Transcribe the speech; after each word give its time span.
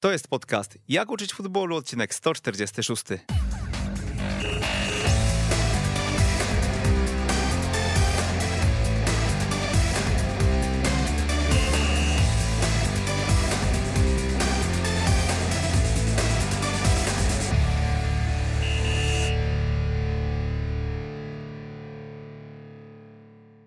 To 0.00 0.12
jest 0.12 0.28
podcast 0.28 0.78
Jak 0.88 1.10
uczyć 1.10 1.34
futbolu, 1.34 1.76
odcinek 1.76 2.14
146. 2.14 3.04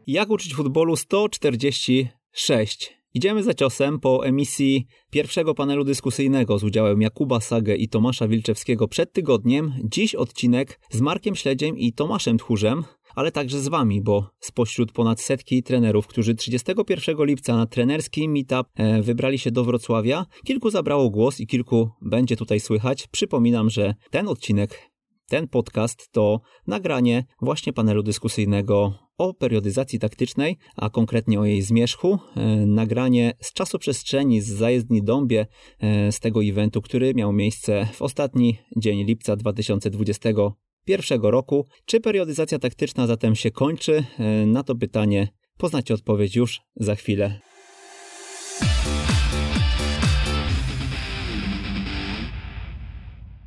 Jak 0.07 0.29
uczyć 0.29 0.55
futbolu 0.55 0.95
146. 0.95 3.02
Idziemy 3.15 3.43
za 3.43 3.53
ciosem 3.53 3.99
po 3.99 4.25
emisji 4.25 4.85
pierwszego 5.11 5.55
panelu 5.55 5.83
dyskusyjnego 5.83 6.59
z 6.59 6.63
udziałem 6.63 7.01
Jakuba 7.01 7.39
Sagę 7.39 7.75
i 7.75 7.89
Tomasza 7.89 8.27
Wilczewskiego 8.27 8.87
przed 8.87 9.13
tygodniem. 9.13 9.73
Dziś 9.83 10.15
odcinek 10.15 10.79
z 10.91 11.01
Markiem 11.01 11.35
Śledziem 11.35 11.77
i 11.77 11.93
Tomaszem 11.93 12.37
Tchórzem, 12.37 12.83
ale 13.15 13.31
także 13.31 13.59
z 13.59 13.67
wami, 13.67 14.01
bo 14.01 14.29
spośród 14.39 14.91
ponad 14.91 15.21
setki 15.21 15.63
trenerów, 15.63 16.07
którzy 16.07 16.35
31 16.35 17.25
lipca 17.25 17.55
na 17.55 17.65
trenerski 17.65 18.29
meetup 18.29 18.67
e, 18.75 19.01
wybrali 19.01 19.39
się 19.39 19.51
do 19.51 19.63
Wrocławia, 19.63 20.25
kilku 20.45 20.69
zabrało 20.69 21.09
głos 21.09 21.39
i 21.39 21.47
kilku 21.47 21.89
będzie 22.01 22.35
tutaj 22.35 22.59
słychać. 22.59 23.07
Przypominam, 23.07 23.69
że 23.69 23.95
ten 24.11 24.27
odcinek 24.27 24.93
ten 25.29 25.47
podcast 25.47 26.11
to 26.11 26.41
nagranie 26.67 27.25
właśnie 27.41 27.73
panelu 27.73 28.03
dyskusyjnego 28.03 28.93
o 29.17 29.33
periodyzacji 29.33 29.99
taktycznej, 29.99 30.57
a 30.75 30.89
konkretnie 30.89 31.39
o 31.39 31.45
jej 31.45 31.61
zmierzchu. 31.61 32.19
E, 32.35 32.45
nagranie 32.65 33.33
z 33.41 33.53
czasoprzestrzeni 33.53 34.41
z 34.41 34.47
zajezdni 34.47 35.03
Dąbie 35.03 35.47
e, 35.79 36.11
z 36.11 36.19
tego 36.19 36.43
eventu, 36.43 36.81
który 36.81 37.13
miał 37.13 37.33
miejsce 37.33 37.87
w 37.93 38.01
ostatni 38.01 38.57
dzień 38.77 39.03
lipca 39.03 39.35
2021 39.35 41.21
roku. 41.21 41.67
Czy 41.85 41.99
periodyzacja 41.99 42.59
taktyczna 42.59 43.07
zatem 43.07 43.35
się 43.35 43.51
kończy? 43.51 44.03
E, 44.19 44.45
na 44.45 44.63
to 44.63 44.75
pytanie 44.75 45.27
poznacie 45.57 45.93
odpowiedź 45.93 46.35
już 46.35 46.61
za 46.75 46.95
chwilę. 46.95 47.39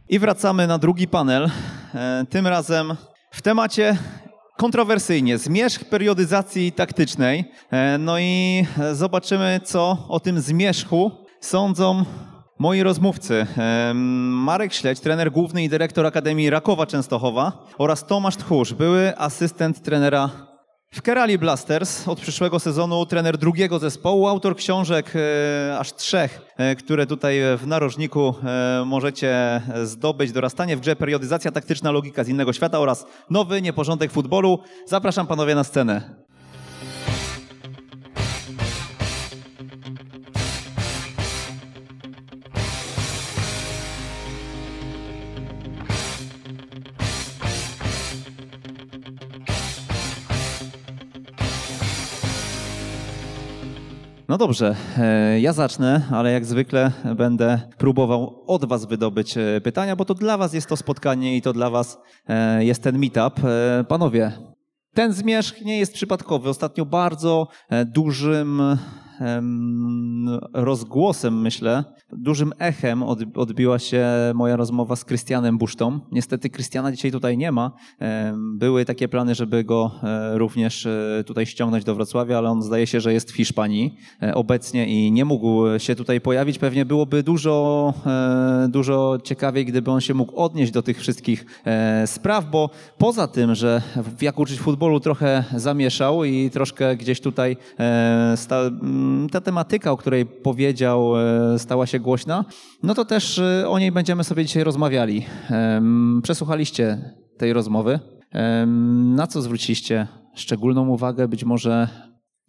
I 0.08 0.18
wracamy 0.18 0.66
na 0.66 0.78
drugi 0.78 1.08
panel. 1.08 1.50
Tym 2.30 2.46
razem 2.46 2.96
w 3.30 3.42
temacie 3.42 3.98
kontrowersyjnie. 4.56 5.38
Zmierzch 5.38 5.84
periodyzacji 5.84 6.72
taktycznej. 6.72 7.44
E, 7.70 7.98
no 7.98 8.18
i 8.18 8.64
zobaczymy, 8.92 9.60
co 9.64 9.98
o 10.08 10.20
tym 10.20 10.40
zmierzchu 10.40 11.10
sądzą 11.40 12.04
moi 12.58 12.82
rozmówcy. 12.82 13.46
E, 13.58 13.92
Marek 13.94 14.74
Śledź, 14.74 15.00
trener 15.00 15.32
główny 15.32 15.64
i 15.64 15.68
dyrektor 15.68 16.06
Akademii 16.06 16.50
Rakowa 16.50 16.86
Częstochowa 16.86 17.66
oraz 17.78 18.06
Tomasz 18.06 18.36
Tchórz, 18.36 18.72
były 18.72 19.18
asystent 19.18 19.82
trenera 19.82 20.30
w 20.96 21.02
Kerali 21.02 21.38
Blasters 21.38 22.08
od 22.08 22.20
przyszłego 22.20 22.60
sezonu 22.60 23.06
trener 23.06 23.38
drugiego 23.38 23.78
zespołu, 23.78 24.28
autor 24.28 24.56
książek 24.56 25.12
e, 25.16 25.78
aż 25.78 25.94
trzech, 25.94 26.40
e, 26.56 26.76
które 26.76 27.06
tutaj 27.06 27.38
w 27.58 27.66
narożniku 27.66 28.34
e, 28.44 28.84
możecie 28.86 29.62
zdobyć. 29.84 30.32
Dorastanie 30.32 30.76
w 30.76 30.80
grze, 30.80 30.96
periodyzacja 30.96 31.52
taktyczna, 31.52 31.90
logika 31.90 32.24
z 32.24 32.28
innego 32.28 32.52
świata 32.52 32.80
oraz 32.80 33.06
nowy 33.30 33.62
nieporządek 33.62 34.12
futbolu. 34.12 34.58
Zapraszam 34.86 35.26
panowie 35.26 35.54
na 35.54 35.64
scenę. 35.64 36.25
No 54.28 54.38
dobrze, 54.38 54.76
e, 54.98 55.40
ja 55.40 55.52
zacznę, 55.52 56.02
ale 56.10 56.32
jak 56.32 56.44
zwykle 56.44 56.92
będę 57.16 57.60
próbował 57.78 58.42
od 58.46 58.64
Was 58.64 58.84
wydobyć 58.84 59.36
e, 59.36 59.60
pytania, 59.60 59.96
bo 59.96 60.04
to 60.04 60.14
dla 60.14 60.38
Was 60.38 60.52
jest 60.52 60.68
to 60.68 60.76
spotkanie 60.76 61.36
i 61.36 61.42
to 61.42 61.52
dla 61.52 61.70
Was 61.70 61.98
e, 62.28 62.64
jest 62.64 62.82
ten 62.82 62.98
meetup. 62.98 63.40
Panowie, 63.88 64.32
ten 64.94 65.12
zmierzch 65.12 65.62
nie 65.62 65.78
jest 65.78 65.94
przypadkowy. 65.94 66.48
Ostatnio 66.48 66.84
bardzo 66.84 67.48
dużym 67.86 68.62
rozgłosem, 70.52 71.40
myślę, 71.40 71.84
dużym 72.12 72.52
echem 72.58 73.02
odbiła 73.34 73.78
się 73.78 74.06
moja 74.34 74.56
rozmowa 74.56 74.96
z 74.96 75.04
Krystianem 75.04 75.58
Busztą. 75.58 76.00
Niestety 76.12 76.50
Krystiana 76.50 76.92
dzisiaj 76.92 77.12
tutaj 77.12 77.38
nie 77.38 77.52
ma. 77.52 77.72
Były 78.36 78.84
takie 78.84 79.08
plany, 79.08 79.34
żeby 79.34 79.64
go 79.64 79.90
e, 80.02 80.38
również 80.38 80.86
e, 80.86 81.24
tutaj 81.26 81.46
ściągnąć 81.46 81.84
do 81.84 81.94
Wrocławia, 81.94 82.38
ale 82.38 82.50
on 82.50 82.62
zdaje 82.62 82.86
się, 82.86 83.00
że 83.00 83.12
jest 83.12 83.32
w 83.32 83.36
Hiszpanii 83.36 83.96
e, 84.22 84.34
obecnie 84.34 84.86
i 84.86 85.12
nie 85.12 85.24
mógł 85.24 85.78
się 85.78 85.94
tutaj 85.94 86.20
pojawić. 86.20 86.58
Pewnie 86.58 86.84
byłoby 86.84 87.22
dużo, 87.22 87.94
dużo 88.68 89.18
ciekawiej, 89.24 89.64
gdyby 89.64 89.90
on 89.90 90.00
się 90.00 90.14
mógł 90.14 90.36
odnieść 90.36 90.72
do 90.72 90.82
tych 90.82 90.98
wszystkich 91.00 91.62
spraw, 92.06 92.50
bo 92.50 92.70
poza 92.98 93.28
tym, 93.28 93.54
że 93.54 93.82
jak 94.20 94.38
uczyć 94.38 94.60
futbolu 94.60 95.00
trochę 95.00 95.44
zamieszał 95.56 96.24
i 96.24 96.50
troszkę 96.50 96.96
gdzieś 96.96 97.20
tutaj 97.20 97.56
ta 99.32 99.40
tematyka, 99.40 99.92
o 99.92 99.96
której 99.96 100.26
powiedział, 100.26 101.12
stała 101.58 101.86
się 101.86 102.00
głośna, 102.00 102.44
no 102.82 102.94
to 102.94 103.04
też 103.04 103.38
y, 103.38 103.68
o 103.68 103.78
niej 103.78 103.92
będziemy 103.92 104.24
sobie 104.24 104.44
dzisiaj 104.44 104.64
rozmawiali. 104.64 105.26
Przesłuchaliście 106.22 107.14
tej 107.38 107.52
rozmowy. 107.52 108.00
Na 109.14 109.26
co 109.26 109.42
zwróciliście 109.42 110.06
szczególną 110.34 110.88
uwagę? 110.88 111.28
Być 111.28 111.44
może 111.44 111.88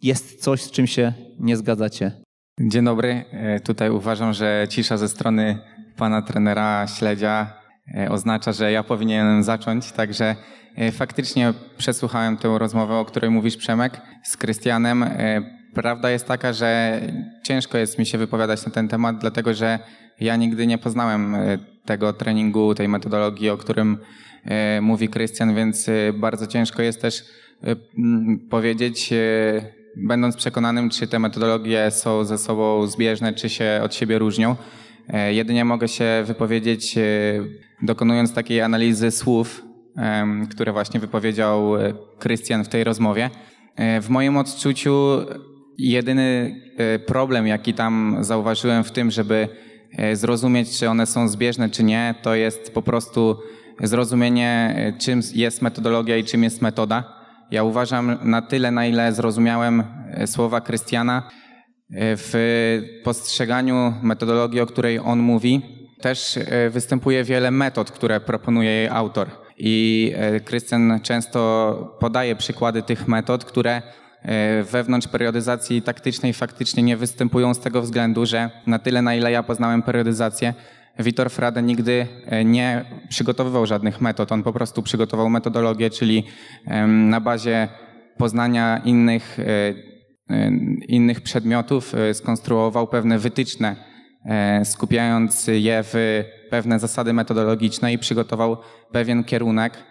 jest 0.02 0.42
coś, 0.42 0.62
z 0.62 0.70
czym 0.70 0.86
się 0.86 1.12
nie 1.38 1.56
zgadzacie. 1.56 2.12
Dzień 2.60 2.84
dobry. 2.84 3.24
E, 3.32 3.60
tutaj 3.60 3.90
uważam, 3.90 4.32
że 4.32 4.66
cisza 4.70 4.96
ze 4.96 5.08
strony 5.08 5.58
pana 5.96 6.22
trenera 6.22 6.86
Śledzia 6.86 7.52
e, 7.96 8.10
oznacza, 8.10 8.52
że 8.52 8.72
ja 8.72 8.82
powinienem 8.82 9.42
zacząć, 9.42 9.92
także 9.92 10.36
e, 10.76 10.92
faktycznie 10.92 11.54
przesłuchałem 11.76 12.36
tę 12.36 12.58
rozmowę, 12.58 12.94
o 12.94 13.04
której 13.04 13.30
mówisz 13.30 13.56
Przemek, 13.56 14.00
z 14.24 14.36
Krystianem. 14.36 15.04
Prawda 15.74 16.10
jest 16.10 16.26
taka, 16.26 16.52
że 16.52 17.00
ciężko 17.42 17.78
jest 17.78 17.98
mi 17.98 18.06
się 18.06 18.18
wypowiadać 18.18 18.66
na 18.66 18.72
ten 18.72 18.88
temat, 18.88 19.18
dlatego 19.18 19.54
że 19.54 19.78
ja 20.20 20.36
nigdy 20.36 20.66
nie 20.66 20.78
poznałem 20.78 21.34
e, 21.34 21.58
tego 21.84 22.12
treningu, 22.12 22.74
tej 22.74 22.88
metodologii, 22.88 23.50
o 23.50 23.56
którym 23.56 23.98
e, 24.44 24.80
mówi 24.80 25.08
Krystian, 25.08 25.54
więc 25.54 25.88
e, 25.88 26.12
bardzo 26.12 26.46
ciężko 26.46 26.82
jest 26.82 27.00
też 27.00 27.24
powiedzieć, 28.50 29.10
będąc 29.96 30.36
przekonanym, 30.36 30.90
czy 30.90 31.06
te 31.06 31.18
metodologie 31.18 31.90
są 31.90 32.24
ze 32.24 32.38
sobą 32.38 32.86
zbieżne, 32.86 33.32
czy 33.32 33.48
się 33.48 33.80
od 33.84 33.94
siebie 33.94 34.18
różnią. 34.18 34.56
Jedynie 35.28 35.64
mogę 35.64 35.88
się 35.88 36.22
wypowiedzieć, 36.26 36.94
dokonując 37.82 38.34
takiej 38.34 38.60
analizy 38.60 39.10
słów, 39.10 39.64
które 40.50 40.72
właśnie 40.72 41.00
wypowiedział 41.00 41.72
Krystian 42.18 42.64
w 42.64 42.68
tej 42.68 42.84
rozmowie. 42.84 43.30
W 44.00 44.06
moim 44.08 44.36
odczuciu 44.36 45.18
Jedyny 45.78 46.60
e, 46.76 46.98
problem, 46.98 47.46
jaki 47.46 47.74
tam 47.74 48.16
zauważyłem 48.20 48.84
w 48.84 48.92
tym, 48.92 49.10
żeby 49.10 49.48
e, 49.92 50.16
zrozumieć, 50.16 50.78
czy 50.78 50.88
one 50.88 51.06
są 51.06 51.28
zbieżne, 51.28 51.70
czy 51.70 51.84
nie, 51.84 52.14
to 52.22 52.34
jest 52.34 52.74
po 52.74 52.82
prostu 52.82 53.36
zrozumienie, 53.82 54.74
e, 54.76 54.98
czym 54.98 55.20
jest 55.34 55.62
metodologia 55.62 56.16
i 56.16 56.24
czym 56.24 56.44
jest 56.44 56.62
metoda. 56.62 57.04
Ja 57.50 57.64
uważam 57.64 58.18
na 58.22 58.42
tyle, 58.42 58.70
na 58.70 58.86
ile 58.86 59.12
zrozumiałem 59.12 59.82
słowa 60.26 60.60
Krystiana 60.60 61.30
w 61.90 62.32
postrzeganiu 63.04 63.94
metodologii, 64.02 64.60
o 64.60 64.66
której 64.66 64.98
on 64.98 65.18
mówi, 65.18 65.62
też 66.00 66.38
występuje 66.70 67.24
wiele 67.24 67.50
metod, 67.50 67.90
które 67.90 68.20
proponuje 68.20 68.70
jej 68.70 68.88
autor. 68.88 69.28
I 69.58 70.12
Krystian 70.44 71.00
często 71.02 71.96
podaje 72.00 72.36
przykłady 72.36 72.82
tych 72.82 73.08
metod, 73.08 73.44
które 73.44 73.82
wewnątrz 74.72 75.08
periodyzacji 75.08 75.82
taktycznej 75.82 76.32
faktycznie 76.32 76.82
nie 76.82 76.96
występują 76.96 77.54
z 77.54 77.60
tego 77.60 77.82
względu, 77.82 78.26
że 78.26 78.50
na 78.66 78.78
tyle, 78.78 79.02
na 79.02 79.14
ile 79.14 79.32
ja 79.32 79.42
poznałem 79.42 79.82
periodyzację, 79.82 80.54
Vitor 80.98 81.30
Frade 81.30 81.62
nigdy 81.62 82.06
e, 82.26 82.44
nie 82.44 82.84
przygotowywał 83.08 83.66
żadnych 83.66 84.00
metod. 84.00 84.32
On 84.32 84.42
po 84.42 84.52
prostu 84.52 84.82
przygotował 84.82 85.30
metodologię, 85.30 85.90
czyli 85.90 86.24
na 86.86 87.20
bazie 87.20 87.68
poznania 88.16 88.80
innych, 88.84 89.38
e, 89.38 89.74
innych 90.88 91.20
przedmiotów 91.20 91.92
skonstruował 92.12 92.86
pewne 92.86 93.18
wytyczne, 93.18 93.76
skupiając 94.64 95.46
je 95.46 95.80
w 95.82 96.24
pewne 96.50 96.78
zasady 96.78 97.12
metodologiczne 97.12 97.92
i 97.92 97.98
przygotował 97.98 98.56
pewien 98.92 99.24
kierunek, 99.24 99.84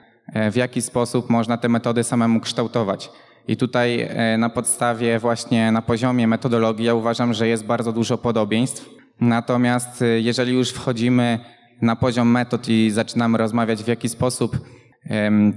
w 0.52 0.56
jaki 0.56 0.82
sposób 0.82 1.30
można 1.30 1.58
te 1.58 1.70
metody 1.70 2.04
samemu 2.04 2.40
kształtować. 2.40 3.10
I 3.48 3.58
tutaj 3.58 4.02
e, 4.02 4.38
na 4.38 4.50
podstawie 4.50 5.20
właśnie 5.20 5.72
na 5.72 5.82
poziomie 5.82 6.28
metodologii 6.28 6.86
ja 6.86 6.94
uważam, 6.94 7.34
że 7.34 7.48
jest 7.48 7.66
bardzo 7.66 7.94
dużo 7.94 8.18
podobieństw. 8.18 8.90
Natomiast 9.20 10.02
y, 10.02 10.22
jeżeli 10.22 10.54
już 10.54 10.70
wchodzimy 10.70 11.40
na 11.82 11.96
poziom 11.96 12.32
metod 12.32 12.70
i 12.70 12.92
zaczynamy 12.92 13.38
rozmawiać, 13.38 13.84
w 13.84 13.88
jaki 13.88 14.10
sposób 14.10 14.58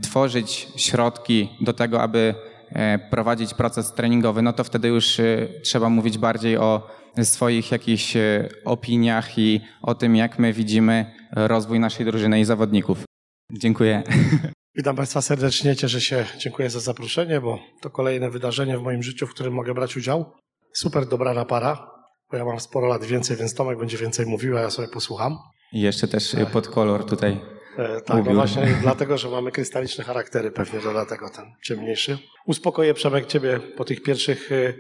tworzyć 0.02 0.68
środki 0.76 1.48
do 1.60 1.72
tego, 1.72 2.02
aby 2.02 2.34
e, 2.72 2.98
prowadzić 2.98 3.54
proces 3.54 3.92
treningowy, 3.92 4.42
no 4.42 4.52
to 4.52 4.64
wtedy 4.64 4.88
już 4.88 5.20
e, 5.20 5.48
trzeba 5.64 5.88
mówić 5.88 6.18
bardziej 6.18 6.56
o 6.56 6.86
swoich 7.22 7.72
jakichś 7.72 8.16
e, 8.16 8.48
opiniach 8.64 9.38
i 9.38 9.60
o 9.82 9.94
tym, 9.94 10.16
jak 10.16 10.38
my 10.38 10.52
widzimy 10.52 11.06
rozwój 11.32 11.80
naszej 11.80 12.06
drużyny 12.06 12.40
i 12.40 12.44
zawodników. 12.44 13.04
Dziękuję. 13.52 14.02
Witam 14.74 14.96
Państwa 14.96 15.22
serdecznie, 15.22 15.76
cieszę 15.76 16.00
się, 16.00 16.26
dziękuję 16.38 16.70
za 16.70 16.80
zaproszenie, 16.80 17.40
bo 17.40 17.58
to 17.80 17.90
kolejne 17.90 18.30
wydarzenie 18.30 18.78
w 18.78 18.82
moim 18.82 19.02
życiu, 19.02 19.26
w 19.26 19.30
którym 19.30 19.54
mogę 19.54 19.74
brać 19.74 19.96
udział. 19.96 20.32
Super 20.72 21.06
dobrana 21.06 21.44
para, 21.44 21.90
bo 22.30 22.36
ja 22.36 22.44
mam 22.44 22.60
sporo 22.60 22.88
lat 22.88 23.04
więcej, 23.04 23.36
więc 23.36 23.54
Tomek 23.54 23.78
będzie 23.78 23.98
więcej 23.98 24.26
mówił, 24.26 24.58
a 24.58 24.60
ja 24.60 24.70
sobie 24.70 24.88
posłucham. 24.88 25.38
I 25.72 25.80
jeszcze 25.80 26.08
też 26.08 26.36
pod 26.52 26.68
kolor 26.68 27.06
tutaj 27.06 27.40
E, 27.78 28.00
tak, 28.00 28.24
no 28.24 28.34
właśnie 28.34 28.66
dlatego, 28.82 29.18
że 29.18 29.28
mamy 29.28 29.52
krystaliczne 29.52 30.04
charaktery, 30.04 30.50
pewnie 30.50 30.80
to 30.80 30.90
dlatego 30.90 31.30
ten 31.30 31.44
ciemniejszy. 31.62 32.18
Uspokoję 32.46 32.94
Przemek 32.94 33.26
Ciebie 33.26 33.60
po 33.76 33.84
tych 33.84 34.02
pierwszych 34.02 34.52
e, 34.52 34.74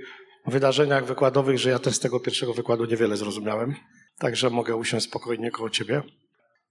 wydarzeniach 0.46 1.04
wykładowych, 1.04 1.58
że 1.58 1.70
ja 1.70 1.78
też 1.78 1.94
z 1.94 2.00
tego 2.00 2.20
pierwszego 2.20 2.54
wykładu 2.54 2.84
niewiele 2.84 3.16
zrozumiałem, 3.16 3.74
także 4.18 4.50
mogę 4.50 4.76
usiąść 4.76 5.06
spokojnie 5.06 5.50
koło 5.50 5.70
Ciebie. 5.70 6.02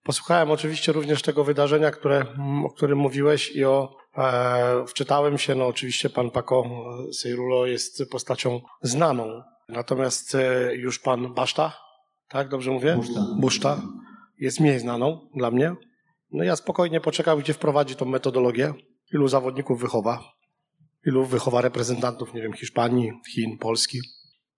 Posłuchałem 0.03 0.51
oczywiście 0.51 0.91
również 0.91 1.21
tego 1.21 1.43
wydarzenia, 1.43 1.91
które, 1.91 2.25
o 2.65 2.69
którym 2.69 2.97
mówiłeś 2.97 3.51
i 3.55 3.65
o, 3.65 3.95
e, 4.17 4.85
wczytałem 4.87 5.37
się, 5.37 5.55
no 5.55 5.67
oczywiście 5.67 6.09
pan 6.09 6.31
Paco 6.31 6.63
Seirulo 7.13 7.65
jest 7.65 8.03
postacią 8.11 8.61
znaną, 8.81 9.41
natomiast 9.69 10.35
e, 10.35 10.75
już 10.75 10.99
pan 10.99 11.33
Baszta, 11.33 11.77
tak 12.29 12.49
dobrze 12.49 12.71
mówię? 12.71 12.95
Buszta. 12.95 13.21
Buszta 13.39 13.81
jest 14.39 14.59
mniej 14.59 14.79
znaną 14.79 15.29
dla 15.35 15.51
mnie. 15.51 15.75
No 16.31 16.43
ja 16.43 16.55
spokojnie 16.55 17.01
poczekam, 17.01 17.39
gdzie 17.39 17.53
wprowadzi 17.53 17.95
tą 17.95 18.05
metodologię, 18.05 18.73
ilu 19.13 19.27
zawodników 19.27 19.81
wychowa, 19.81 20.23
ilu 21.05 21.25
wychowa 21.25 21.61
reprezentantów, 21.61 22.33
nie 22.33 22.41
wiem, 22.41 22.53
Hiszpanii, 22.53 23.11
Chin, 23.33 23.57
Polski. 23.57 23.99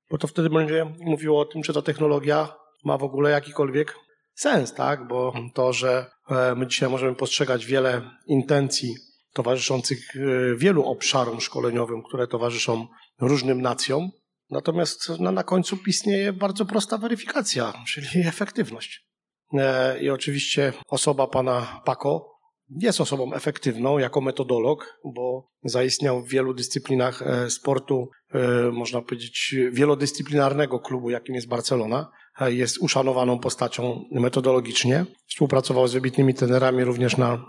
Bo 0.09 0.17
to 0.17 0.27
wtedy 0.27 0.49
będzie 0.49 0.93
mówiło 0.99 1.39
o 1.41 1.45
tym, 1.45 1.61
czy 1.61 1.73
ta 1.73 1.81
technologia 1.81 2.53
ma 2.85 2.97
w 2.97 3.03
ogóle 3.03 3.31
jakikolwiek 3.31 3.95
sens, 4.41 4.73
tak? 4.73 5.07
Bo 5.07 5.33
to, 5.53 5.73
że 5.73 6.11
e, 6.29 6.55
my 6.55 6.67
dzisiaj 6.67 6.89
możemy 6.89 7.15
postrzegać 7.15 7.65
wiele 7.65 8.01
intencji 8.27 8.95
towarzyszących 9.33 10.15
e, 10.15 10.19
wielu 10.55 10.85
obszarom 10.85 11.41
szkoleniowym, 11.41 12.03
które 12.03 12.27
towarzyszą 12.27 12.87
różnym 13.19 13.61
nacjom, 13.61 14.09
natomiast 14.49 15.09
na, 15.19 15.31
na 15.31 15.43
końcu 15.43 15.77
istnieje 15.87 16.33
bardzo 16.33 16.65
prosta 16.65 16.97
weryfikacja, 16.97 17.73
czyli 17.87 18.07
efektywność. 18.27 19.07
E, 19.53 19.99
I 19.99 20.09
oczywiście 20.09 20.73
osoba 20.87 21.27
pana 21.27 21.81
Paco 21.85 22.30
jest 22.79 23.01
osobą 23.01 23.33
efektywną 23.33 23.97
jako 23.97 24.21
metodolog, 24.21 24.99
bo 25.05 25.49
zaistniał 25.63 26.21
w 26.21 26.29
wielu 26.29 26.53
dyscyplinach 26.53 27.21
e, 27.21 27.49
sportu, 27.49 28.09
e, 28.33 28.71
można 28.71 29.01
powiedzieć, 29.01 29.55
wielodyscyplinarnego 29.71 30.79
klubu, 30.79 31.09
jakim 31.09 31.35
jest 31.35 31.47
Barcelona. 31.47 32.11
Jest 32.47 32.77
uszanowaną 32.77 33.39
postacią 33.39 34.05
metodologicznie. 34.11 35.05
Współpracował 35.27 35.87
z 35.87 35.93
wybitnymi 35.93 36.33
trenerami 36.33 36.83
również 36.83 37.17
na 37.17 37.45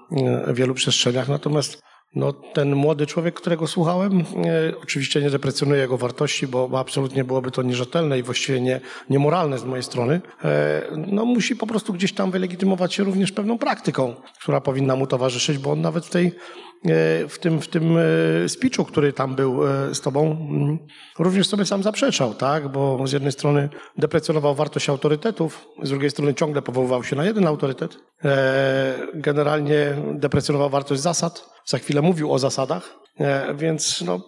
wielu 0.55 0.75
przestrzeniach, 0.75 1.29
natomiast 1.29 1.83
no, 2.15 2.33
ten 2.33 2.75
młody 2.75 3.07
człowiek, 3.07 3.35
którego 3.35 3.67
słuchałem, 3.67 4.21
e, 4.21 4.25
oczywiście 4.83 5.21
nie 5.21 5.31
deprecjonuję 5.31 5.81
jego 5.81 5.99
wartości, 5.99 6.47
bo, 6.47 6.79
absolutnie 6.79 7.25
byłoby 7.25 7.51
to 7.51 7.63
nierzetelne 7.63 8.19
i 8.19 8.23
właściwie 8.23 8.61
nie, 8.61 8.81
niemoralne 9.11 9.59
z 9.59 9.65
mojej 9.65 9.83
strony. 9.83 10.21
E, 10.45 10.83
no, 11.07 11.25
musi 11.25 11.57
po 11.57 11.67
prostu 11.67 11.93
gdzieś 11.93 12.13
tam 12.13 12.31
wylegitymować 12.31 12.95
się 12.95 13.05
również 13.05 13.33
pewną 13.33 13.59
praktyką, 13.59 14.15
która 14.41 14.61
powinna 14.61 14.97
mu 14.97 15.07
towarzyszyć, 15.07 15.59
bo 15.59 15.73
on 15.73 15.81
nawet 15.81 16.07
w 16.07 16.11
tej 16.11 16.33
w 17.29 17.39
tym, 17.41 17.61
w 17.61 17.69
tym 17.69 17.97
e, 17.97 18.49
speechu, 18.49 18.85
który 18.85 19.13
tam 19.13 19.35
był 19.35 19.67
e, 19.67 19.95
z 19.95 20.01
tobą, 20.01 20.31
mm, 20.51 20.79
również 21.19 21.49
sobie 21.49 21.67
sam 21.67 21.83
zaprzeczał, 21.83 22.35
tak? 22.35 22.69
Bo 22.69 23.07
z 23.07 23.13
jednej 23.13 23.33
strony 23.33 23.69
deprecjonował 23.99 24.55
wartość 24.55 24.89
autorytetów, 24.89 25.67
z 25.83 25.91
drugiej 25.91 26.11
strony 26.11 26.35
ciągle 26.35 26.63
powoływał 26.63 27.05
się 27.05 27.17
na 27.17 27.25
jeden 27.25 27.47
autorytet. 27.47 27.99
Generalnie 29.15 29.97
deprecjonował 30.15 30.71
wartość 30.71 31.01
zasad, 31.01 31.53
za 31.65 31.79
chwilę 31.79 32.03
mówił 32.03 32.33
o 32.33 32.39
zasadach, 32.39 32.83
e, 32.85 33.02
więc 33.55 34.03
no, 34.07 34.21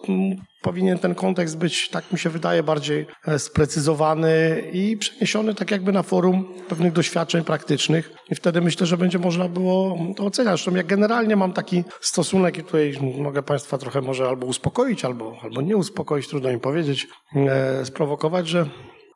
powinien 0.61 0.99
ten 0.99 1.15
kontekst 1.15 1.57
być, 1.57 1.89
tak 1.89 2.11
mi 2.11 2.19
się 2.19 2.29
wydaje, 2.29 2.63
bardziej 2.63 3.05
e, 3.27 3.39
sprecyzowany 3.39 4.63
i 4.73 4.97
przeniesiony 4.97 5.55
tak 5.55 5.71
jakby 5.71 5.91
na 5.91 6.03
forum 6.03 6.53
pewnych 6.69 6.93
doświadczeń 6.93 7.43
praktycznych 7.43 8.11
i 8.29 8.35
wtedy 8.35 8.61
myślę, 8.61 8.87
że 8.87 8.97
będzie 8.97 9.19
można 9.19 9.49
było 9.49 9.97
to 10.15 10.25
oceniać. 10.25 10.51
Zresztą 10.51 10.75
ja 10.75 10.83
generalnie 10.83 11.35
mam 11.35 11.53
taki 11.53 11.83
stosunek 12.01 12.57
i 12.57 12.63
tutaj 12.63 12.97
mogę 13.17 13.43
Państwa 13.43 13.77
trochę 13.77 14.01
może 14.01 14.27
albo 14.27 14.47
uspokoić, 14.47 15.05
albo, 15.05 15.37
albo 15.43 15.61
nie 15.61 15.77
uspokoić, 15.77 16.27
trudno 16.27 16.51
mi 16.51 16.59
powiedzieć, 16.59 17.07
e, 17.35 17.85
sprowokować, 17.85 18.47
że 18.47 18.65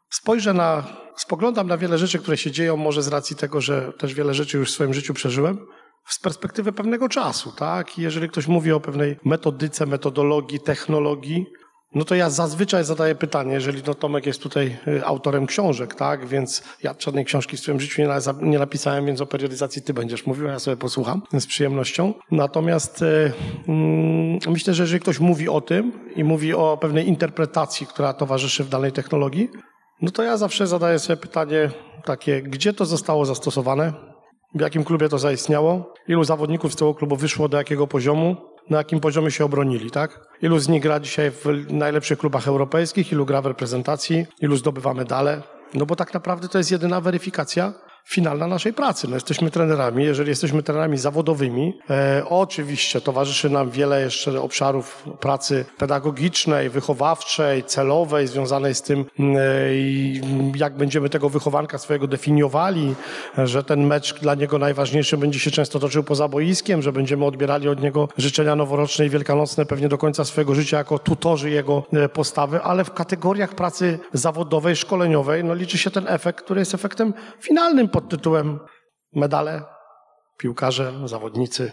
spojrzę 0.10 0.54
na, 0.54 0.88
spoglądam 1.16 1.68
na 1.68 1.77
wiele 1.77 1.98
rzeczy, 1.98 2.19
które 2.19 2.38
się 2.38 2.51
dzieją, 2.51 2.77
może 2.77 3.04
z 3.04 3.07
racji 3.07 3.36
tego, 3.36 3.62
że 3.62 3.94
też 4.00 4.13
wiele 4.13 4.33
rzeczy 4.33 4.57
już 4.57 4.71
w 4.71 4.74
swoim 4.74 4.94
życiu 4.94 5.13
przeżyłem, 5.13 5.57
z 6.10 6.20
perspektywy 6.20 6.72
pewnego 6.72 7.10
czasu, 7.10 7.52
tak? 7.52 7.98
jeżeli 7.98 8.30
ktoś 8.30 8.48
mówi 8.48 8.72
o 8.72 8.80
pewnej 8.80 9.18
metodyce, 9.26 9.86
metodologii, 9.86 10.60
technologii, 10.60 11.46
no 11.96 12.06
to 12.06 12.16
ja 12.16 12.30
zazwyczaj 12.30 12.84
zadaję 12.84 13.16
pytanie, 13.16 13.54
jeżeli 13.54 13.82
no 13.88 13.94
Tomek 13.94 14.26
jest 14.26 14.42
tutaj 14.42 14.78
y, 14.88 15.06
autorem 15.06 15.46
książek, 15.46 15.96
tak, 15.96 16.28
więc 16.28 16.64
ja 16.84 16.96
żadnej 17.00 17.26
książki 17.26 17.58
w 17.58 17.60
swoim 17.60 17.80
życiu 17.80 18.02
nie, 18.02 18.08
nie 18.42 18.60
napisałem, 18.60 19.06
więc 19.06 19.22
o 19.22 19.26
periodyzacji 19.26 19.82
ty 19.82 19.94
będziesz 19.94 20.26
mówił, 20.26 20.48
ja 20.48 20.60
sobie 20.60 20.78
posłucham 20.78 21.22
z 21.34 21.46
przyjemnością. 21.46 22.14
Natomiast 22.32 23.02
y, 23.02 23.32
mm, 23.68 24.40
myślę, 24.48 24.74
że 24.74 24.84
jeżeli 24.84 25.00
ktoś 25.00 25.20
mówi 25.20 25.50
o 25.50 25.62
tym 25.62 25.92
i 26.16 26.24
mówi 26.24 26.54
o 26.54 26.78
pewnej 26.82 27.08
interpretacji, 27.08 27.88
która 27.88 28.14
towarzyszy 28.14 28.64
w 28.64 28.70
danej 28.70 28.92
technologii, 28.92 29.50
no 30.02 30.12
to 30.12 30.24
ja 30.24 30.38
zawsze 30.38 30.68
zadaję 30.68 31.00
sobie 31.00 31.18
pytanie 31.18 31.72
takie, 32.06 32.42
gdzie 32.42 32.74
to 32.74 32.86
zostało 32.86 33.26
zastosowane, 33.26 33.94
w 34.56 34.62
jakim 34.62 34.84
klubie 34.84 35.10
to 35.10 35.19
zaistniało, 35.19 35.94
ilu 36.07 36.24
zawodników 36.24 36.74
z 36.74 36.75
tego 36.75 36.94
klubu 36.94 37.16
wyszło 37.16 37.50
do 37.50 37.57
jakiego 37.57 37.88
poziomu, 37.88 38.36
na 38.69 38.78
jakim 38.78 39.00
poziomie 39.00 39.31
się 39.31 39.46
obronili, 39.46 39.92
tak? 39.92 40.19
Ilu 40.42 40.60
z 40.60 40.69
nich 40.69 40.81
gra 40.81 41.00
dzisiaj 41.00 41.31
w 41.31 41.46
najlepszych 41.69 42.19
klubach 42.19 42.48
europejskich, 42.48 43.12
ilu 43.12 43.25
gra 43.25 43.42
w 43.42 43.46
reprezentacji, 43.46 44.25
ilu 44.42 44.56
zdobywa 44.56 44.94
medale. 44.94 45.42
No 45.74 45.86
bo 45.86 45.96
tak 45.96 46.13
naprawdę 46.13 46.48
to 46.48 46.57
jest 46.57 46.72
jedyna 46.72 47.01
weryfikacja, 47.01 47.74
finalna 48.06 48.47
naszej 48.47 48.74
pracy. 48.74 49.07
No, 49.07 49.16
jesteśmy 49.16 49.52
trenerami, 49.52 50.04
jeżeli 50.04 50.30
jesteśmy 50.30 50.64
trenerami 50.64 50.97
zawodowymi, 50.97 51.80
e, 51.90 52.24
oczywiście 52.30 53.02
towarzyszy 53.02 53.50
nam 53.50 53.69
wiele 53.69 54.02
jeszcze 54.02 54.42
obszarów 54.42 55.04
pracy 55.19 55.66
pedagogicznej, 55.78 56.69
wychowawczej, 56.69 57.64
celowej, 57.64 58.28
związanej 58.28 58.76
z 58.76 58.81
tym, 58.81 59.06
e, 59.19 59.24
jak 60.56 60.78
będziemy 60.78 61.09
tego 61.09 61.30
wychowanka 61.30 61.78
swojego 61.78 62.07
definiowali, 62.07 62.95
że 63.38 63.64
ten 63.64 63.85
mecz 63.85 64.19
dla 64.19 64.35
niego 64.35 64.57
najważniejszy 64.57 65.18
będzie 65.18 65.40
się 65.40 65.52
często 65.52 65.80
toczył 65.80 66.04
poza 66.04 66.28
boiskiem, 66.28 66.81
że 66.81 66.92
będziemy 66.92 67.26
odbierali 67.26 67.69
od 67.69 67.81
niego 67.81 68.09
życzenia 68.18 68.56
noworoczne 68.56 69.06
i 69.06 69.09
wielkanocne 69.09 69.66
pewnie 69.66 69.88
do 69.88 69.97
końca 69.97 70.26
swojego 70.26 70.56
życia 70.56 70.78
jako 70.78 71.00
tutorzy 71.00 71.50
jego 71.50 71.83
e, 71.94 72.09
postawy, 72.09 72.62
ale 72.62 72.83
w 72.83 72.94
kategoriach 72.94 73.56
pracy 73.56 74.00
zawodowej, 74.14 74.76
szkoleniowej, 74.76 75.44
no 75.44 75.54
liczy 75.54 75.78
się 75.78 75.92
ten 75.92 76.07
efekt, 76.07 76.45
który 76.45 76.62
jest 76.62 76.74
efektem 76.74 77.14
finalnym 77.40 77.89
pod 77.92 78.10
tytułem 78.10 78.60
medale, 79.16 79.64
piłkarze, 80.38 80.94
zawodnicy. 81.06 81.72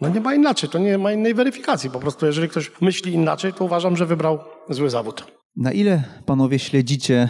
No 0.00 0.08
nie 0.08 0.20
ma 0.20 0.34
inaczej, 0.34 0.70
to 0.70 0.78
nie 0.78 0.98
ma 0.98 1.12
innej 1.12 1.34
weryfikacji. 1.34 1.90
Po 1.90 2.00
prostu 2.00 2.26
jeżeli 2.26 2.48
ktoś 2.48 2.80
myśli 2.80 3.12
inaczej, 3.12 3.52
to 3.52 3.64
uważam, 3.64 3.96
że 3.96 4.06
wybrał 4.06 4.38
zły 4.68 4.90
zawód. 4.90 5.26
Na 5.56 5.72
ile 5.72 6.04
panowie 6.26 6.58
śledzicie 6.58 7.28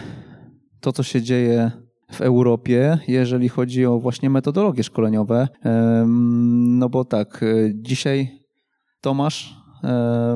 to, 0.79 0.93
co 0.93 1.03
się 1.03 1.21
dzieje 1.21 1.71
w 2.11 2.21
Europie, 2.21 2.97
jeżeli 3.07 3.49
chodzi 3.49 3.85
o 3.85 3.99
właśnie 3.99 4.29
metodologie 4.29 4.83
szkoleniowe? 4.83 5.47
No 6.67 6.89
bo 6.89 7.05
tak, 7.05 7.43
e, 7.43 7.45
dzisiaj 7.73 8.43
Tomasz 9.01 9.62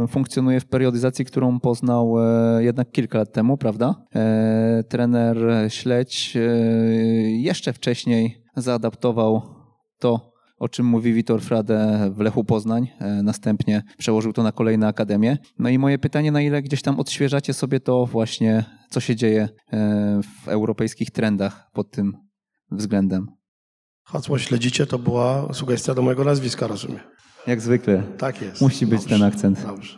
funkcjonuje 0.10 0.60
w 0.60 0.66
periodyzacji, 0.66 1.25
którą 1.25 1.60
poznał 1.60 2.16
e, 2.20 2.63
jednak 2.63 2.92
kilka 2.92 3.18
lat 3.18 3.34
temu, 3.34 3.58
prawda? 3.58 3.96
Trener 4.89 5.38
Śledź 5.68 6.38
jeszcze 7.27 7.74
wcześniej 7.74 8.44
zaadaptował 8.56 9.42
to, 10.00 10.32
o 10.58 10.70
czym 10.70 10.86
mówi 10.86 11.13
Witor 11.13 11.42
Frade 11.42 12.10
w 12.16 12.20
Lechu 12.20 12.44
Poznań. 12.44 12.88
Następnie 13.24 13.84
przełożył 13.98 14.34
to 14.34 14.44
na 14.44 14.51
kolejne 14.51 14.88
akademie. 14.88 15.38
No 15.60 15.70
i 15.70 15.77
moje 15.77 15.98
pytanie, 16.00 16.32
na 16.32 16.42
ile 16.42 16.62
gdzieś 16.62 16.82
tam 16.82 17.00
odświeżacie 17.00 17.54
sobie 17.54 17.80
to 17.80 18.06
właśnie, 18.06 18.63
co 18.89 19.00
się 19.00 19.16
dzieje 19.16 19.50
w 20.24 20.48
europejskich 20.48 21.12
trendach 21.12 21.70
pod 21.74 21.92
tym 21.92 22.18
względem? 22.72 23.27
Hasło 24.04 24.38
śledzicie 24.38 24.86
to 24.86 25.00
była 25.00 25.54
sugestia 25.54 25.94
do 25.94 26.01
mojego 26.01 26.24
nazwiska, 26.24 26.68
rozumiem. 26.68 27.00
Jak 27.48 27.62
zwykle. 27.62 28.04
Tak 28.18 28.42
jest. 28.42 28.62
Musi 28.62 28.88
być 28.88 29.00
dobrze, 29.01 29.16
ten 29.16 29.27
akcent. 29.27 29.66
Dobrze. 29.66 29.98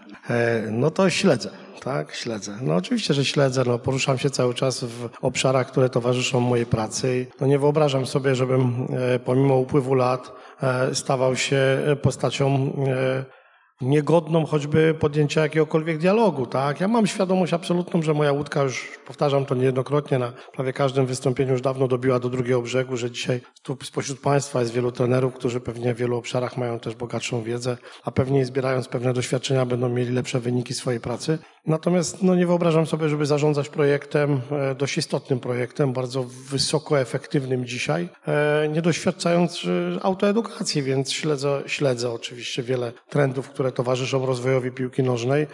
no 0.72 0.92
to 0.92 1.10
śledzę. 1.10 1.50
Tak, 1.84 2.16
śledzę. 2.16 2.58
No 2.62 2.76
oczywiście, 2.76 3.14
że 3.14 3.26
śledzę. 3.26 3.64
No, 3.68 3.80
poruszam 3.80 4.18
się 4.18 4.30
cały 4.30 4.54
czas 4.54 4.84
w 4.84 5.10
obszarach, 5.22 5.68
które 5.68 5.90
towarzyszą 5.90 6.40
mojej 6.40 6.66
pracy. 6.66 7.28
No, 7.42 7.48
nie 7.48 7.60
wyobrażam 7.60 8.06
sobie, 8.06 8.36
żebym 8.36 8.88
pomimo 9.26 9.56
upływu 9.56 9.94
lat 9.94 10.32
stawał 10.94 11.36
się 11.36 11.80
postacią 12.02 12.74
niegodną 13.82 14.46
choćby 14.46 14.96
podjęcia 15.00 15.42
jakiegokolwiek 15.42 15.98
dialogu, 15.98 16.46
tak? 16.46 16.80
Ja 16.80 16.88
mam 16.88 17.08
świadomość 17.08 17.54
absolutną, 17.54 18.02
że 18.02 18.14
moja 18.14 18.32
łódka 18.32 18.64
już, 18.64 19.00
powtarzam 19.06 19.46
to 19.46 19.56
niejednokrotnie, 19.56 20.20
na 20.20 20.32
prawie 20.54 20.74
każdym 20.74 21.06
wystąpieniu 21.06 21.52
już 21.52 21.62
dawno 21.62 21.88
dobiła 21.88 22.20
do 22.20 22.30
drugiego 22.30 22.62
brzegu, 22.62 22.98
że 22.98 23.12
dzisiaj 23.12 23.42
tu 23.64 23.78
spośród 23.84 24.20
Państwa 24.20 24.60
jest 24.60 24.74
wielu 24.74 24.92
trenerów, 24.92 25.34
którzy 25.34 25.60
pewnie 25.60 25.94
w 25.94 25.98
wielu 25.98 26.18
obszarach 26.18 26.58
mają 26.58 26.80
też 26.80 26.96
bogatszą 26.96 27.44
wiedzę, 27.44 27.78
a 28.04 28.12
pewnie 28.12 28.46
zbierając 28.46 28.88
pewne 28.88 29.14
doświadczenia 29.14 29.66
będą 29.66 29.90
mieli 29.90 30.12
lepsze 30.12 30.40
wyniki 30.40 30.74
swojej 30.74 31.00
pracy. 31.00 31.38
Natomiast 31.68 32.24
no, 32.24 32.36
nie 32.36 32.48
wyobrażam 32.48 32.86
sobie, 32.86 33.10
żeby 33.10 33.26
zarządzać 33.26 33.70
projektem, 33.70 34.42
e, 34.52 34.76
dość 34.76 34.98
istotnym 34.98 35.40
projektem, 35.40 35.94
bardzo 35.94 36.24
wysoko 36.24 37.00
efektywnym 37.00 37.66
dzisiaj, 37.66 38.10
e, 38.28 38.68
nie 38.70 38.82
doświadczając 38.82 39.66
e, 39.98 40.04
autoedukacji, 40.04 40.84
więc 40.84 41.12
śledzę, 41.12 41.62
śledzę 41.66 42.12
oczywiście 42.12 42.64
wiele 42.64 42.92
trendów, 43.10 43.50
które 43.50 43.72
towarzyszą 43.72 44.26
rozwojowi 44.26 44.72
piłki 44.72 45.04
nożnej. 45.04 45.48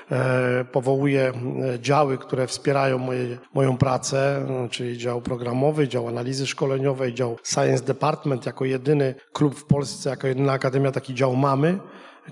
Powołuję 0.72 1.34
działy, 1.80 2.18
które 2.18 2.48
wspierają 2.48 2.98
moje, 2.98 3.38
moją 3.54 3.78
pracę, 3.78 4.48
czyli 4.72 4.98
dział 4.98 5.22
programowy, 5.22 5.88
dział 5.88 6.08
analizy 6.08 6.48
szkoleniowej, 6.48 7.14
dział 7.14 7.38
Science 7.44 7.84
Department, 7.84 8.46
jako 8.46 8.66
jedyny 8.66 9.16
klub 9.34 9.56
w 9.56 9.66
Polsce, 9.66 10.10
jako 10.10 10.28
jedyna 10.28 10.54
akademia 10.54 10.92
taki 10.92 11.14
dział 11.14 11.36
mamy 11.36 11.80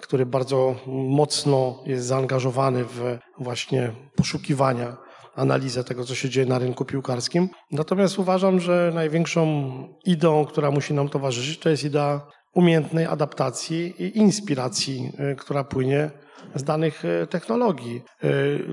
który 0.01 0.25
bardzo 0.25 0.75
mocno 0.87 1.83
jest 1.85 2.05
zaangażowany 2.05 2.83
w 2.83 3.17
właśnie 3.39 3.91
poszukiwania, 4.15 4.97
analizę 5.35 5.83
tego, 5.83 6.05
co 6.05 6.15
się 6.15 6.29
dzieje 6.29 6.47
na 6.47 6.59
rynku 6.59 6.85
piłkarskim. 6.85 7.49
Natomiast 7.71 8.19
uważam, 8.19 8.59
że 8.59 8.91
największą 8.93 9.73
ideą, 10.05 10.45
która 10.45 10.71
musi 10.71 10.93
nam 10.93 11.09
towarzyszyć, 11.09 11.59
to 11.59 11.69
jest 11.69 11.83
idea 11.83 12.21
umiejętnej 12.53 13.05
adaptacji 13.05 13.93
i 14.03 14.17
inspiracji, 14.17 15.11
y, 15.31 15.35
która 15.35 15.63
płynie 15.63 16.11
z 16.55 16.63
danych 16.63 17.05
y, 17.05 17.27
technologii. 17.27 18.01
Y, 18.23 18.65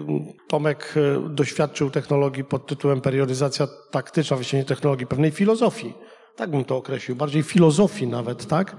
Tomek 0.49 0.95
doświadczył 1.31 1.91
technologii 1.91 2.45
pod 2.45 2.67
tytułem 2.67 3.01
periodyzacja 3.01 3.67
taktyczna, 3.91 4.37
właściwie 4.37 4.63
nie 4.63 4.69
technologii, 4.69 5.07
pewnej 5.07 5.31
filozofii. 5.31 5.95
Tak 6.37 6.51
bym 6.51 6.65
to 6.65 6.77
określił, 6.77 7.17
bardziej 7.17 7.43
filozofii 7.43 8.07
nawet, 8.07 8.47
tak? 8.47 8.77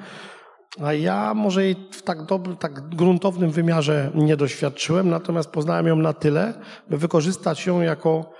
A 0.79 0.93
ja 0.93 1.33
może 1.33 1.63
jej 1.63 1.75
w 1.91 2.01
tak, 2.01 2.25
dobrym, 2.25 2.57
tak 2.57 2.95
gruntownym 2.95 3.51
wymiarze 3.51 4.11
nie 4.15 4.37
doświadczyłem, 4.37 5.09
natomiast 5.09 5.49
poznałem 5.49 5.87
ją 5.87 5.95
na 5.95 6.13
tyle, 6.13 6.53
by 6.89 6.97
wykorzystać 6.97 7.65
ją 7.65 7.81
jako 7.81 8.31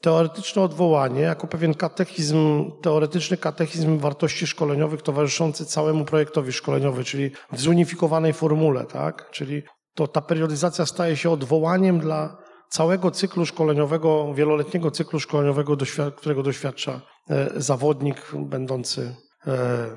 teoretyczne 0.00 0.62
odwołanie, 0.62 1.20
jako 1.20 1.46
pewien 1.46 1.74
katechizm, 1.74 2.70
teoretyczny 2.82 3.36
katechizm 3.36 3.98
wartości 3.98 4.46
szkoleniowych 4.46 5.02
towarzyszący 5.02 5.66
całemu 5.66 6.04
projektowi 6.04 6.52
szkoleniowy, 6.52 7.04
czyli 7.04 7.30
w 7.52 7.60
zunifikowanej 7.60 8.32
formule, 8.32 8.84
tak? 8.84 9.30
Czyli 9.30 9.62
to 9.94 10.08
ta 10.08 10.20
periodyzacja 10.20 10.86
staje 10.86 11.16
się 11.16 11.30
odwołaniem 11.30 12.00
dla 12.00 12.36
całego 12.70 13.10
cyklu 13.10 13.46
szkoleniowego, 13.46 14.34
wieloletniego 14.34 14.90
cyklu 14.90 15.20
szkoleniowego, 15.20 15.76
którego 16.16 16.42
doświadcza 16.42 17.00
e, 17.30 17.50
zawodnik 17.56 18.16
będący 18.34 19.14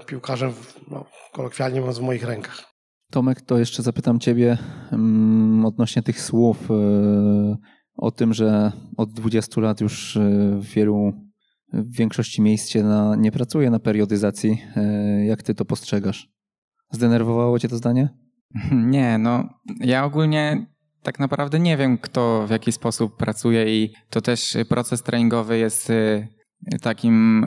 piłkarzem, 0.05 0.53
no, 0.91 1.05
kolokwialnie 1.33 1.79
mówiąc, 1.79 1.99
w 1.99 2.01
moich 2.01 2.23
rękach. 2.23 2.71
Tomek, 3.11 3.41
to 3.41 3.57
jeszcze 3.57 3.83
zapytam 3.83 4.19
Ciebie 4.19 4.57
um, 4.91 5.65
odnośnie 5.65 6.01
tych 6.01 6.21
słów 6.21 6.71
e, 6.71 6.75
o 7.97 8.11
tym, 8.11 8.33
że 8.33 8.71
od 8.97 9.13
20 9.13 9.61
lat 9.61 9.81
już 9.81 10.17
e, 10.17 10.19
w 10.59 10.65
wielu, 10.65 11.13
w 11.73 11.95
większości 11.95 12.41
miejsc 12.41 12.69
się 12.69 12.83
na, 12.83 13.15
nie 13.15 13.31
pracuje 13.31 13.69
na 13.69 13.79
periodyzacji. 13.79 14.61
Jak 15.25 15.43
Ty 15.43 15.55
to 15.55 15.65
postrzegasz? 15.65 16.29
Zdenerwowało 16.91 17.59
Cię 17.59 17.67
to 17.67 17.77
zdanie? 17.77 18.09
Nie, 18.71 19.17
no 19.17 19.49
ja 19.79 20.05
ogólnie 20.05 20.65
tak 21.03 21.19
naprawdę 21.19 21.59
nie 21.59 21.77
wiem, 21.77 21.97
kto 21.97 22.47
w 22.47 22.49
jaki 22.49 22.71
sposób 22.71 23.17
pracuje 23.17 23.83
i 23.83 23.93
to 24.09 24.21
też 24.21 24.57
proces 24.69 25.03
treningowy 25.03 25.57
jest 25.57 25.91
takim 26.81 27.45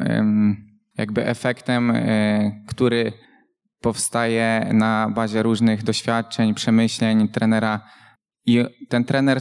jakby 0.98 1.26
efektem, 1.26 1.90
e, 1.90 2.64
który 2.66 3.12
powstaje 3.80 4.70
na 4.72 5.10
bazie 5.14 5.42
różnych 5.42 5.82
doświadczeń, 5.82 6.54
przemyśleń 6.54 7.28
trenera. 7.28 7.80
I 8.46 8.64
ten 8.88 9.04
trener 9.04 9.40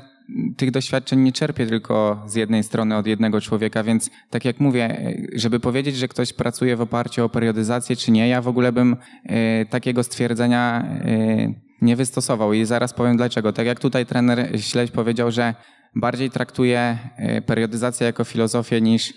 tych 0.58 0.72
doświadczeń 0.72 1.20
nie 1.20 1.32
czerpie 1.32 1.68
tylko 1.68 2.24
z 2.28 2.36
jednej 2.36 2.64
strony 2.64 2.98
od 2.98 3.08
jednego 3.08 3.42
człowieka, 3.42 3.84
więc 3.84 4.10
tak 4.30 4.46
jak 4.46 4.60
mówię, 4.60 4.86
e, 4.86 5.16
żeby 5.36 5.60
powiedzieć, 5.60 5.96
że 5.96 6.08
ktoś 6.08 6.34
pracuje 6.34 6.76
w 6.76 6.82
oparciu 6.82 7.26
o 7.26 7.30
periodyzację 7.30 7.96
czy 7.96 8.12
nie, 8.12 8.28
ja 8.28 8.42
w 8.42 8.48
ogóle 8.48 8.72
bym 8.72 8.98
e, 9.24 9.66
takiego 9.66 10.04
stwierdzenia 10.04 10.88
nie 11.82 11.96
wystosował 11.96 12.54
i 12.54 12.66
zaraz 12.66 12.94
powiem 12.94 13.18
dlaczego. 13.18 13.54
Tak 13.54 13.66
jak 13.66 13.80
tutaj 13.80 14.06
trener 14.06 14.62
Śledź 14.62 14.92
powiedział, 14.92 15.32
że 15.32 15.56
bardziej 15.96 16.30
traktuje 16.30 16.98
periodyzację 17.46 18.08
jako 18.08 18.24
filozofię 18.24 18.82
niż 18.82 19.14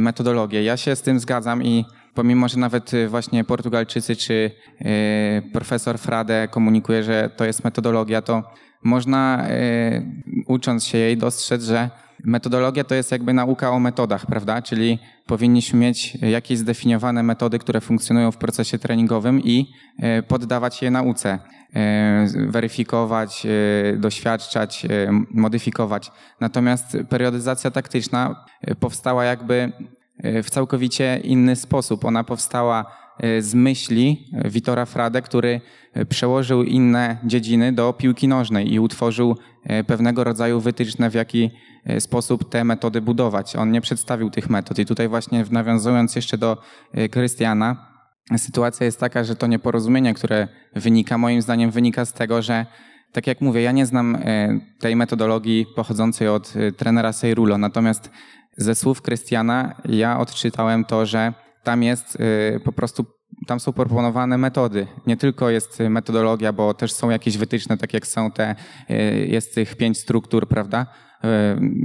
metodologię. 0.00 0.62
Ja 0.62 0.76
się 0.76 0.96
z 0.96 1.02
tym 1.02 1.20
zgadzam 1.20 1.62
i 1.62 1.84
pomimo, 2.14 2.48
że 2.48 2.58
nawet 2.58 2.94
e, 2.94 3.08
właśnie 3.08 3.44
Portugalczycy 3.44 4.16
czy 4.16 4.50
e, 4.80 5.42
profesor 5.52 5.98
Frade 5.98 6.48
komunikuje, 6.50 7.02
że 7.02 7.30
to 7.36 7.44
jest 7.44 7.64
metodologia, 7.64 8.22
to 8.22 8.42
można 8.82 9.46
ucząc 10.46 10.84
się 10.84 10.98
jej 10.98 11.16
dostrzec, 11.16 11.62
że 11.64 11.90
metodologia 12.24 12.84
to 12.84 12.94
jest 12.94 13.12
jakby 13.12 13.32
nauka 13.32 13.70
o 13.70 13.78
metodach, 13.78 14.26
prawda? 14.26 14.62
Czyli 14.62 14.98
powinniśmy 15.26 15.78
mieć 15.78 16.14
jakieś 16.14 16.58
zdefiniowane 16.58 17.22
metody, 17.22 17.58
które 17.58 17.80
funkcjonują 17.80 18.32
w 18.32 18.36
procesie 18.36 18.78
treningowym 18.78 19.40
i 19.40 19.66
poddawać 20.28 20.82
je 20.82 20.90
nauce. 20.90 21.38
Weryfikować, 22.48 23.46
doświadczać, 23.96 24.86
modyfikować. 25.30 26.12
Natomiast 26.40 26.96
periodyzacja 27.08 27.70
taktyczna 27.70 28.44
powstała 28.80 29.24
jakby 29.24 29.72
e, 30.18 30.42
w 30.42 30.50
całkowicie 30.50 31.20
inny 31.24 31.56
sposób. 31.56 32.04
Ona 32.04 32.24
powstała 32.24 32.80
e, 32.80 32.99
z 33.40 33.54
myśli 33.54 34.30
Witora 34.44 34.86
Frade, 34.86 35.22
który 35.22 35.60
e, 35.94 36.06
przełożył 36.06 36.62
inne 36.62 37.18
dziedziny 37.24 37.72
do 37.72 37.92
piłki 37.92 38.28
nożnej 38.28 38.72
i 38.72 38.80
utworzył 38.80 39.36
pewnego 39.86 40.24
rodzaju 40.24 40.60
wytyczne, 40.60 41.10
w 41.10 41.14
jaki 41.14 41.50
sposób 41.98 42.50
te 42.50 42.64
metody 42.64 43.00
budować. 43.00 43.56
On 43.56 43.72
nie 43.72 43.80
przedstawił 43.80 44.30
tych 44.30 44.50
metod. 44.50 44.78
I 44.78 44.86
tutaj 44.86 45.08
właśnie 45.08 45.44
nawiązując 45.50 46.16
jeszcze 46.16 46.38
do 46.38 46.56
Krystiana, 47.10 47.86
sytuacja 48.36 48.86
jest 48.86 49.00
taka, 49.00 49.24
że 49.24 49.36
to 49.36 49.46
nieporozumienie, 49.46 50.14
które 50.14 50.48
wynika, 50.76 51.18
moim 51.18 51.42
zdaniem 51.42 51.70
wynika 51.70 52.04
z 52.04 52.12
tego, 52.12 52.42
że 52.42 52.66
tak 53.12 53.26
jak 53.26 53.40
mówię, 53.40 53.62
ja 53.62 53.72
nie 53.72 53.86
znam 53.86 54.18
tej 54.78 54.96
metodologii 54.96 55.66
pochodzącej 55.76 56.28
od 56.28 56.52
trenera 56.76 57.12
Seirulo, 57.12 57.58
natomiast 57.58 58.10
ze 58.56 58.74
słów 58.74 59.02
Krystiana 59.02 59.74
ja 59.84 60.18
odczytałem 60.18 60.84
to, 60.84 61.06
że 61.06 61.32
tam 61.62 61.82
jest 61.82 62.16
y, 62.20 62.60
po 62.64 62.72
prostu, 62.72 63.06
tam 63.46 63.60
są 63.60 63.72
proponowane 63.72 64.38
metody. 64.38 64.86
Nie 65.06 65.16
tylko 65.16 65.50
jest 65.50 65.78
metodologia, 65.80 66.52
bo 66.52 66.74
też 66.74 66.92
są 66.92 67.10
jakieś 67.10 67.36
wytyczne, 67.36 67.78
tak 67.78 67.94
jak 67.94 68.06
są 68.06 68.30
te, 68.30 68.56
y, 68.90 69.26
jest 69.26 69.54
tych 69.54 69.76
pięć 69.76 69.98
struktur, 69.98 70.48
prawda? 70.48 70.86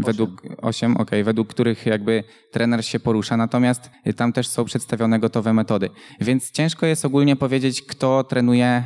Według 0.06 0.42
osiem, 0.62 0.98
ok, 0.98 1.12
według 1.24 1.48
których 1.48 1.86
jakby 1.86 2.24
trener 2.52 2.86
się 2.86 3.00
porusza, 3.00 3.38
natomiast 3.38 3.90
tam 4.16 4.34
też 4.34 4.48
są 4.48 4.66
przedstawione 4.66 5.20
gotowe 5.20 5.54
metody. 5.54 5.90
Więc 6.22 6.52
ciężko 6.52 6.86
jest 6.86 7.06
ogólnie 7.06 7.36
powiedzieć, 7.36 7.82
kto 7.82 8.24
trenuje 8.24 8.84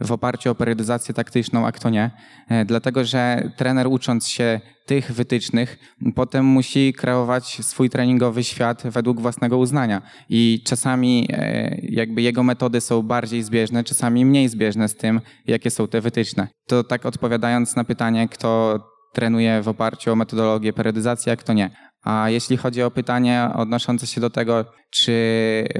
w 0.00 0.12
oparciu 0.12 0.50
o 0.50 0.54
periodyzację 0.54 1.14
taktyczną, 1.14 1.66
a 1.66 1.72
kto 1.72 1.90
nie, 1.90 2.10
e, 2.48 2.64
dlatego 2.64 3.04
że 3.04 3.50
trener 3.56 3.86
ucząc 3.86 4.28
się 4.28 4.60
tych 4.86 5.12
wytycznych, 5.12 5.78
potem 6.14 6.44
musi 6.44 6.92
kreować 6.92 7.58
swój 7.62 7.90
treningowy 7.90 8.44
świat 8.44 8.82
według 8.84 9.20
własnego 9.20 9.58
uznania. 9.58 10.02
I 10.28 10.62
czasami 10.64 11.28
e, 11.32 11.76
jakby 11.82 12.22
jego 12.22 12.42
metody 12.42 12.80
są 12.80 13.02
bardziej 13.02 13.42
zbieżne, 13.42 13.84
czasami 13.84 14.24
mniej 14.24 14.48
zbieżne 14.48 14.88
z 14.88 14.94
tym, 14.94 15.20
jakie 15.46 15.70
są 15.70 15.88
te 15.88 16.00
wytyczne. 16.00 16.48
To 16.66 16.84
tak 16.84 17.06
odpowiadając 17.06 17.76
na 17.76 17.84
pytanie, 17.84 18.28
kto 18.28 18.80
trenuje 19.16 19.62
w 19.62 19.68
oparciu 19.68 20.12
o 20.12 20.16
metodologię 20.16 20.72
periodyzacji, 20.72 21.30
jak 21.30 21.42
to 21.42 21.52
nie. 21.52 21.70
A 22.04 22.30
jeśli 22.30 22.56
chodzi 22.56 22.82
o 22.82 22.90
pytanie 22.90 23.48
odnoszące 23.54 24.06
się 24.06 24.20
do 24.20 24.30
tego, 24.30 24.64
czy 24.90 25.14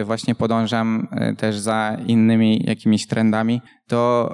właśnie 0.05 0.35
podążam 0.35 1.09
e, 1.11 1.35
też 1.35 1.59
za 1.59 1.97
innymi 2.07 2.65
jakimiś 2.65 3.07
trendami, 3.07 3.61
to 3.87 4.31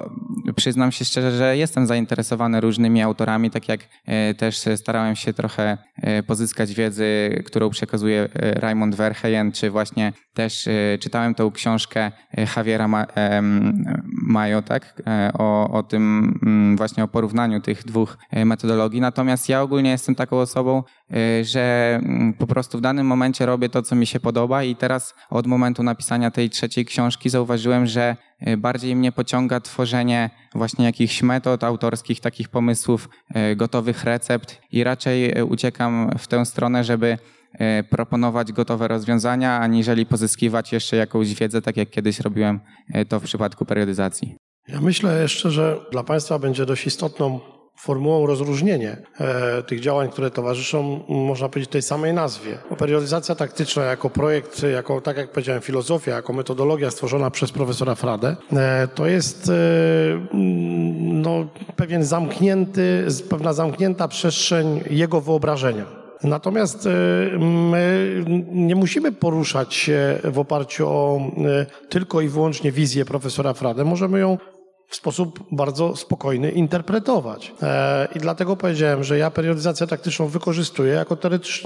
przyznam 0.55 0.91
się 0.91 1.05
szczerze, 1.05 1.31
że 1.31 1.57
jestem 1.57 1.87
zainteresowany 1.87 2.61
różnymi 2.61 3.01
autorami, 3.01 3.51
tak 3.51 3.69
jak 3.69 3.79
e, 4.05 4.33
też 4.33 4.57
starałem 4.75 5.15
się 5.15 5.33
trochę 5.33 5.77
e, 5.97 6.23
pozyskać 6.23 6.73
wiedzy, 6.73 7.41
którą 7.45 7.69
przekazuje 7.69 8.29
e, 8.33 8.51
Raymond 8.51 8.95
Verheyen, 8.95 9.51
czy 9.51 9.69
właśnie 9.69 10.13
też 10.33 10.69
czytałem 10.99 11.35
tą 11.35 11.51
książkę 11.51 12.11
Javiera 12.55 12.87
Mayo, 14.27 14.61
tak? 14.61 15.01
O, 15.33 15.69
o 15.69 15.83
tym 15.83 16.33
właśnie 16.77 17.03
o 17.03 17.07
porównaniu 17.07 17.61
tych 17.61 17.83
dwóch 17.83 18.17
metodologii. 18.45 19.01
Natomiast 19.01 19.49
ja 19.49 19.61
ogólnie 19.61 19.89
jestem 19.89 20.15
taką 20.15 20.39
osobą, 20.39 20.83
że 21.41 21.99
po 22.37 22.47
prostu 22.47 22.77
w 22.77 22.81
danym 22.81 23.07
momencie 23.07 23.45
robię 23.45 23.69
to, 23.69 23.81
co 23.81 23.95
mi 23.95 24.05
się 24.05 24.19
podoba 24.19 24.63
i 24.63 24.75
teraz 24.75 25.15
od 25.29 25.47
momentu 25.47 25.83
napisania 25.83 26.31
tej 26.31 26.49
trzeciej 26.49 26.85
książki 26.85 27.29
zauważyłem, 27.29 27.85
że 27.85 28.15
bardziej 28.57 28.95
mnie 28.95 29.11
pociąga 29.11 29.59
tworzenie 29.59 30.29
właśnie 30.55 30.85
jakichś 30.85 31.21
metod 31.21 31.63
autorskich, 31.63 32.19
takich 32.19 32.49
pomysłów, 32.49 33.09
e, 33.33 33.55
gotowych 33.55 34.03
recept 34.03 34.61
i 34.71 34.83
raczej 34.83 35.37
e, 35.37 35.45
uciekam 35.45 36.11
w 36.17 36.27
tę 36.27 36.45
stronę, 36.45 36.83
żeby 36.83 37.17
proponować 37.89 38.51
gotowe 38.51 38.87
rozwiązania, 38.87 39.59
aniżeli 39.59 40.05
pozyskiwać 40.05 40.71
jeszcze 40.71 40.97
jakąś 40.97 41.33
wiedzę, 41.33 41.61
tak 41.61 41.77
jak 41.77 41.89
kiedyś 41.89 42.19
robiłem 42.19 42.59
to 43.09 43.19
w 43.19 43.23
przypadku 43.23 43.65
periodyzacji. 43.65 44.35
Ja 44.67 44.81
myślę 44.81 45.21
jeszcze, 45.21 45.51
że 45.51 45.79
dla 45.91 46.03
Państwa 46.03 46.39
będzie 46.39 46.65
dość 46.65 46.87
istotną 46.87 47.39
formułą 47.75 48.27
rozróżnienie 48.27 48.97
e, 49.19 49.63
tych 49.63 49.79
działań, 49.79 50.09
które 50.09 50.31
towarzyszą, 50.31 51.03
można 51.09 51.49
powiedzieć, 51.49 51.71
tej 51.71 51.81
samej 51.81 52.13
nazwie. 52.13 52.57
Periodyzacja 52.77 53.35
taktyczna 53.35 53.83
jako 53.83 54.09
projekt, 54.09 54.63
jako, 54.73 55.01
tak 55.01 55.17
jak 55.17 55.31
powiedziałem, 55.31 55.61
filozofia, 55.61 56.15
jako 56.15 56.33
metodologia 56.33 56.91
stworzona 56.91 57.31
przez 57.31 57.51
profesora 57.51 57.95
Fradę, 57.95 58.35
e, 58.53 58.87
to 58.95 59.07
jest 59.07 59.49
e, 59.49 59.53
no, 60.99 61.47
pewien 61.75 62.03
zamknięty, 62.03 63.07
pewna 63.29 63.53
zamknięta 63.53 64.07
przestrzeń 64.07 64.83
jego 64.89 65.21
wyobrażenia. 65.21 65.85
Natomiast 66.23 66.89
my 67.39 68.23
nie 68.51 68.75
musimy 68.75 69.11
poruszać 69.11 69.73
się 69.73 70.19
w 70.23 70.39
oparciu 70.39 70.87
o 70.87 71.21
tylko 71.89 72.21
i 72.21 72.27
wyłącznie 72.27 72.71
wizję 72.71 73.05
profesora 73.05 73.53
Frade. 73.53 73.83
Możemy 73.83 74.19
ją 74.19 74.37
w 74.93 74.95
sposób 74.95 75.39
bardzo 75.51 75.95
spokojny 75.95 76.51
interpretować. 76.51 77.53
E, 77.61 78.07
I 78.15 78.19
dlatego 78.19 78.55
powiedziałem, 78.55 79.03
że 79.03 79.17
ja 79.17 79.31
periodyzację 79.31 79.87
taktyczną 79.87 80.27
wykorzystuję 80.27 80.93
jako 80.93 81.17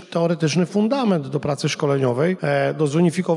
teoretyczny 0.10 0.66
fundament 0.66 1.28
do 1.28 1.40
pracy 1.40 1.70
szkoleniowej, 1.70 2.38
e, 2.42 2.74
do, 2.74 2.88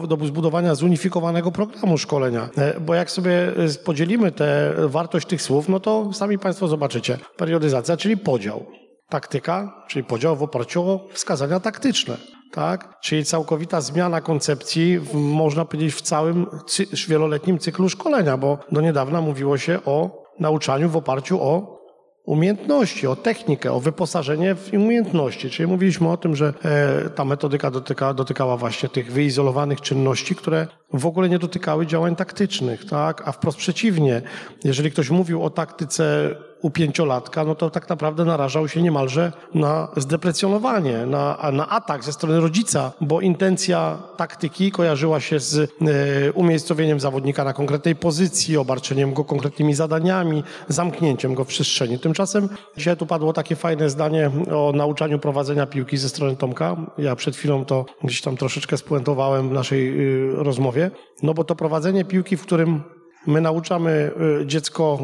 do 0.06 0.26
zbudowania 0.26 0.74
zunifikowanego 0.74 1.52
programu 1.52 1.98
szkolenia. 1.98 2.48
E, 2.56 2.80
bo 2.80 2.94
jak 2.94 3.10
sobie 3.10 3.52
podzielimy 3.84 4.32
tę 4.32 4.74
wartość 4.78 5.26
tych 5.26 5.42
słów, 5.42 5.68
no 5.68 5.80
to 5.80 6.12
sami 6.12 6.38
Państwo 6.38 6.68
zobaczycie. 6.68 7.18
Periodyzacja, 7.36 7.96
czyli 7.96 8.16
podział. 8.16 8.66
Taktyka, 9.08 9.84
czyli 9.88 10.04
podział 10.04 10.36
w 10.36 10.42
oparciu 10.42 10.82
o 10.82 11.08
wskazania 11.12 11.60
taktyczne 11.60 12.16
tak? 12.52 13.00
Czyli 13.00 13.24
całkowita 13.24 13.80
zmiana 13.80 14.20
koncepcji, 14.20 14.98
w, 14.98 15.14
można 15.14 15.64
powiedzieć, 15.64 15.94
w 15.94 16.02
całym 16.02 16.46
cy 16.66 16.86
wieloletnim 17.08 17.58
cyklu 17.58 17.88
szkolenia, 17.88 18.36
bo 18.36 18.58
do 18.72 18.80
niedawna 18.80 19.20
mówiło 19.20 19.58
się 19.58 19.78
o 19.84 20.24
nauczaniu 20.38 20.88
w 20.88 20.96
oparciu 20.96 21.42
o 21.42 21.80
umiejętności, 22.24 23.06
o 23.06 23.16
technikę, 23.16 23.72
o 23.72 23.80
wyposażenie 23.80 24.54
w 24.54 24.72
umiejętności. 24.72 25.50
Czyli 25.50 25.66
mówiliśmy 25.66 26.10
o 26.10 26.16
tym, 26.16 26.36
że 26.36 26.54
e, 26.64 27.10
ta 27.10 27.24
metodyka 27.24 27.70
dotyka, 27.70 28.14
dotykała 28.14 28.56
właśnie 28.56 28.88
tych 28.88 29.12
wyizolowanych 29.12 29.80
czynności, 29.80 30.34
które 30.34 30.66
w 30.92 31.06
ogóle 31.06 31.28
nie 31.28 31.38
dotykały 31.38 31.86
działań 31.86 32.16
taktycznych, 32.16 32.84
tak? 32.84 33.28
A 33.28 33.32
wprost 33.32 33.58
przeciwnie, 33.58 34.22
jeżeli 34.64 34.90
ktoś 34.90 35.10
mówił 35.10 35.42
o 35.42 35.50
taktyce 35.50 36.34
u 36.62 36.70
pięciolatka, 36.70 37.44
no 37.44 37.54
to 37.54 37.70
tak 37.70 37.88
naprawdę 37.88 38.24
narażał 38.24 38.68
się 38.68 38.82
niemalże 38.82 39.32
na 39.54 39.88
zdeprecjonowanie, 39.96 41.06
na, 41.06 41.50
na 41.52 41.68
atak 41.68 42.04
ze 42.04 42.12
strony 42.12 42.40
rodzica, 42.40 42.92
bo 43.00 43.20
intencja 43.20 43.98
taktyki 44.16 44.70
kojarzyła 44.70 45.20
się 45.20 45.40
z 45.40 45.56
e, 45.58 46.32
umiejscowieniem 46.32 47.00
zawodnika 47.00 47.44
na 47.44 47.52
konkretnej 47.52 47.96
pozycji, 47.96 48.56
obarczeniem 48.56 49.14
go 49.14 49.24
konkretnymi 49.24 49.74
zadaniami, 49.74 50.42
zamknięciem 50.68 51.34
go 51.34 51.44
w 51.44 51.48
przestrzeni. 51.48 51.98
Tymczasem 51.98 52.48
dzisiaj 52.76 52.96
tu 52.96 53.06
padło 53.06 53.32
takie 53.32 53.56
fajne 53.56 53.90
zdanie 53.90 54.30
o 54.52 54.72
nauczaniu 54.74 55.18
prowadzenia 55.18 55.66
piłki 55.66 55.96
ze 55.96 56.08
strony 56.08 56.36
Tomka. 56.36 56.76
Ja 56.98 57.16
przed 57.16 57.36
chwilą 57.36 57.64
to 57.64 57.84
gdzieś 58.04 58.20
tam 58.20 58.36
troszeczkę 58.36 58.76
spuentowałem 58.76 59.48
w 59.48 59.52
naszej 59.52 60.00
y, 60.00 60.32
rozmowie, 60.36 60.79
no 61.22 61.34
bo 61.34 61.44
to 61.44 61.54
prowadzenie 61.56 62.04
piłki, 62.04 62.36
w 62.36 62.42
którym 62.42 62.82
my 63.26 63.40
nauczamy 63.40 64.10
y, 64.42 64.46
dziecko 64.46 64.98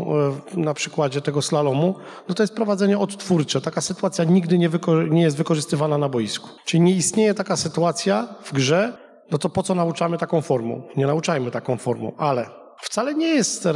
y, 0.54 0.60
na 0.60 0.74
przykładzie 0.74 1.20
tego 1.20 1.42
slalomu, 1.42 1.94
no 2.28 2.34
to 2.34 2.42
jest 2.42 2.54
prowadzenie 2.54 2.98
odtwórcze. 2.98 3.60
Taka 3.60 3.80
sytuacja 3.80 4.24
nigdy 4.24 4.58
nie, 4.58 4.70
nie 5.10 5.22
jest 5.22 5.36
wykorzystywana 5.36 5.98
na 5.98 6.08
boisku. 6.08 6.48
Czyli 6.64 6.80
nie 6.80 6.92
istnieje 6.92 7.34
taka 7.34 7.56
sytuacja 7.56 8.28
w 8.42 8.52
grze, 8.52 8.98
no 9.30 9.38
to 9.38 9.48
po 9.48 9.62
co 9.62 9.74
nauczamy 9.74 10.18
taką 10.18 10.40
formą? 10.40 10.82
Nie 10.96 11.06
nauczajmy 11.06 11.50
taką 11.50 11.76
formą, 11.76 12.12
ale 12.18 12.46
wcale 12.82 13.14
nie 13.14 13.28
jest 13.28 13.64
yy, 13.64 13.72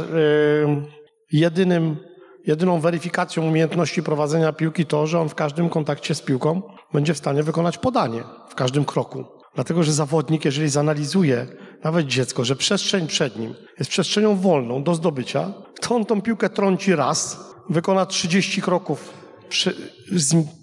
jedynym, 1.31 1.97
jedyną 2.47 2.79
weryfikacją 2.79 3.47
umiejętności 3.47 4.03
prowadzenia 4.03 4.53
piłki 4.53 4.85
to, 4.85 5.07
że 5.07 5.19
on 5.19 5.29
w 5.29 5.35
każdym 5.35 5.69
kontakcie 5.69 6.15
z 6.15 6.21
piłką 6.21 6.61
będzie 6.93 7.13
w 7.13 7.17
stanie 7.17 7.43
wykonać 7.43 7.77
podanie 7.77 8.23
w 8.49 8.55
każdym 8.55 8.85
kroku. 8.85 9.25
Dlatego, 9.55 9.83
że 9.83 9.93
zawodnik, 9.93 10.45
jeżeli 10.45 10.69
zanalizuje 10.69 11.47
nawet 11.83 12.07
dziecko, 12.07 12.45
że 12.45 12.55
przestrzeń 12.55 13.07
przed 13.07 13.39
nim 13.39 13.55
jest 13.79 13.91
przestrzenią 13.91 14.35
wolną 14.35 14.83
do 14.83 14.95
zdobycia, 14.95 15.53
to 15.81 15.95
on 15.95 16.05
tą 16.05 16.21
piłkę 16.21 16.49
trąci 16.49 16.95
raz, 16.95 17.39
wykona 17.69 18.05
30 18.05 18.61
kroków, 18.61 19.13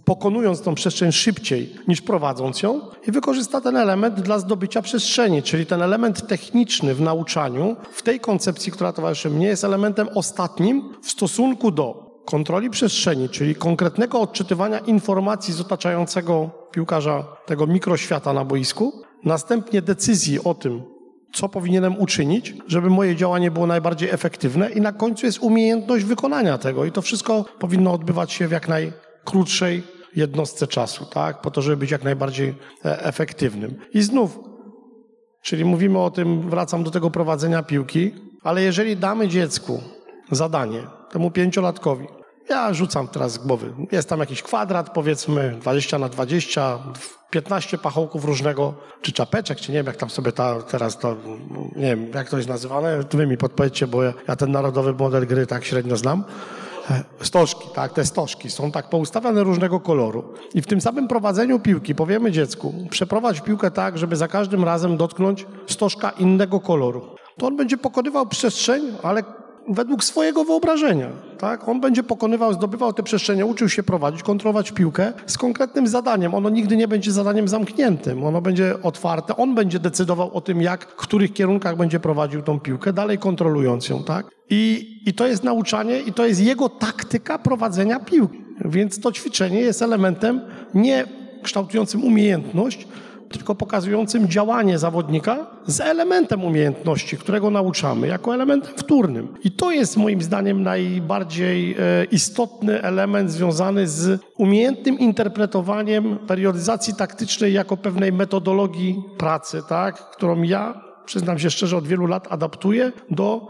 pokonując 0.04 0.62
tą 0.62 0.74
przestrzeń 0.74 1.12
szybciej 1.12 1.74
niż 1.88 2.00
prowadząc 2.00 2.62
ją 2.62 2.81
i 3.09 3.12
wykorzysta 3.12 3.61
ten 3.61 3.76
element 3.76 4.20
dla 4.20 4.38
zdobycia 4.38 4.83
przestrzeni, 4.83 5.42
czyli 5.42 5.66
ten 5.66 5.83
element 5.83 6.26
techniczny 6.26 6.94
w 6.94 7.00
nauczaniu, 7.00 7.76
w 7.92 8.02
tej 8.02 8.20
koncepcji, 8.20 8.72
która 8.72 8.92
towarzyszy 8.92 9.31
mnie, 9.31 9.46
jest 9.46 9.64
elementem 9.64 10.09
ostatnim 10.14 10.94
w 11.02 11.11
stosunku 11.11 11.70
do 11.70 12.09
kontroli 12.24 12.70
przestrzeni, 12.70 13.28
czyli 13.28 13.54
konkretnego 13.54 14.20
odczytywania 14.20 14.78
informacji 14.78 15.54
z 15.54 15.61
otaczającego 15.61 16.50
piłkarza 16.72 17.24
tego 17.46 17.66
mikroświata 17.66 18.33
na 18.33 18.44
boisku, 18.44 19.02
następnie 19.24 19.83
decyzji 19.83 20.44
o 20.44 20.54
tym, 20.54 20.83
co 21.38 21.48
powinienem 21.48 21.98
uczynić, 21.98 22.55
żeby 22.66 22.90
moje 22.90 23.16
działanie 23.16 23.51
było 23.51 23.66
najbardziej 23.66 24.11
efektywne 24.11 24.70
i 24.70 24.81
na 24.81 24.92
końcu 24.92 25.27
jest 25.27 25.38
umiejętność 25.38 26.05
wykonania 26.05 26.59
tego 26.59 26.85
i 26.85 26.92
to 26.92 27.03
wszystko 27.03 27.44
powinno 27.59 27.92
odbywać 27.92 28.33
się 28.33 28.48
w 28.48 28.51
jak 28.51 28.68
najkrótszej 28.68 29.83
jednostce 30.16 30.66
czasu, 30.66 31.05
tak? 31.05 31.40
Po 31.40 31.51
to, 31.51 31.62
żeby 31.62 31.77
być 31.77 31.90
jak 31.90 32.05
najbardziej 32.05 32.55
e, 32.85 33.05
efektywnym. 33.05 33.74
I 33.94 34.03
znów, 34.03 34.38
czyli 35.42 35.64
mówimy 35.64 35.98
o 35.98 36.11
tym, 36.11 36.51
wracam 36.51 36.85
do 36.85 36.90
tego 36.90 37.11
prowadzenia 37.11 37.62
piłki, 37.62 38.14
ale 38.42 38.62
jeżeli 38.62 38.96
damy 38.96 39.29
dziecku 39.29 39.81
zadanie, 40.31 40.83
temu 41.11 41.31
pięciolatkowi, 41.31 42.07
ja 42.50 42.74
rzucam 42.74 43.08
teraz 43.08 43.32
z 43.32 43.38
głowy. 43.38 43.72
Jest 43.92 44.08
tam 44.08 44.20
jakiś 44.20 44.42
kwadrat, 44.42 44.90
powiedzmy 44.90 45.56
20 45.61 45.98
na 45.98 46.08
20, 46.08 46.78
15 47.30 47.78
pachołków 47.78 48.24
różnego, 48.24 48.74
czy 49.02 49.12
czapeczek, 49.12 49.61
czy 49.61 49.72
nie 49.72 49.78
wiem, 49.78 49.87
jak 49.87 49.96
tam 49.96 50.11
sobie 50.11 50.32
ta, 50.32 50.62
teraz 50.62 50.98
to, 50.98 51.16
nie 51.76 51.96
wiem, 51.96 52.11
jak 52.14 52.30
to 52.30 52.37
jest 52.37 52.48
nazywane. 52.48 52.98
Wy 53.11 53.26
mi 53.26 53.37
podpowiedzcie, 53.37 53.87
bo 53.87 54.02
ja, 54.02 54.12
ja 54.28 54.37
ten 54.37 54.52
narodowy 54.52 54.92
model 54.92 55.26
gry 55.26 55.46
tak 55.46 55.64
średnio 55.64 55.96
znam. 55.96 56.24
E, 56.90 57.04
stożki, 57.20 57.68
tak, 57.74 57.92
te 57.92 58.04
stożki 58.04 58.50
są 58.50 58.72
tak 58.72 58.90
poustawiane 58.90 59.44
różnego 59.44 59.80
koloru. 59.80 60.34
I 60.54 60.62
w 60.62 60.66
tym 60.66 60.80
samym 60.80 61.08
prowadzeniu 61.08 61.61
piłki 61.61 61.94
powiemy 61.94 62.32
dziecku, 62.32 62.74
przeprowadź 62.90 63.40
piłkę 63.40 63.70
tak, 63.70 63.98
żeby 63.98 64.16
za 64.16 64.28
każdym 64.28 64.64
razem 64.64 64.96
dotknąć 64.96 65.46
stożka 65.66 66.11
innego 66.11 66.61
koloru. 66.61 67.02
To 67.38 67.46
on 67.46 67.56
będzie 67.56 67.78
pokonywał 67.78 68.26
przestrzeń, 68.26 68.82
ale 69.02 69.22
według 69.68 70.04
swojego 70.04 70.44
wyobrażenia. 70.44 71.09
Tak? 71.38 71.68
On 71.68 71.81
będzie 71.81 72.02
pokonywał, 72.02 72.52
zdobywał 72.52 72.92
te 72.92 73.02
przestrzenie, 73.02 73.46
uczył 73.46 73.68
się 73.68 73.83
prowadzić, 73.83 74.22
kontrolować 74.22 74.72
piłkę 74.72 75.12
z 75.26 75.38
konkretnym 75.38 75.87
zadaniem. 75.87 76.35
Ono 76.35 76.48
nigdy 76.48 76.76
nie 76.76 76.88
będzie 76.88 77.12
zadaniem 77.12 77.48
zamkniętym. 77.48 78.24
Ono 78.24 78.40
będzie 78.40 78.83
otwarte. 78.83 79.37
On 79.37 79.54
będzie 79.54 79.78
decydował 79.78 80.37
o 80.37 80.40
tym, 80.40 80.62
jak, 80.62 80.90
w 80.90 80.96
których 80.96 81.33
kierunkach 81.33 81.76
będzie 81.76 82.00
prowadził 82.00 82.42
tą 82.42 82.61
piłkę, 82.61 82.92
dalej 82.92 83.18
kontrolując 83.18 83.88
ją. 83.88 84.04
Tak? 84.04 84.26
I, 84.50 84.96
I 85.07 85.14
to 85.14 85.26
jest 85.26 85.44
nauczanie 85.44 86.00
i 86.00 86.12
to 86.12 86.26
jest 86.26 86.40
jego 86.40 86.68
taktyka 86.68 87.38
prowadzenia 87.38 88.00
piłki. 88.00 88.38
Więc 88.64 89.00
to 89.00 89.12
ćwiczenie 89.12 89.61
jest 89.61 89.83
elementem 89.83 90.40
nie 90.74 91.04
kształtującym 91.42 92.04
umiejętność, 92.04 92.88
tylko 93.29 93.55
pokazującym 93.55 94.29
działanie 94.29 94.79
zawodnika 94.79 95.47
z 95.67 95.81
elementem 95.81 96.45
umiejętności, 96.45 97.17
którego 97.17 97.51
nauczamy, 97.51 98.07
jako 98.07 98.35
elementem 98.35 98.73
wtórnym. 98.77 99.29
I 99.45 99.51
to 99.51 99.71
jest 99.71 99.97
moim 99.97 100.23
zdaniem 100.23 100.62
najbardziej 100.62 101.77
e, 101.79 102.05
istotny 102.05 102.83
element 102.83 103.31
związany 103.31 103.88
z 103.88 104.21
umiejętnym 104.37 104.99
interpretowaniem 104.99 106.19
periodyzacji 106.27 106.95
taktycznej 106.95 107.53
jako 107.53 107.77
pewnej 107.77 108.12
metodologii 108.12 109.03
pracy, 109.19 109.62
tak, 109.69 110.11
którą 110.11 110.43
ja, 110.43 110.81
przyznam 111.05 111.38
się 111.38 111.51
szczerze, 111.51 111.77
od 111.77 111.87
wielu 111.87 112.07
lat 112.07 112.27
adaptuję 112.31 112.93
do 113.11 113.49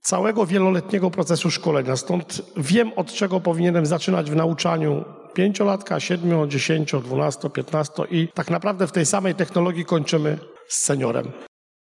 całego 0.00 0.46
wieloletniego 0.46 1.10
procesu 1.10 1.50
szkolenia. 1.50 1.96
Stąd 1.96 2.42
wiem, 2.56 2.90
od 2.96 3.12
czego 3.12 3.40
powinienem 3.40 3.86
zaczynać 3.86 4.30
w 4.30 4.36
nauczaniu 4.36 5.04
pięciolatka, 5.34 6.00
siedmiu, 6.00 6.46
dziesięcio, 6.46 7.00
dwunasto, 7.00 7.50
piętnasto 7.50 8.06
i 8.06 8.28
tak 8.28 8.50
naprawdę 8.50 8.86
w 8.86 8.92
tej 8.92 9.06
samej 9.06 9.34
technologii 9.34 9.84
kończymy 9.84 10.38
z 10.68 10.84
seniorem. 10.84 11.32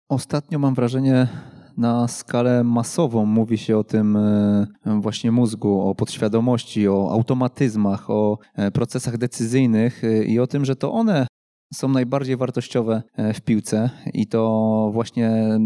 Ostatnio 0.10 0.60
mam 0.60 0.74
wrażenie, 0.74 1.28
na 1.80 2.08
skalę 2.08 2.64
masową 2.64 3.26
mówi 3.26 3.58
się 3.58 3.78
o 3.78 3.84
tym 3.84 4.16
e, 4.18 4.68
właśnie 5.02 5.32
mózgu, 5.32 5.82
o 5.82 5.96
podświadomości, 5.96 6.88
o 6.88 7.12
automatyzmach, 7.12 8.10
o 8.10 8.38
e, 8.56 8.72
procesach 8.72 9.18
decyzyjnych 9.18 10.04
e, 10.04 10.24
i 10.24 10.40
o 10.40 10.48
tym, 10.48 10.66
że 10.66 10.76
to 10.76 10.92
one 10.92 11.28
są 11.74 11.90
najbardziej 11.90 12.38
wartościowe 12.38 13.04
w 13.34 13.42
piłce 13.42 13.90
i 14.14 14.28
to 14.28 14.90
właśnie 14.94 15.60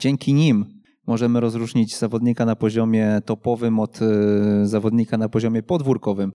dzięki 0.00 0.34
nim 0.34 0.64
możemy 1.06 1.40
rozróżnić 1.40 1.96
zawodnika 1.96 2.44
na 2.44 2.56
poziomie 2.56 3.20
topowym 3.24 3.78
od 3.78 3.98
zawodnika 4.62 5.18
na 5.18 5.28
poziomie 5.28 5.62
podwórkowym. 5.62 6.32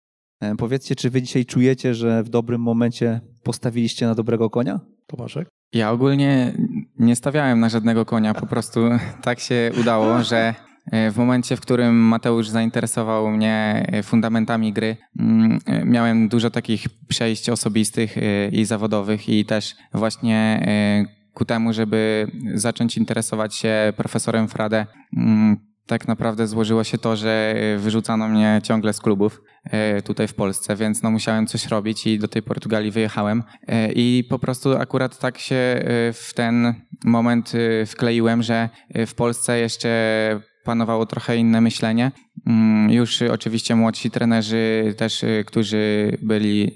Powiedzcie, 0.58 0.96
czy 0.96 1.10
wy 1.10 1.22
dzisiaj 1.22 1.46
czujecie, 1.46 1.96
że 1.96 2.24
w 2.24 2.30
dobrym 2.30 2.62
momencie 2.62 3.22
postawiliście 3.44 4.06
na 4.06 4.16
dobrego 4.16 4.50
konia? 4.50 4.80
Tomaszek? 5.08 5.48
Ja 5.74 5.92
ogólnie 5.92 6.54
nie 7.00 7.16
stawiałem 7.16 7.60
na 7.60 7.70
żadnego 7.70 8.06
konia, 8.06 8.34
po 8.34 8.46
prostu 8.46 8.80
tak 9.24 9.40
się 9.40 9.72
udało, 9.82 10.24
że 10.24 10.56
e, 10.92 11.12
w 11.12 11.18
momencie, 11.18 11.58
w 11.58 11.62
którym 11.62 11.96
Mateusz 11.96 12.50
zainteresował 12.50 13.32
mnie 13.32 13.86
e, 13.92 14.04
fundamentami 14.04 14.74
gry, 14.74 14.98
mm, 15.20 15.60
e, 15.66 15.86
miałem 15.86 16.30
dużo 16.30 16.50
takich 16.50 16.86
przejść 17.08 17.50
osobistych 17.50 18.16
i 18.52 18.66
zawodowych 18.66 19.30
i 19.30 19.46
też 19.46 19.76
właśnie 19.94 20.66
ku 21.34 21.46
temu, 21.46 21.74
żeby 21.74 22.28
zacząć 22.54 22.98
interesować 22.98 23.56
się 23.56 23.94
profesorem 23.98 24.48
Frade, 24.48 24.86
mm, 25.18 25.58
tak 25.88 26.08
naprawdę 26.08 26.48
złożyło 26.48 26.84
się 26.84 26.98
to, 26.98 27.16
że 27.16 27.56
wyrzucano 27.78 28.28
mnie 28.28 28.62
ciągle 28.64 28.94
z 28.94 29.00
klubów. 29.00 29.42
E, 29.66 30.02
tutaj 30.02 30.28
w 30.28 30.34
Polsce, 30.34 30.76
więc 30.76 31.04
no 31.04 31.12
musiałem 31.12 31.48
coś 31.48 31.66
robić 31.66 32.08
i 32.08 32.20
do 32.20 32.28
tej 32.28 32.44
Portugalii 32.44 32.92
wyjechałem. 32.92 33.44
E, 33.68 33.92
I 33.92 34.24
po 34.30 34.40
prostu 34.40 34.78
akurat 34.78 35.20
tak 35.20 35.38
się 35.38 35.56
e, 35.56 35.82
w 36.14 36.32
ten 36.36 36.74
moment 37.06 37.54
wkleiłem, 37.86 38.44
że 38.44 38.70
w 39.08 39.14
Polsce 39.14 39.60
jeszcze 39.60 39.90
panowało 40.64 41.06
trochę 41.06 41.38
inne 41.38 41.62
myślenie. 41.62 42.12
Mm, 42.48 42.92
już 42.92 43.22
oczywiście 43.22 43.76
młodsi 43.76 44.12
trenerzy 44.12 44.94
też, 44.98 45.26
którzy 45.46 46.12
byli 46.22 46.76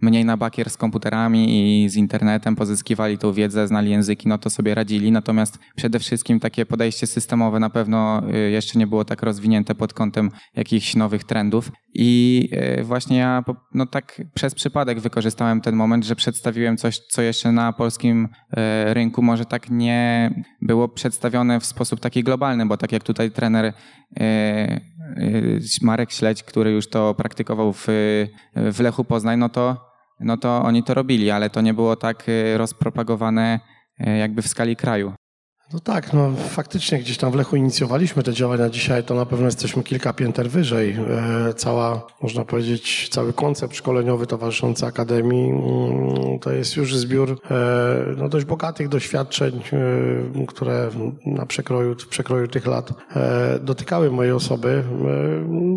mniej 0.00 0.24
na 0.24 0.36
bakier 0.36 0.70
z 0.70 0.76
komputerami 0.76 1.84
i 1.84 1.88
z 1.88 1.96
internetem, 1.96 2.56
pozyskiwali 2.56 3.18
tą 3.18 3.32
wiedzę, 3.32 3.66
znali 3.66 3.90
języki, 3.90 4.28
no 4.28 4.38
to 4.38 4.50
sobie 4.50 4.74
radzili. 4.74 5.12
Natomiast 5.12 5.58
przede 5.76 5.98
wszystkim 5.98 6.40
takie 6.40 6.66
podejście 6.66 7.06
systemowe 7.06 7.60
na 7.60 7.70
pewno 7.70 8.22
y, 8.34 8.50
jeszcze 8.50 8.78
nie 8.78 8.86
było 8.86 9.04
tak 9.04 9.22
rozwinięte 9.22 9.74
pod 9.74 9.94
kątem 9.94 10.30
jakichś 10.56 10.96
nowych 10.96 11.24
trendów. 11.24 11.72
I 11.94 12.48
y, 12.78 12.84
właśnie 12.84 13.16
ja 13.16 13.44
no 13.74 13.86
tak 13.86 14.22
przez 14.34 14.54
przypadek 14.54 15.00
wykorzystałem 15.00 15.60
ten 15.60 15.76
moment, 15.76 16.04
że 16.04 16.16
przedstawiłem 16.16 16.76
coś, 16.76 16.98
co 16.98 17.22
jeszcze 17.22 17.52
na 17.52 17.72
polskim 17.72 18.24
y, 18.24 18.94
rynku 18.94 19.22
może 19.22 19.44
tak 19.44 19.70
nie 19.70 20.30
było 20.62 20.88
przedstawione 20.88 21.60
w 21.60 21.66
sposób 21.66 22.00
taki 22.00 22.24
globalny, 22.24 22.66
bo 22.66 22.76
tak 22.76 22.92
jak 22.92 23.02
tutaj 23.02 23.30
trener 23.30 23.72
Marek 25.82 26.12
Śledź, 26.12 26.42
który 26.42 26.70
już 26.70 26.88
to 26.88 27.14
praktykował 27.14 27.72
w, 27.72 27.86
w 28.56 28.80
Lechu 28.80 29.04
Poznań, 29.04 29.38
no 29.38 29.48
to 29.48 29.89
no 30.20 30.36
to 30.36 30.62
oni 30.62 30.82
to 30.82 30.94
robili, 30.94 31.30
ale 31.30 31.50
to 31.50 31.60
nie 31.60 31.74
było 31.74 31.96
tak 31.96 32.28
y, 32.28 32.58
rozpropagowane 32.58 33.60
y, 34.00 34.16
jakby 34.18 34.42
w 34.42 34.48
skali 34.48 34.76
kraju. 34.76 35.12
No 35.72 35.80
tak, 35.80 36.12
no 36.12 36.32
faktycznie 36.48 36.98
gdzieś 36.98 37.18
tam 37.18 37.32
w 37.32 37.34
Lechu 37.34 37.56
inicjowaliśmy 37.56 38.22
te 38.22 38.32
działania. 38.32 38.70
Dzisiaj 38.70 39.04
to 39.04 39.14
na 39.14 39.26
pewno 39.26 39.46
jesteśmy 39.46 39.82
kilka 39.82 40.12
pięter 40.12 40.50
wyżej. 40.50 40.96
E, 41.48 41.54
cała, 41.54 42.06
można 42.22 42.44
powiedzieć, 42.44 43.08
cały 43.10 43.32
koncept 43.32 43.76
szkoleniowy 43.76 44.26
towarzyszący 44.26 44.86
Akademii 44.86 45.50
mm, 45.50 46.38
to 46.38 46.52
jest 46.52 46.76
już 46.76 46.96
zbiór 46.96 47.40
e, 47.50 47.56
no, 48.16 48.28
dość 48.28 48.46
bogatych 48.46 48.88
doświadczeń, 48.88 49.62
e, 49.72 50.46
które 50.46 50.90
na 51.26 51.46
przekroju, 51.46 51.94
w 51.94 52.08
przekroju 52.08 52.48
tych 52.48 52.66
lat 52.66 52.92
dotykały 53.60 54.10
mojej 54.10 54.32
osoby. 54.32 54.84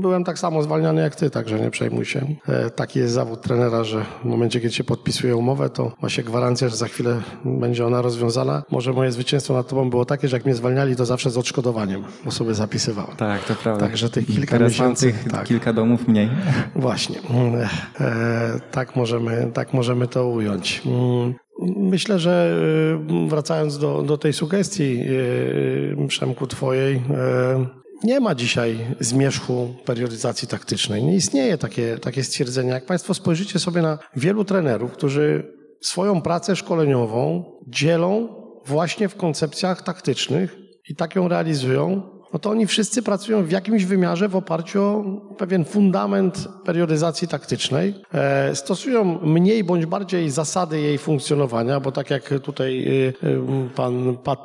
Byłem 0.01 0.23
tak 0.23 0.39
samo 0.39 0.63
zwalniany 0.63 1.01
jak 1.01 1.15
ty, 1.15 1.29
także 1.29 1.59
nie 1.59 1.71
przejmuj 1.71 2.05
się. 2.05 2.35
Taki 2.75 2.99
jest 2.99 3.13
zawód 3.13 3.41
trenera, 3.41 3.83
że 3.83 4.05
w 4.21 4.25
momencie, 4.25 4.59
kiedy 4.59 4.73
się 4.73 4.83
podpisuje 4.83 5.35
umowę, 5.35 5.69
to 5.69 5.91
ma 6.01 6.09
się 6.09 6.23
gwarancję, 6.23 6.69
że 6.69 6.75
za 6.75 6.87
chwilę 6.87 7.21
będzie 7.45 7.85
ona 7.85 8.01
rozwiązana. 8.01 8.63
Może 8.71 8.93
moje 8.93 9.11
zwycięstwo 9.11 9.53
nad 9.53 9.67
tobą 9.67 9.82
było 9.89 10.05
takie, 10.05 10.27
że 10.27 10.37
jak 10.37 10.45
mnie 10.45 10.55
zwalniali, 10.55 10.95
to 10.95 11.05
zawsze 11.05 11.29
z 11.29 11.37
odszkodowaniem, 11.37 12.03
bo 12.25 12.31
sobie 12.31 12.53
zapisywałem. 12.53 13.15
Tak, 13.17 13.43
to 13.43 13.55
prawda. 13.55 13.85
Także 13.85 14.09
tych 14.09 14.27
kilka 14.27 14.51
Teraz 14.51 14.71
miesięcy... 14.71 15.13
Tak. 15.31 15.47
kilka 15.47 15.73
domów 15.73 16.07
mniej. 16.07 16.29
Właśnie. 16.75 17.19
E, 17.99 18.59
tak, 18.71 18.95
możemy, 18.95 19.51
tak 19.53 19.73
możemy 19.73 20.07
to 20.07 20.27
ująć. 20.27 20.81
Mm, 20.85 21.33
myślę, 21.77 22.19
że 22.19 22.55
e, 23.15 23.27
wracając 23.27 23.77
do, 23.77 24.01
do 24.01 24.17
tej 24.17 24.33
sugestii, 24.33 24.99
e, 26.03 26.07
Przemku, 26.07 26.47
twojej, 26.47 27.01
nie 28.03 28.19
ma 28.19 28.35
dzisiaj 28.35 28.77
zmierzchu 28.99 29.75
periodyzacji 29.85 30.47
taktycznej. 30.47 31.03
Nie 31.03 31.15
istnieje 31.15 31.57
takie, 31.57 31.97
takie 31.97 32.23
stwierdzenie. 32.23 32.69
Jak 32.69 32.85
Państwo 32.85 33.13
spojrzycie 33.13 33.59
sobie 33.59 33.81
na 33.81 33.97
wielu 34.15 34.45
trenerów, 34.45 34.91
którzy 34.91 35.53
swoją 35.81 36.21
pracę 36.21 36.55
szkoleniową 36.55 37.43
dzielą 37.67 38.42
właśnie 38.65 39.09
w 39.09 39.15
koncepcjach 39.15 39.81
taktycznych 39.81 40.57
i 40.89 40.95
tak 40.95 41.15
ją 41.15 41.27
realizują, 41.27 42.09
no 42.33 42.39
to 42.39 42.49
oni 42.49 42.67
wszyscy 42.67 43.01
pracują 43.01 43.43
w 43.43 43.51
jakimś 43.51 43.85
wymiarze 43.85 44.29
w 44.29 44.35
oparciu 44.35 44.83
o 45.31 45.33
pewien 45.33 45.65
fundament 45.65 46.47
periodyzacji 46.65 47.27
taktycznej. 47.27 47.93
E, 48.13 48.55
stosują 48.55 49.19
mniej 49.23 49.63
bądź 49.63 49.85
bardziej 49.85 50.29
zasady 50.29 50.81
jej 50.81 50.97
funkcjonowania, 50.97 51.79
bo 51.79 51.91
tak 51.91 52.09
jak 52.09 52.33
tutaj 52.43 52.87
y, 52.87 53.13
y, 53.23 53.39
pan, 53.75 54.17
Pat, 54.23 54.39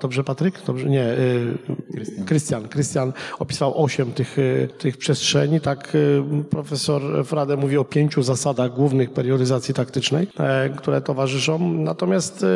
dobrze 0.00 0.24
Patryk? 0.24 0.54
Dobrze, 0.66 0.88
nie, 0.88 1.04
y, 1.04 2.24
Krystian. 2.26 2.68
Krystian 2.68 3.12
opisał 3.38 3.82
osiem 3.82 4.12
tych, 4.12 4.36
tych 4.78 4.96
przestrzeni, 4.96 5.60
tak 5.60 5.92
profesor 6.50 7.02
Frade 7.24 7.56
mówi 7.56 7.78
o 7.78 7.84
pięciu 7.84 8.22
zasadach 8.22 8.74
głównych 8.74 9.10
periodyzacji 9.10 9.74
taktycznej, 9.74 10.28
e, 10.38 10.70
które 10.70 11.00
towarzyszą. 11.00 11.72
Natomiast 11.72 12.46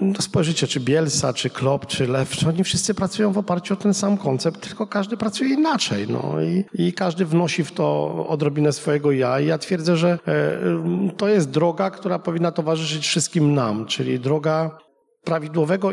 no 0.00 0.20
spojrzycie, 0.20 0.66
czy 0.66 0.80
Bielsa, 0.80 1.32
czy 1.32 1.50
Klopp, 1.50 1.86
czy 1.86 2.06
Lew, 2.06 2.46
oni 2.48 2.64
wszyscy 2.64 2.94
pracują 2.94 3.32
w 3.32 3.38
oparciu 3.38 3.74
o 3.74 3.76
ten 3.76 3.94
sam 3.94 4.15
koncept, 4.16 4.60
tylko 4.60 4.86
każdy 4.86 5.16
pracuje 5.16 5.54
inaczej. 5.54 6.06
No 6.08 6.34
i, 6.40 6.64
i 6.86 6.92
każdy 6.92 7.24
wnosi 7.24 7.64
w 7.64 7.72
to 7.72 8.14
odrobinę 8.28 8.72
swojego 8.72 9.12
ja. 9.12 9.40
I 9.40 9.46
ja 9.46 9.58
twierdzę, 9.58 9.96
że 9.96 10.18
e, 10.28 11.12
to 11.16 11.28
jest 11.28 11.50
droga, 11.50 11.90
która 11.90 12.18
powinna 12.18 12.52
towarzyszyć 12.52 13.06
wszystkim 13.06 13.54
nam, 13.54 13.86
czyli 13.86 14.20
droga 14.20 14.85
prawidłowego 15.26 15.90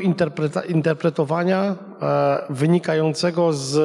interpretowania 0.68 1.76
e, 2.02 2.46
wynikającego 2.50 3.54
z 3.54 3.78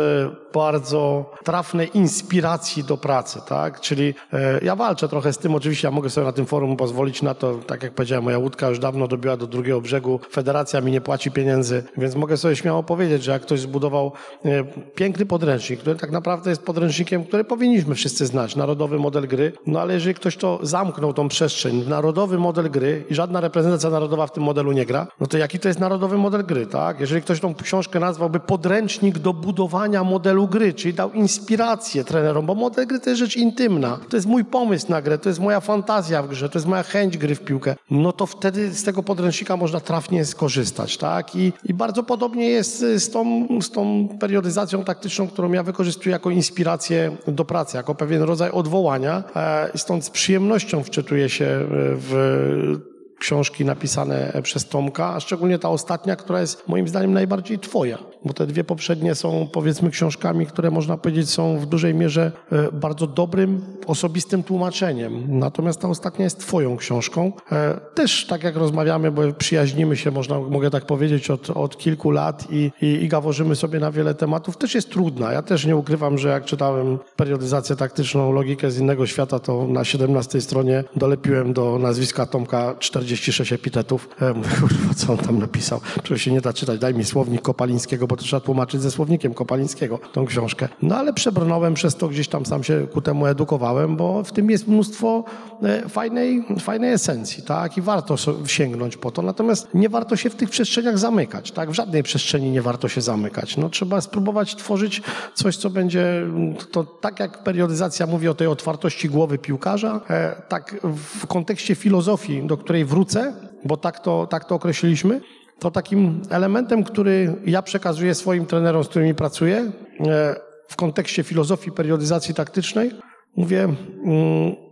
bardzo 0.54 1.30
trafnej 1.44 1.90
inspiracji 1.94 2.84
do 2.84 2.96
pracy, 2.96 3.40
tak? 3.48 3.80
Czyli 3.80 4.14
e, 4.32 4.58
ja 4.62 4.76
walczę 4.76 5.08
trochę 5.08 5.32
z 5.32 5.38
tym, 5.38 5.54
oczywiście 5.54 5.88
ja 5.88 5.92
mogę 5.92 6.10
sobie 6.10 6.24
na 6.26 6.32
tym 6.32 6.46
forum 6.46 6.76
pozwolić 6.76 7.22
na 7.22 7.34
to, 7.34 7.54
tak 7.54 7.82
jak 7.82 7.94
powiedziałem, 7.94 8.24
moja 8.24 8.38
łódka 8.38 8.68
już 8.68 8.78
dawno 8.78 9.08
dobiła 9.08 9.36
do 9.36 9.46
drugiego 9.46 9.80
brzegu, 9.80 10.20
federacja 10.30 10.80
mi 10.80 10.92
nie 10.92 11.00
płaci 11.00 11.30
pieniędzy, 11.30 11.84
więc 11.96 12.14
mogę 12.14 12.36
sobie 12.36 12.56
śmiało 12.56 12.82
powiedzieć, 12.82 13.22
że 13.22 13.32
jak 13.32 13.42
ktoś 13.42 13.60
zbudował 13.60 14.12
e, 14.44 14.64
piękny 14.94 15.26
podręcznik, 15.26 15.80
który 15.80 15.96
tak 15.96 16.10
naprawdę 16.10 16.50
jest 16.50 16.62
podręcznikiem, 16.62 17.24
który 17.24 17.44
powinniśmy 17.44 17.94
wszyscy 17.94 18.26
znać, 18.26 18.56
narodowy 18.56 18.98
model 18.98 19.28
gry, 19.28 19.52
no 19.66 19.80
ale 19.80 19.94
jeżeli 19.94 20.14
ktoś 20.14 20.36
to 20.36 20.58
zamknął 20.62 21.12
tą 21.12 21.28
przestrzeń, 21.28 21.84
narodowy 21.88 22.38
model 22.38 22.70
gry 22.70 23.04
i 23.10 23.14
żadna 23.14 23.40
reprezentacja 23.40 23.90
narodowa 23.90 24.26
w 24.26 24.32
tym 24.32 24.42
modelu 24.42 24.72
nie 24.72 24.86
gra, 24.86 25.06
no 25.20 25.26
to 25.26 25.37
jaki 25.38 25.58
to 25.58 25.68
jest 25.68 25.80
narodowy 25.80 26.18
model 26.18 26.44
gry, 26.46 26.66
tak? 26.66 27.00
Jeżeli 27.00 27.22
ktoś 27.22 27.40
tą 27.40 27.54
książkę 27.54 28.00
nazwałby 28.00 28.40
podręcznik 28.40 29.18
do 29.18 29.32
budowania 29.32 30.04
modelu 30.04 30.48
gry, 30.48 30.74
czyli 30.74 30.94
dał 30.94 31.12
inspirację 31.12 32.04
trenerom, 32.04 32.46
bo 32.46 32.54
model 32.54 32.86
gry 32.86 33.00
to 33.00 33.10
jest 33.10 33.18
rzecz 33.18 33.36
intymna. 33.36 33.98
To 34.08 34.16
jest 34.16 34.26
mój 34.26 34.44
pomysł 34.44 34.86
na 34.88 35.02
grę, 35.02 35.18
to 35.18 35.28
jest 35.28 35.40
moja 35.40 35.60
fantazja 35.60 36.22
w 36.22 36.28
grze, 36.28 36.48
to 36.48 36.58
jest 36.58 36.66
moja 36.66 36.82
chęć 36.82 37.18
gry 37.18 37.34
w 37.34 37.40
piłkę. 37.40 37.76
No 37.90 38.12
to 38.12 38.26
wtedy 38.26 38.74
z 38.74 38.82
tego 38.82 39.02
podręcznika 39.02 39.56
można 39.56 39.80
trafnie 39.80 40.24
skorzystać, 40.24 40.96
tak? 40.96 41.36
I, 41.36 41.52
i 41.64 41.74
bardzo 41.74 42.02
podobnie 42.02 42.50
jest 42.50 42.78
z 42.80 43.10
tą, 43.10 43.48
z 43.60 43.70
tą 43.70 44.08
periodyzacją 44.20 44.84
taktyczną, 44.84 45.28
którą 45.28 45.52
ja 45.52 45.62
wykorzystuję 45.62 46.12
jako 46.12 46.30
inspirację 46.30 47.16
do 47.28 47.44
pracy, 47.44 47.76
jako 47.76 47.94
pewien 47.94 48.22
rodzaj 48.22 48.50
odwołania. 48.50 49.22
E, 49.36 49.78
stąd 49.78 50.04
z 50.04 50.10
przyjemnością 50.10 50.82
wczytuję 50.82 51.28
się 51.28 51.46
w 51.70 52.97
książki 53.18 53.64
napisane 53.64 54.32
przez 54.42 54.68
Tomka, 54.68 55.14
a 55.14 55.20
szczególnie 55.20 55.58
ta 55.58 55.68
ostatnia, 55.68 56.16
która 56.16 56.40
jest 56.40 56.68
moim 56.68 56.88
zdaniem 56.88 57.12
najbardziej 57.12 57.58
twoja. 57.58 57.98
Bo 58.24 58.32
te 58.32 58.46
dwie 58.46 58.64
poprzednie 58.64 59.14
są 59.14 59.48
powiedzmy 59.52 59.90
książkami, 59.90 60.46
które 60.46 60.70
można 60.70 60.96
powiedzieć 60.96 61.30
są 61.30 61.58
w 61.58 61.66
dużej 61.66 61.94
mierze 61.94 62.32
e, 62.52 62.72
bardzo 62.72 63.06
dobrym, 63.06 63.60
osobistym 63.86 64.42
tłumaczeniem. 64.42 65.38
Natomiast 65.38 65.80
ta 65.80 65.88
ostatnia 65.88 66.24
jest 66.24 66.38
twoją 66.38 66.76
książką. 66.76 67.32
E, 67.52 67.80
też 67.94 68.26
tak 68.26 68.44
jak 68.44 68.56
rozmawiamy, 68.56 69.10
bo 69.10 69.22
przyjaźnimy 69.32 69.96
się, 69.96 70.10
można, 70.10 70.40
mogę 70.40 70.70
tak 70.70 70.86
powiedzieć, 70.86 71.30
od, 71.30 71.50
od 71.50 71.78
kilku 71.78 72.10
lat 72.10 72.46
i, 72.50 72.72
i, 72.82 72.86
i 72.86 73.08
gaworzymy 73.08 73.56
sobie 73.56 73.80
na 73.80 73.90
wiele 73.90 74.14
tematów, 74.14 74.56
też 74.56 74.74
jest 74.74 74.90
trudna. 74.90 75.32
Ja 75.32 75.42
też 75.42 75.66
nie 75.66 75.76
ukrywam, 75.76 76.18
że 76.18 76.28
jak 76.28 76.44
czytałem 76.44 76.98
periodyzację 77.16 77.76
taktyczną, 77.76 78.32
logikę 78.32 78.70
z 78.70 78.78
innego 78.78 79.06
świata, 79.06 79.38
to 79.38 79.66
na 79.66 79.84
17 79.84 80.40
stronie 80.40 80.84
dolepiłem 80.96 81.52
do 81.52 81.78
nazwiska 81.78 82.26
Tomka 82.26 82.74
46 82.78 83.52
epitetów. 83.52 84.08
E, 84.20 84.34
mówię, 84.34 84.50
kurwa, 84.60 84.94
co 84.94 85.12
on 85.12 85.18
tam 85.18 85.38
napisał? 85.38 85.80
Przecież 86.02 86.22
się 86.22 86.32
nie 86.32 86.40
da 86.40 86.52
czytać, 86.52 86.80
daj 86.80 86.94
mi 86.94 87.04
słownik 87.04 87.42
Kopalińskiego, 87.42 88.07
bo 88.08 88.16
to 88.16 88.22
trzeba 88.22 88.40
tłumaczyć 88.40 88.82
ze 88.82 88.90
słownikiem 88.90 89.34
Kopalińskiego 89.34 89.98
tą 90.12 90.26
książkę. 90.26 90.68
No 90.82 90.96
ale 90.96 91.12
przebrnąłem 91.12 91.74
przez 91.74 91.96
to, 91.96 92.08
gdzieś 92.08 92.28
tam 92.28 92.46
sam 92.46 92.64
się 92.64 92.86
ku 92.92 93.00
temu 93.00 93.26
edukowałem, 93.26 93.96
bo 93.96 94.24
w 94.24 94.32
tym 94.32 94.50
jest 94.50 94.68
mnóstwo 94.68 95.24
e, 95.62 95.88
fajnej, 95.88 96.44
fajnej 96.60 96.92
esencji, 96.92 97.42
tak? 97.42 97.76
I 97.76 97.82
warto 97.82 98.16
sięgnąć 98.46 98.96
po 98.96 99.10
to. 99.10 99.22
Natomiast 99.22 99.68
nie 99.74 99.88
warto 99.88 100.16
się 100.16 100.30
w 100.30 100.34
tych 100.34 100.50
przestrzeniach 100.50 100.98
zamykać, 100.98 101.52
tak? 101.52 101.70
W 101.70 101.74
żadnej 101.74 102.02
przestrzeni 102.02 102.50
nie 102.50 102.62
warto 102.62 102.88
się 102.88 103.00
zamykać. 103.00 103.56
No 103.56 103.68
trzeba 103.68 104.00
spróbować 104.00 104.56
tworzyć 104.56 105.02
coś, 105.34 105.56
co 105.56 105.70
będzie, 105.70 106.26
to 106.70 106.84
tak 106.84 107.20
jak 107.20 107.44
periodyzacja 107.44 108.06
mówi 108.06 108.28
o 108.28 108.34
tej 108.34 108.46
otwartości 108.46 109.08
głowy 109.08 109.38
piłkarza, 109.38 110.00
e, 110.10 110.42
tak 110.48 110.76
w 110.84 111.26
kontekście 111.26 111.74
filozofii, 111.74 112.42
do 112.46 112.56
której 112.56 112.84
wrócę, 112.84 113.32
bo 113.64 113.76
tak 113.76 114.00
to, 114.00 114.26
tak 114.26 114.44
to 114.44 114.54
określiliśmy, 114.54 115.20
to 115.58 115.70
takim 115.70 116.22
elementem, 116.30 116.84
który 116.84 117.34
ja 117.46 117.62
przekazuję 117.62 118.14
swoim 118.14 118.46
trenerom, 118.46 118.84
z 118.84 118.88
którymi 118.88 119.14
pracuję, 119.14 119.56
e, 119.56 120.36
w 120.68 120.76
kontekście 120.76 121.22
filozofii 121.22 121.72
periodyzacji 121.72 122.34
taktycznej, 122.34 122.90
mówię, 123.36 123.62
mm, 123.64 123.76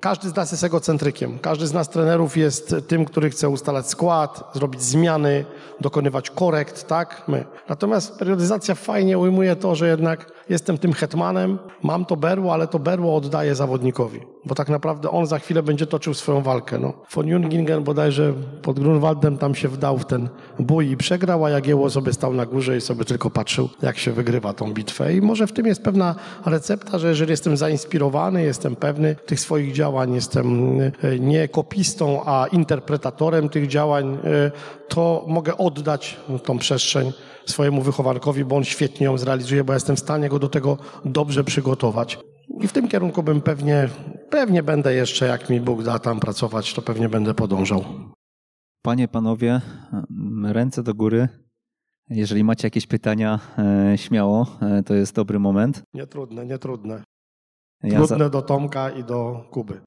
każdy 0.01 0.29
z 0.29 0.37
nas 0.37 0.53
jest 0.53 0.65
egocentrykiem. 0.65 1.39
Każdy 1.39 1.67
z 1.67 1.73
nas 1.73 1.89
trenerów 1.89 2.37
jest 2.37 2.75
tym, 2.89 3.05
który 3.05 3.31
chce 3.31 3.49
ustalać 3.49 3.87
skład, 3.87 4.51
zrobić 4.55 4.83
zmiany, 4.83 5.45
dokonywać 5.81 6.31
korekt, 6.31 6.87
tak? 6.87 7.23
My. 7.29 7.45
Natomiast 7.69 8.19
periodyzacja 8.19 8.75
fajnie 8.75 9.19
ujmuje 9.19 9.57
to, 9.57 9.75
że 9.75 9.89
jednak 9.89 10.36
jestem 10.49 10.79
tym 10.79 10.93
hetmanem, 10.93 11.59
mam 11.83 12.05
to 12.05 12.17
berło, 12.17 12.53
ale 12.53 12.67
to 12.67 12.79
berło 12.79 13.17
oddaję 13.17 13.55
zawodnikowi, 13.55 14.21
bo 14.45 14.55
tak 14.55 14.69
naprawdę 14.69 15.11
on 15.11 15.27
za 15.27 15.39
chwilę 15.39 15.63
będzie 15.63 15.87
toczył 15.87 16.15
swoją 16.15 16.43
walkę. 16.43 16.79
No. 16.79 16.93
Von 17.15 17.29
Jungingen 17.29 17.85
bodajże 17.85 18.33
pod 18.63 18.81
Grunwaldem 18.81 19.39
tam 19.39 19.55
się 19.55 19.69
wdał 19.69 19.99
w 19.99 20.05
ten 20.05 20.29
bój 20.59 20.91
i 20.91 20.97
przegrał, 20.97 21.45
a 21.45 21.51
Jagiełło 21.51 21.91
sobie 21.91 22.13
stał 22.13 22.33
na 22.33 22.47
górze 22.47 22.77
i 22.77 22.81
sobie 22.81 23.05
tylko 23.05 23.31
patrzył, 23.31 23.69
jak 23.83 23.99
się 23.99 24.13
wygrywa 24.13 24.53
tą 24.53 24.73
bitwę. 24.73 25.15
I 25.15 25.21
może 25.21 25.47
w 25.47 25.53
tym 25.53 25.67
jest 25.67 25.83
pewna 25.83 26.15
recepta, 26.47 26.99
że 26.99 27.09
jeżeli 27.09 27.31
jestem 27.31 27.57
zainspirowany, 27.57 28.43
jestem 28.43 28.77
pewny 28.77 29.17
tych 29.27 29.41
swoich 29.41 29.73
działań, 29.73 30.15
jestem 30.15 30.81
e, 30.81 31.19
nie 31.19 31.49
kopistą, 31.49 32.23
a 32.27 32.47
interpretatorem 32.53 33.49
tych 33.49 33.67
działań, 33.67 34.19
e, 34.25 34.51
to 34.89 35.25
mogę 35.29 35.57
oddać 35.57 36.17
tą 36.45 36.59
przestrzeń 36.59 37.13
swojemu 37.47 37.83
wychowankowi, 37.83 38.45
bo 38.45 38.57
on 38.57 38.65
świetnie 38.65 39.05
ją 39.05 39.19
zrealizuje, 39.19 39.65
bo 39.65 39.73
jestem 39.73 39.97
w 39.97 40.01
stanie 40.01 40.29
go 40.29 40.39
do 40.39 40.49
tego 40.49 40.79
dobrze 41.05 41.45
przygotować. 41.45 42.19
I 42.61 42.69
w 42.69 42.73
tym 42.73 42.89
kierunku 42.89 43.23
bym 43.23 43.41
pewnie, 43.41 43.89
pewnie 44.31 44.63
będę 44.63 44.95
jeszcze, 44.95 45.27
jak 45.27 45.51
mi 45.51 45.61
Bóg 45.61 45.83
da 45.83 45.99
tam 45.99 46.21
pracować, 46.21 46.75
to 46.75 46.83
pewnie 46.83 47.09
będę 47.09 47.35
podążał. 47.35 47.85
Panie, 48.83 49.09
panowie, 49.09 49.61
ręce 50.45 50.83
do 50.83 50.95
góry. 50.95 51.29
Jeżeli 52.11 52.45
macie 52.45 52.67
jakieś 52.67 52.87
pytania, 52.87 53.41
e, 53.59 53.99
śmiało, 53.99 54.47
e, 54.63 54.83
to 54.83 54.95
jest 54.95 55.15
dobry 55.15 55.39
moment. 55.39 55.83
Nietrudne, 55.95 56.47
nietrudne. 56.47 57.03
Ja 57.83 57.99
Trudne 57.99 58.25
za... 58.25 58.31
do 58.31 58.43
Tomka 58.43 58.91
i 58.91 59.05
do 59.05 59.49
Kuby. 59.51 59.81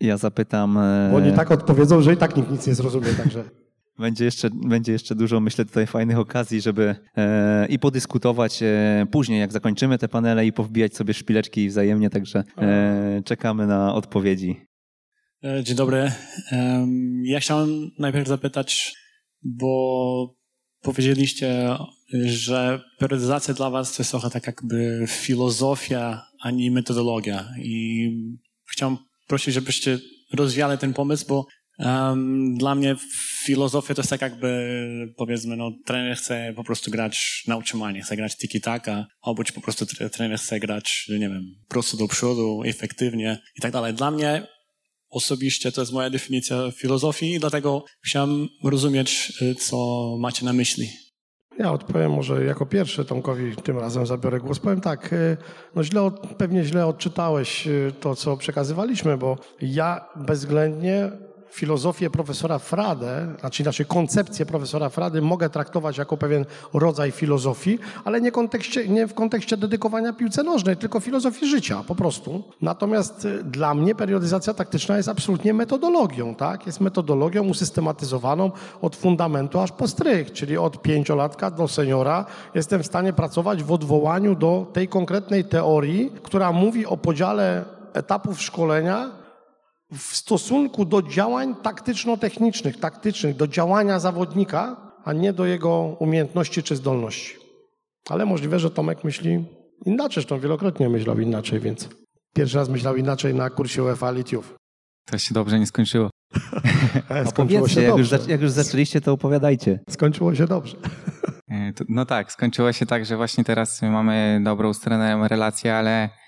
Ja 0.00 0.16
zapytam. 0.16 0.78
Bo 1.10 1.16
oni 1.16 1.28
e, 1.28 1.32
tak 1.32 1.50
odpowiedzą, 1.50 2.02
że 2.02 2.12
i 2.12 2.16
tak 2.16 2.36
nikt 2.36 2.50
nic 2.50 2.66
nie 2.66 2.74
zrozumie, 2.74 3.06
także. 3.06 3.44
Będzie 3.98 4.24
jeszcze, 4.24 4.50
będzie 4.50 4.92
jeszcze 4.92 5.14
dużo, 5.14 5.40
myślę, 5.40 5.64
tutaj 5.64 5.86
fajnych 5.86 6.18
okazji, 6.18 6.60
żeby 6.60 6.94
e, 7.16 7.66
i 7.66 7.78
podyskutować 7.78 8.62
e, 8.62 9.06
później, 9.10 9.40
jak 9.40 9.52
zakończymy 9.52 9.98
te 9.98 10.08
panele 10.08 10.46
i 10.46 10.52
powbijać 10.52 10.96
sobie 10.96 11.14
szpileczki 11.14 11.68
wzajemnie, 11.68 12.10
także 12.10 12.44
e, 12.58 13.22
czekamy 13.24 13.66
na 13.66 13.94
odpowiedzi. 13.94 14.56
E, 15.44 15.64
dzień 15.64 15.76
dobry. 15.76 16.12
Ja 17.22 17.40
chciałem 17.40 17.90
najpierw 17.98 18.28
zapytać, 18.28 18.94
bo 19.42 20.34
powiedzieliście, 20.82 21.76
że 22.24 22.80
periodyzacja 22.98 23.54
dla 23.54 23.70
was 23.70 23.96
to 23.96 24.02
jest 24.02 24.10
trochę 24.10 24.30
tak 24.30 24.46
jakby 24.46 25.04
filozofia, 25.08 26.22
a 26.42 26.50
nie 26.50 26.70
metodologia. 26.70 27.48
I 27.62 28.10
chciałem 28.70 28.96
prosić, 29.26 29.54
żebyście 29.54 29.98
rozwiali 30.32 30.78
ten 30.78 30.94
pomysł, 30.94 31.26
bo 31.28 31.46
Um, 31.78 32.54
dla 32.54 32.74
mnie 32.74 32.96
filozofia 33.44 33.94
to 33.94 34.00
jest 34.00 34.10
tak 34.10 34.20
jakby, 34.20 35.14
powiedzmy, 35.16 35.56
no, 35.56 35.70
trener 35.84 36.16
chce 36.16 36.52
po 36.56 36.64
prostu 36.64 36.90
grać 36.90 37.44
na 37.46 37.56
utrzymanie, 37.56 38.02
chce 38.02 38.16
grać 38.16 38.36
tiki-taka, 38.36 39.04
albo 39.22 39.42
po 39.54 39.60
prostu 39.60 39.86
trener 40.12 40.38
chce 40.38 40.60
grać, 40.60 41.06
nie 41.08 41.28
wiem, 41.28 41.42
prosto 41.68 41.96
do 41.96 42.08
przodu, 42.08 42.62
efektywnie 42.64 43.38
i 43.58 43.60
tak 43.60 43.72
dalej. 43.72 43.94
Dla 43.94 44.10
mnie 44.10 44.46
osobiście 45.10 45.72
to 45.72 45.80
jest 45.80 45.92
moja 45.92 46.10
definicja 46.10 46.70
filozofii 46.70 47.34
i 47.34 47.40
dlatego 47.40 47.84
chciałem 48.04 48.48
rozumieć, 48.64 49.32
y, 49.42 49.54
co 49.54 49.76
macie 50.20 50.44
na 50.44 50.52
myśli. 50.52 50.88
Ja 51.58 51.72
odpowiem 51.72 52.12
może 52.12 52.44
jako 52.44 52.66
pierwszy 52.66 53.04
Tomkowi, 53.04 53.56
tym 53.56 53.78
razem 53.78 54.06
zabiorę 54.06 54.40
głos. 54.40 54.58
Powiem 54.58 54.80
tak, 54.80 55.12
y, 55.12 55.36
no 55.74 55.84
źle, 55.84 56.10
pewnie 56.38 56.64
źle 56.64 56.86
odczytałeś 56.86 57.66
y, 57.66 57.92
to, 58.00 58.14
co 58.14 58.36
przekazywaliśmy, 58.36 59.18
bo 59.18 59.38
ja 59.60 60.08
bezwzględnie 60.16 61.10
filozofię 61.50 62.10
profesora 62.10 62.58
Frade, 62.58 63.26
znaczy 63.40 63.62
inaczej 63.62 63.86
koncepcję 63.86 64.46
profesora 64.46 64.88
Frady 64.88 65.22
mogę 65.22 65.50
traktować 65.50 65.98
jako 65.98 66.16
pewien 66.16 66.44
rodzaj 66.74 67.10
filozofii, 67.10 67.78
ale 68.04 68.20
nie, 68.20 68.32
kontekście, 68.32 68.88
nie 68.88 69.06
w 69.06 69.14
kontekście 69.14 69.56
dedykowania 69.56 70.12
piłce 70.12 70.42
nożnej, 70.42 70.76
tylko 70.76 71.00
filozofii 71.00 71.46
życia 71.46 71.84
po 71.86 71.94
prostu. 71.94 72.42
Natomiast 72.62 73.24
y, 73.24 73.44
dla 73.44 73.74
mnie 73.74 73.94
periodyzacja 73.94 74.54
taktyczna 74.54 74.96
jest 74.96 75.08
absolutnie 75.08 75.54
metodologią, 75.54 76.34
tak? 76.34 76.66
Jest 76.66 76.80
metodologią 76.80 77.48
usystematyzowaną 77.48 78.50
od 78.82 78.96
fundamentu 78.96 79.60
aż 79.60 79.72
po 79.72 79.88
strych, 79.88 80.32
czyli 80.32 80.58
od 80.58 80.82
pięciolatka 80.82 81.50
do 81.50 81.68
seniora 81.68 82.24
jestem 82.54 82.82
w 82.82 82.86
stanie 82.86 83.12
pracować 83.12 83.62
w 83.62 83.72
odwołaniu 83.72 84.34
do 84.34 84.66
tej 84.72 84.88
konkretnej 84.88 85.44
teorii, 85.44 86.12
która 86.22 86.52
mówi 86.52 86.86
o 86.86 86.96
podziale 86.96 87.64
etapów 87.92 88.42
szkolenia 88.42 89.17
w 89.92 90.16
stosunku 90.16 90.84
do 90.84 91.02
działań 91.02 91.54
taktyczno-technicznych, 91.62 92.80
taktycznych, 92.80 93.36
do 93.36 93.46
działania 93.46 94.00
zawodnika, 94.00 94.76
a 95.04 95.12
nie 95.12 95.32
do 95.32 95.46
jego 95.46 95.96
umiejętności 95.98 96.62
czy 96.62 96.76
zdolności. 96.76 97.36
Ale 98.08 98.26
możliwe, 98.26 98.58
że 98.58 98.70
Tomek 98.70 99.04
myśli 99.04 99.44
inaczej, 99.86 100.14
zresztą 100.14 100.40
wielokrotnie 100.40 100.88
myślał 100.88 101.20
inaczej, 101.20 101.60
więc 101.60 101.88
pierwszy 102.34 102.56
raz 102.56 102.68
myślał 102.68 102.96
inaczej 102.96 103.34
na 103.34 103.50
kursie 103.50 103.82
UEFA 103.82 104.10
Litiów. 104.10 104.54
To 105.04 105.18
się 105.18 105.34
dobrze 105.34 105.58
nie 105.58 105.66
skończyło. 105.66 106.10
Skończyło 107.30 107.68
się 107.68 107.82
jak, 107.82 107.98
Już 107.98 108.10
jak 108.28 108.40
już 108.40 108.50
zaczęliście, 108.50 109.00
to 109.00 109.12
opowiadajcie. 109.12 109.80
Skończyło 109.90 110.34
się 110.34 110.46
dobrze. 110.46 110.76
E, 111.50 111.72
no 111.88 112.06
tak, 112.06 112.32
skończyło 112.32 112.72
się 112.72 112.86
tak, 112.86 113.06
że 113.06 113.16
właśnie 113.16 113.44
teraz 113.44 113.82
mamy 113.82 114.40
dobrą 114.44 114.74
stronę 114.74 115.28
relację, 115.28 115.74
ale 115.74 116.08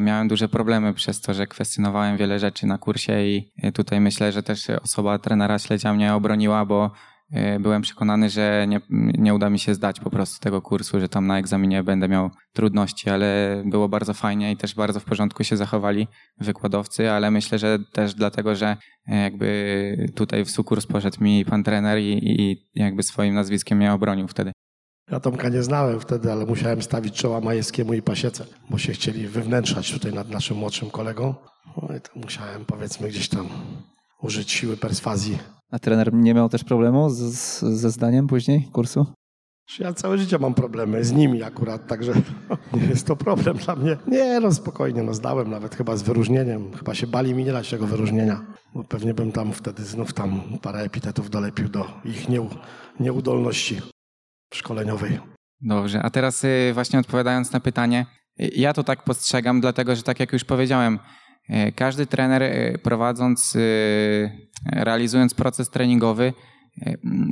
miałem 0.00 0.28
duże 0.28 0.48
problemy 0.48 0.94
przez 0.94 1.20
to, 1.20 1.34
że 1.34 1.46
kwestionowałem 1.46 2.16
wiele 2.16 2.38
rzeczy 2.38 2.66
na 2.66 2.78
kursie 2.78 3.26
i 3.26 3.52
e, 3.62 3.72
tutaj 3.72 4.00
myślę, 4.00 4.32
że 4.32 4.42
też 4.42 4.70
osoba 4.70 5.18
trenera 5.18 5.58
śledzia 5.58 5.94
mnie 5.94 6.14
obroniła, 6.14 6.64
bo 6.66 6.90
e, 7.32 7.60
byłem 7.60 7.82
przekonany, 7.82 8.30
że 8.30 8.66
nie, 8.68 8.80
nie 9.18 9.34
uda 9.34 9.50
mi 9.50 9.58
się 9.58 9.74
zdać 9.74 10.00
po 10.00 10.10
prostu 10.10 10.40
tego 10.40 10.62
kursu, 10.62 11.00
że 11.00 11.08
tam 11.08 11.26
na 11.26 11.38
egzaminie 11.38 11.82
będę 11.82 12.08
miał 12.08 12.30
trudności, 12.52 13.10
ale 13.10 13.62
było 13.66 13.88
bardzo 13.88 14.14
fajnie 14.14 14.52
i 14.52 14.56
też 14.56 14.74
bardzo 14.74 15.00
w 15.00 15.04
porządku 15.04 15.44
się 15.44 15.56
zachowali 15.56 16.06
wykładowcy, 16.40 17.10
ale 17.10 17.30
myślę, 17.30 17.58
że 17.58 17.78
też 17.92 18.14
dlatego, 18.14 18.54
że 18.54 18.76
jakby 19.06 20.10
tutaj 20.14 20.44
w 20.44 20.50
sukurs 20.50 20.86
poszedł 20.86 21.24
mi 21.24 21.44
pan 21.44 21.62
trener 21.64 21.98
i, 21.98 22.18
i 22.22 22.68
jakby 22.74 23.02
swoim 23.02 23.34
nazwiskiem 23.34 23.78
mnie 23.78 23.92
obronił 23.92 24.28
wtedy. 24.28 24.52
Ja 25.10 25.20
Tomka 25.20 25.48
nie 25.48 25.62
znałem 25.62 26.00
wtedy, 26.00 26.32
ale 26.32 26.46
musiałem 26.46 26.82
stawić 26.82 27.14
czoła 27.14 27.40
Majewskiemu 27.40 27.94
i 27.94 28.02
Pasiece, 28.02 28.44
bo 28.70 28.78
się 28.78 28.92
chcieli 28.92 29.28
wywnętrzać 29.28 29.92
tutaj 29.92 30.12
nad 30.12 30.30
naszym 30.30 30.56
młodszym 30.56 30.90
kolegą. 30.90 31.34
No 31.82 31.96
i 31.96 32.00
to 32.00 32.10
musiałem, 32.14 32.64
powiedzmy, 32.64 33.08
gdzieś 33.08 33.28
tam 33.28 33.48
użyć 34.22 34.52
siły 34.52 34.76
perswazji. 34.76 35.38
A 35.70 35.78
trener 35.78 36.14
nie 36.14 36.34
miał 36.34 36.48
też 36.48 36.64
problemu 36.64 37.10
z, 37.10 37.18
z, 37.18 37.60
ze 37.60 37.90
zdaniem 37.90 38.26
później 38.26 38.68
kursu? 38.72 39.06
Ja 39.78 39.92
całe 39.92 40.18
życie 40.18 40.38
mam 40.38 40.54
problemy 40.54 41.04
z 41.04 41.12
nimi 41.12 41.42
akurat, 41.42 41.86
także 41.86 42.12
nie 42.76 42.86
jest 42.86 43.06
to 43.06 43.16
problem 43.16 43.56
dla 43.56 43.76
mnie. 43.76 43.96
Nie, 44.06 44.40
no 44.40 44.52
spokojnie, 44.52 45.02
no 45.02 45.14
zdałem 45.14 45.50
nawet 45.50 45.74
chyba 45.74 45.96
z 45.96 46.02
wyróżnieniem. 46.02 46.72
Chyba 46.72 46.94
się 46.94 47.06
bali 47.06 47.34
mi 47.34 47.44
nie 47.44 47.52
dać 47.52 47.70
tego 47.70 47.86
wyróżnienia, 47.86 48.46
bo 48.74 48.84
pewnie 48.84 49.14
bym 49.14 49.32
tam 49.32 49.52
wtedy 49.52 49.84
znów 49.84 50.12
tam 50.12 50.40
parę 50.62 50.78
epitetów 50.80 51.30
dolepił 51.30 51.68
do 51.68 51.86
ich 52.04 52.26
nieudolności 53.00 53.93
szkoleniowej. 54.56 55.20
Dobrze, 55.60 56.02
a 56.02 56.10
teraz 56.10 56.44
y, 56.44 56.70
właśnie 56.74 56.98
odpowiadając 56.98 57.52
na 57.52 57.60
pytanie, 57.60 58.06
y, 58.40 58.50
ja 58.56 58.72
to 58.72 58.84
tak 58.84 59.02
postrzegam, 59.02 59.60
dlatego 59.60 59.96
że 59.96 60.02
tak 60.02 60.20
jak 60.20 60.32
już 60.32 60.44
powiedziałem, 60.44 60.98
y, 61.50 61.72
każdy 61.72 62.06
trener 62.06 62.42
prowadząc, 62.82 63.56
realizując 64.72 65.34
proces 65.34 65.70
treningowy, 65.70 66.32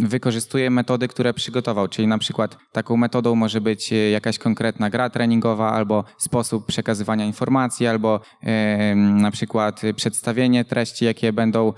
wykorzystuje 0.02 0.70
metody, 0.70 1.08
które 1.08 1.34
przygotował, 1.34 1.88
czyli 1.88 2.08
na 2.08 2.18
przykład 2.18 2.58
taką 2.72 2.96
metodą 2.96 3.34
może 3.34 3.60
być 3.60 3.92
e, 3.92 3.96
jakaś 3.96 4.38
konkretna 4.38 4.90
gra 4.90 5.10
treningowa, 5.10 5.72
albo 5.72 6.04
sposób 6.18 6.66
przekazywania 6.66 7.24
informacji, 7.24 7.86
albo 7.86 8.20
e, 8.42 8.94
na 8.94 9.30
przykład 9.30 9.82
przedstawienie 9.96 10.64
treści, 10.64 11.04
jakie 11.04 11.32
będą 11.32 11.72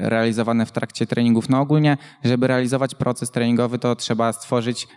realizowane 0.00 0.66
w 0.66 0.72
trakcie 0.72 1.06
treningów. 1.06 1.48
No 1.48 1.60
ogólnie, 1.60 1.96
żeby 2.24 2.46
realizować 2.46 2.94
proces 2.94 3.30
treningowy, 3.30 3.78
to 3.78 3.96
trzeba 3.96 4.32
stworzyć 4.32 4.88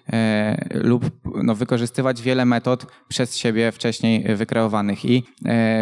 lub 0.74 1.12
no, 1.44 1.56
wykorzystywać 1.56 2.22
wiele 2.22 2.46
metod 2.46 2.86
przez 3.08 3.38
siebie 3.38 3.72
wcześniej 3.72 4.36
wykreowanych. 4.36 5.06
I 5.06 5.24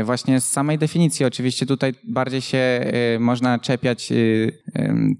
właśnie 0.03 0.41
z 0.41 0.51
samej 0.51 0.77
definicji, 0.77 1.25
oczywiście 1.25 1.65
tutaj 1.65 1.93
bardziej 2.03 2.41
się 2.41 2.91
można 3.19 3.59
czepiać 3.59 4.13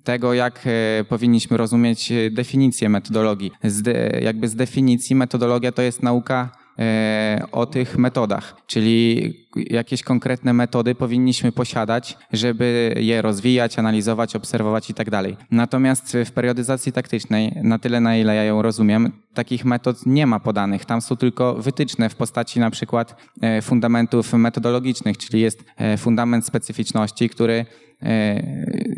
tego, 0.04 0.34
jak 0.34 0.68
E, 0.69 0.69
powinniśmy 1.10 1.58
rozumieć 1.58 2.12
e, 2.12 2.32
definicję 2.32 2.90
metodologii. 2.90 3.52
De, 3.64 4.20
jakby 4.22 4.48
z 4.48 4.56
definicji 4.56 5.16
metodologia 5.16 5.72
to 5.72 5.82
jest 5.82 6.04
nauka 6.04 6.52
e, 6.80 7.42
o 7.52 7.66
tych 7.66 7.98
metodach, 7.98 8.56
czyli 8.68 9.34
jakieś 9.56 10.04
konkretne 10.04 10.54
metody 10.54 10.96
powinniśmy 10.96 11.52
posiadać, 11.52 12.18
żeby 12.34 12.96
je 12.98 13.22
rozwijać, 13.22 13.80
analizować, 13.80 14.36
obserwować 14.36 14.90
i 14.90 14.94
tak 14.94 15.10
dalej. 15.10 15.38
Natomiast 15.52 16.18
w 16.26 16.32
periodyzacji 16.32 16.92
taktycznej, 16.92 17.52
na 17.64 17.80
tyle 17.80 18.00
na 18.00 18.18
ile 18.18 18.36
ja 18.36 18.44
ją 18.44 18.62
rozumiem, 18.62 19.12
takich 19.34 19.66
metod 19.66 20.06
nie 20.06 20.28
ma 20.28 20.40
podanych. 20.40 20.86
Tam 20.86 21.02
są 21.02 21.18
tylko 21.18 21.54
wytyczne 21.54 22.10
w 22.10 22.16
postaci 22.16 22.60
na 22.60 22.72
przykład 22.72 23.16
fundamentów 23.62 24.34
metodologicznych, 24.34 25.18
czyli 25.18 25.42
jest 25.42 25.64
fundament 25.98 26.46
specyficzności, 26.46 27.30
który 27.30 27.66
E, 27.66 27.89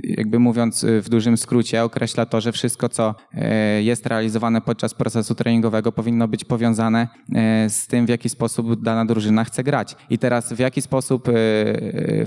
jakby 0.03 0.39
mówiąc 0.39 0.85
w 1.01 1.09
dużym 1.09 1.37
skrócie, 1.37 1.83
określa 1.83 2.25
to, 2.25 2.41
że 2.41 2.51
wszystko, 2.51 2.89
co 2.89 3.15
e, 3.33 3.83
jest 3.83 4.05
realizowane 4.05 4.61
podczas 4.61 4.93
procesu 4.93 5.35
treningowego, 5.35 5.91
powinno 5.91 6.27
być 6.27 6.43
powiązane 6.43 7.07
e, 7.35 7.69
z 7.69 7.87
tym, 7.87 8.05
w 8.05 8.09
jaki 8.09 8.29
sposób 8.29 8.81
dana 8.81 9.05
drużyna 9.05 9.43
chce 9.43 9.63
grać. 9.63 9.95
I 10.09 10.17
teraz 10.17 10.53
w 10.53 10.59
jaki 10.59 10.81
sposób 10.81 11.27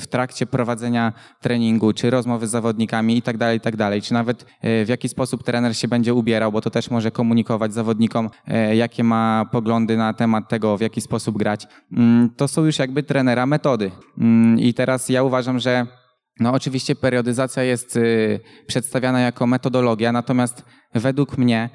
w 0.01 0.07
trakcie 0.11 0.47
prowadzenia 0.47 1.13
treningu, 1.41 1.93
czy 1.93 2.11
rozmowy 2.11 2.47
z 2.47 2.51
zawodnikami 2.51 3.17
i 3.17 3.23
tak 3.23 3.37
dalej, 3.37 3.59
i 3.59 3.61
tak 3.61 3.77
dalej, 3.77 4.03
czy 4.03 4.13
nawet 4.13 4.47
w 4.63 4.87
jaki 4.89 5.09
sposób 5.09 5.43
trener 5.43 5.77
się 5.77 5.89
będzie 5.89 6.15
ubierał, 6.15 6.53
bo 6.53 6.61
to 6.61 6.71
też 6.71 6.91
może 6.91 7.11
komunikować 7.11 7.75
zawodnikom, 7.75 8.31
jakie 8.75 9.05
ma 9.05 9.47
poglądy 9.53 9.97
na 9.97 10.13
temat 10.13 10.49
tego, 10.49 10.77
w 10.77 10.81
jaki 10.81 11.01
sposób 11.01 11.39
grać. 11.39 11.67
Mm, 11.93 12.31
to 12.37 12.49
są 12.49 12.65
już 12.65 12.79
jakby 12.79 13.03
trenera 13.03 13.47
metody. 13.47 13.91
Mm, 14.19 14.59
I 14.59 14.75
teraz 14.75 15.09
ja 15.09 15.23
uważam, 15.23 15.59
że 15.59 15.87
no 16.41 16.53
oczywiście 16.53 16.95
periodyzacja 16.95 17.63
jest 17.63 17.97
y, 17.97 18.41
przedstawiana 18.67 19.21
jako 19.21 19.47
metodologia, 19.47 20.13
natomiast 20.13 20.65
według 20.95 21.39
mnie 21.39 21.71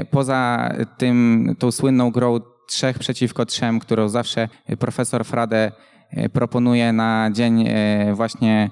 y, 0.00 0.04
poza 0.04 0.72
tym 0.98 1.46
tą 1.58 1.70
słynną 1.70 2.10
grą 2.10 2.40
trzech 2.68 2.98
przeciwko 2.98 3.46
trzem, 3.46 3.80
którą 3.80 4.08
zawsze 4.08 4.48
profesor 4.78 5.24
Frade 5.24 5.72
y, 6.18 6.28
proponuje 6.28 6.92
na 6.92 7.30
dzień 7.32 7.68
właśnie 8.14 8.70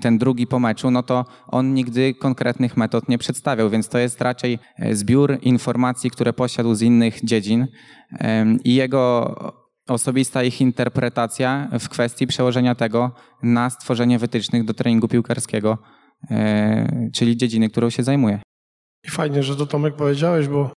ten 0.00 0.18
drugi 0.18 0.46
po 0.46 0.58
meczu, 0.58 0.90
no 0.90 1.02
to 1.02 1.24
on 1.46 1.74
nigdy 1.74 2.14
konkretnych 2.14 2.76
metod 2.76 3.08
nie 3.08 3.18
przedstawiał, 3.18 3.70
więc 3.70 3.88
to 3.88 3.98
jest 3.98 4.20
raczej 4.20 4.58
zbiór 4.92 5.38
informacji, 5.42 6.10
które 6.10 6.32
posiadł 6.32 6.74
z 6.74 6.82
innych 6.82 7.24
dziedzin 7.24 7.66
i 8.64 8.74
jego 8.74 9.34
osobista 9.88 10.42
ich 10.42 10.60
interpretacja 10.60 11.68
w 11.80 11.88
kwestii 11.88 12.26
przełożenia 12.26 12.74
tego 12.74 13.10
na 13.42 13.70
stworzenie 13.70 14.18
wytycznych 14.18 14.64
do 14.64 14.74
treningu 14.74 15.08
piłkarskiego, 15.08 15.78
e, 16.30 17.10
czyli 17.14 17.36
dziedziny, 17.36 17.68
którą 17.68 17.90
się 17.90 18.02
zajmuje. 18.02 18.40
I 19.04 19.10
fajnie, 19.10 19.42
że 19.42 19.56
to 19.56 19.66
Tomek 19.66 19.94
powiedziałeś, 19.96 20.48
bo 20.48 20.70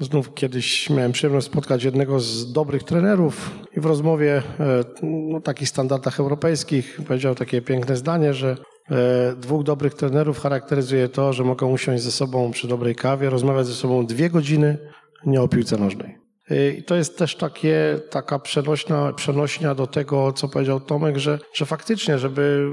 znów 0.00 0.34
kiedyś 0.34 0.90
miałem 0.90 1.12
przyjemność 1.12 1.46
spotkać 1.46 1.84
jednego 1.84 2.20
z 2.20 2.52
dobrych 2.52 2.82
trenerów 2.82 3.50
i 3.76 3.80
w 3.80 3.86
rozmowie 3.86 4.42
e, 4.60 4.84
no, 5.02 5.40
takich 5.40 5.68
standardach 5.68 6.20
europejskich 6.20 7.00
powiedział 7.06 7.34
takie 7.34 7.62
piękne 7.62 7.96
zdanie, 7.96 8.34
że 8.34 8.56
e, 8.90 9.36
dwóch 9.36 9.62
dobrych 9.62 9.94
trenerów 9.94 10.38
charakteryzuje 10.38 11.08
to, 11.08 11.32
że 11.32 11.44
mogą 11.44 11.70
usiąść 11.70 12.02
ze 12.02 12.10
sobą 12.10 12.50
przy 12.50 12.68
dobrej 12.68 12.94
kawie, 12.94 13.30
rozmawiać 13.30 13.66
ze 13.66 13.74
sobą 13.74 14.06
dwie 14.06 14.30
godziny, 14.30 14.78
nie 15.26 15.42
o 15.42 15.48
piłce 15.48 15.76
nożnej. 15.76 16.21
Y, 16.50 16.76
I 16.78 16.82
to 16.82 16.94
jest 16.94 17.18
też 17.18 17.36
takie, 17.36 18.00
taka 18.10 18.38
przenośna, 18.38 19.12
przenośnia 19.12 19.74
do 19.74 19.86
tego, 19.86 20.32
co 20.32 20.48
powiedział 20.48 20.80
Tomek, 20.80 21.16
że, 21.16 21.38
że 21.54 21.66
faktycznie, 21.66 22.18
żeby 22.18 22.70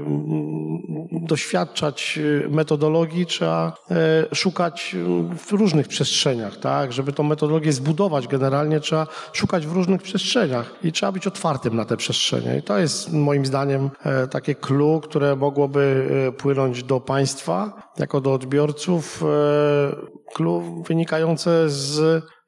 doświadczać 1.12 2.18
y, 2.18 2.48
metodologii, 2.50 3.26
trzeba 3.26 3.76
y, 4.32 4.34
szukać 4.34 4.96
w 5.46 5.52
różnych 5.52 5.88
przestrzeniach, 5.88 6.56
tak? 6.56 6.92
Żeby 6.92 7.12
tą 7.12 7.22
metodologię 7.22 7.72
zbudować 7.72 8.28
generalnie, 8.28 8.80
trzeba 8.80 9.06
szukać 9.32 9.66
w 9.66 9.72
różnych 9.72 10.02
przestrzeniach 10.02 10.74
i 10.84 10.92
trzeba 10.92 11.12
być 11.12 11.26
otwartym 11.26 11.76
na 11.76 11.84
te 11.84 11.96
przestrzenie. 11.96 12.58
I 12.58 12.62
to 12.62 12.78
jest 12.78 13.12
moim 13.12 13.46
zdaniem 13.46 13.90
e, 14.04 14.26
takie 14.26 14.54
clue, 14.54 15.00
które 15.00 15.36
mogłoby 15.36 16.08
e, 16.28 16.32
płynąć 16.32 16.82
do 16.82 17.00
państwa, 17.00 17.82
jako 17.98 18.20
do 18.20 18.32
odbiorców, 18.32 19.22
e, 19.22 19.96
clue 20.34 20.82
wynikające 20.86 21.70
z 21.70 22.00
E, 22.00 22.39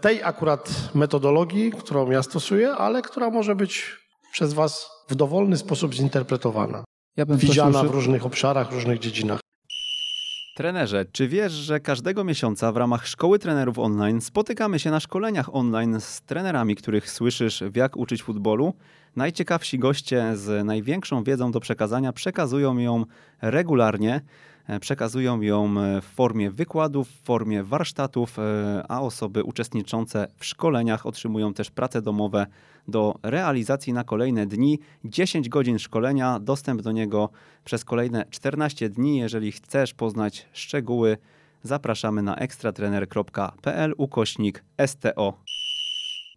tej 0.00 0.22
akurat 0.22 0.90
metodologii, 0.94 1.72
którą 1.72 2.10
ja 2.10 2.22
stosuję, 2.22 2.70
ale 2.70 3.02
która 3.02 3.30
może 3.30 3.54
być 3.54 3.96
przez 4.32 4.52
Was 4.52 4.90
w 5.08 5.14
dowolny 5.14 5.56
sposób 5.56 5.94
zinterpretowana. 5.94 6.84
Ja 7.16 7.26
bym 7.26 7.38
Widziana 7.38 7.82
w 7.82 7.90
różnych 7.90 8.26
obszarach, 8.26 8.70
w 8.70 8.74
różnych 8.74 8.98
dziedzinach. 8.98 9.40
Trenerze, 10.56 11.04
czy 11.12 11.28
wiesz, 11.28 11.52
że 11.52 11.80
każdego 11.80 12.24
miesiąca 12.24 12.72
w 12.72 12.76
ramach 12.76 13.06
Szkoły 13.06 13.38
Trenerów 13.38 13.78
Online 13.78 14.20
spotykamy 14.20 14.78
się 14.78 14.90
na 14.90 15.00
szkoleniach 15.00 15.54
online 15.54 16.00
z 16.00 16.20
trenerami, 16.22 16.76
których 16.76 17.10
słyszysz 17.10 17.62
w 17.62 17.76
jak 17.76 17.96
uczyć 17.96 18.22
futbolu? 18.22 18.74
Najciekawsi 19.16 19.78
goście 19.78 20.36
z 20.36 20.66
największą 20.66 21.24
wiedzą 21.24 21.50
do 21.50 21.60
przekazania 21.60 22.12
przekazują 22.12 22.78
ją 22.78 23.04
regularnie. 23.42 24.20
E, 24.68 24.80
przekazują 24.80 25.40
ją 25.40 25.80
e, 25.80 26.00
w 26.00 26.04
formie 26.04 26.50
wykładów, 26.50 27.08
w 27.08 27.22
formie 27.22 27.64
warsztatów, 27.64 28.38
e, 28.38 28.84
a 28.88 29.00
osoby 29.00 29.44
uczestniczące 29.44 30.28
w 30.36 30.44
szkoleniach 30.44 31.06
otrzymują 31.06 31.54
też 31.54 31.70
prace 31.70 32.02
domowe 32.02 32.46
do 32.88 33.14
realizacji 33.22 33.92
na 33.92 34.04
kolejne 34.04 34.46
dni. 34.46 34.78
10 35.04 35.48
godzin 35.48 35.78
szkolenia, 35.78 36.38
dostęp 36.40 36.82
do 36.82 36.92
niego 36.92 37.30
przez 37.64 37.84
kolejne 37.84 38.24
14 38.30 38.88
dni. 38.88 39.18
Jeżeli 39.18 39.52
chcesz 39.52 39.94
poznać 39.94 40.48
szczegóły, 40.52 41.16
zapraszamy 41.62 42.22
na 42.22 42.36
ekstratrener.pl 42.36 43.94
ukośnik 43.96 44.64
STO. 44.86 45.34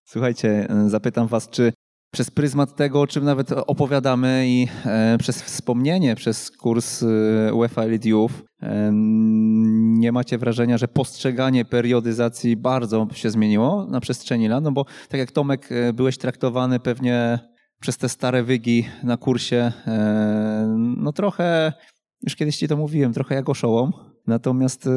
Słuchajcie, 0.06 0.68
zapytam 0.88 1.28
Was, 1.28 1.50
czy 1.50 1.74
przez 2.12 2.32
pryzmat 2.32 2.76
tego, 2.76 3.02
o 3.02 3.08
czym 3.08 3.24
nawet 3.24 3.52
opowiadamy 3.52 4.46
i 4.48 4.68
e, 4.86 5.18
przez 5.20 5.42
wspomnienie, 5.42 6.16
przez 6.16 6.52
kurs 6.52 7.04
e, 7.04 7.54
UEFA 7.54 7.84
Elite 7.84 8.10
Youth, 8.10 8.34
e, 8.62 8.92
nie 10.00 10.12
macie 10.12 10.38
wrażenia, 10.38 10.78
że 10.78 10.88
postrzeganie 10.88 11.66
periodyzacji 11.66 12.58
bardzo 12.58 13.08
się 13.14 13.30
zmieniło 13.30 13.86
na 13.86 14.00
przestrzeni 14.00 14.48
lat? 14.48 14.64
No 14.64 14.72
bo 14.72 14.86
tak 15.10 15.20
jak 15.20 15.32
Tomek, 15.32 15.70
byłeś 15.94 16.18
traktowany 16.18 16.80
pewnie 16.80 17.40
przez 17.82 17.98
te 17.98 18.10
stare 18.10 18.44
wygi 18.44 18.86
na 19.04 19.18
kursie, 19.18 19.72
no 20.98 21.12
trochę, 21.12 21.74
już 22.24 22.36
kiedyś 22.36 22.58
ci 22.58 22.68
to 22.68 22.78
mówiłem, 22.78 23.14
trochę 23.14 23.36
jak 23.36 23.50
oszołom. 23.50 23.92
Natomiast, 24.28 24.90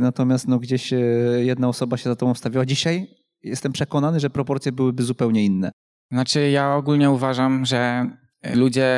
natomiast 0.00 0.48
no 0.48 0.58
gdzieś 0.58 0.92
jedna 1.38 1.68
osoba 1.68 1.96
się 1.96 2.10
za 2.10 2.16
tobą 2.16 2.34
wstawiła. 2.34 2.66
Dzisiaj 2.66 3.06
jestem 3.42 3.72
przekonany, 3.72 4.20
że 4.20 4.30
proporcje 4.30 4.72
byłyby 4.72 5.02
zupełnie 5.02 5.44
inne. 5.44 5.70
Znaczy, 6.10 6.50
ja 6.50 6.74
ogólnie 6.74 7.10
uważam, 7.10 7.64
że 7.66 8.10
Ludzie, 8.54 8.90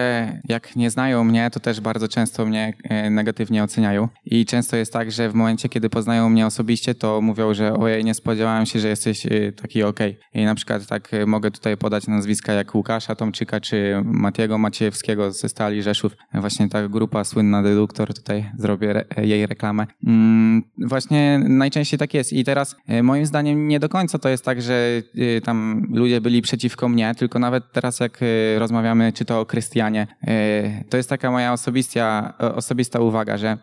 jak 0.49 0.77
nie 0.77 0.91
znają 0.91 1.25
mnie, 1.25 1.51
to 1.51 1.61
też 1.61 1.81
bardzo 1.81 2.09
często 2.09 2.47
mnie 2.47 2.75
e, 2.85 3.11
negatywnie 3.11 3.65
oceniają. 3.65 4.09
I 4.25 4.47
często 4.47 4.77
jest 4.77 4.93
tak, 4.93 5.13
że 5.13 5.31
w 5.31 5.35
momencie, 5.35 5.69
kiedy 5.69 5.91
poznają 5.91 6.29
mnie 6.29 6.47
osobiście, 6.47 6.95
to 6.95 7.21
mówią, 7.21 7.55
że 7.55 7.75
ojej, 7.75 8.05
nie 8.05 8.15
spodziewałem 8.15 8.67
się, 8.67 8.81
że 8.81 8.89
jesteś 8.89 9.27
e, 9.27 9.53
taki 9.53 9.83
ok. 9.83 9.99
I 10.35 10.45
na 10.45 10.55
przykład 10.55 10.87
tak 10.87 11.15
e, 11.15 11.27
mogę 11.27 11.51
tutaj 11.51 11.77
podać 11.77 12.07
nazwiska 12.07 12.53
jak 12.53 12.75
Łukasza 12.75 13.15
Tomczyka 13.15 13.61
czy 13.61 14.03
Matiego 14.05 14.59
Maciejewskiego 14.59 15.33
ze 15.33 15.49
Stali 15.49 15.83
Rzeszów. 15.83 16.17
Właśnie 16.35 16.69
ta 16.69 16.89
grupa 16.89 17.25
słynna 17.25 17.63
Deduktor, 17.63 18.15
tutaj 18.15 18.51
zrobię 18.59 18.91
re 18.91 19.27
jej 19.27 19.47
reklamę. 19.47 19.87
Mm, 20.07 20.63
właśnie 20.87 21.39
najczęściej 21.49 21.99
tak 21.99 22.15
jest. 22.15 22.33
I 22.33 22.45
teraz 22.45 22.77
moim 23.03 23.27
zdaniem 23.27 23.69
nie 23.69 23.81
do 23.81 23.89
końca 23.89 24.19
to 24.19 24.29
jest 24.29 24.45
tak, 24.45 24.63
że 24.63 25.03
tam 25.45 25.87
ludzie 25.95 26.21
byli 26.21 26.43
przeciwko 26.43 26.89
mnie, 26.89 27.15
tylko 27.19 27.39
nawet 27.39 27.65
teraz 27.73 28.01
jak 28.01 28.21
rozmawiamy, 28.59 29.13
czy 29.13 29.25
to 29.31 29.41
o 29.41 29.47
Krystianie. 29.47 30.07
E, 30.27 30.85
to 30.85 30.97
jest 30.97 31.09
taka 31.09 31.31
moja 31.31 31.53
osobista, 31.53 32.35
osobista 32.39 33.01
uwaga, 33.01 33.37
że 33.37 33.59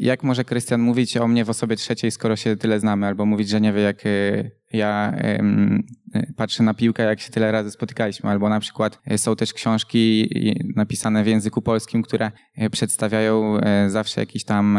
jak 0.00 0.22
może 0.22 0.44
Krystian 0.44 0.80
mówić 0.80 1.16
o 1.16 1.28
mnie 1.28 1.44
w 1.44 1.50
osobie 1.50 1.76
trzeciej, 1.76 2.10
skoro 2.10 2.36
się 2.36 2.56
tyle 2.56 2.80
znamy, 2.80 3.06
albo 3.06 3.26
mówić, 3.26 3.48
że 3.48 3.60
nie 3.60 3.72
wie, 3.72 3.80
jak 3.80 4.02
ja 4.74 5.14
patrzę 6.36 6.62
na 6.62 6.74
piłkę, 6.74 7.02
jak 7.02 7.20
się 7.20 7.30
tyle 7.30 7.52
razy 7.52 7.70
spotykaliśmy, 7.70 8.30
albo 8.30 8.48
na 8.48 8.60
przykład 8.60 9.00
są 9.16 9.36
też 9.36 9.52
książki 9.52 10.30
napisane 10.76 11.24
w 11.24 11.26
języku 11.26 11.62
polskim, 11.62 12.02
które 12.02 12.30
przedstawiają 12.72 13.56
zawsze 13.88 14.20
jakiś 14.20 14.44
tam, 14.44 14.78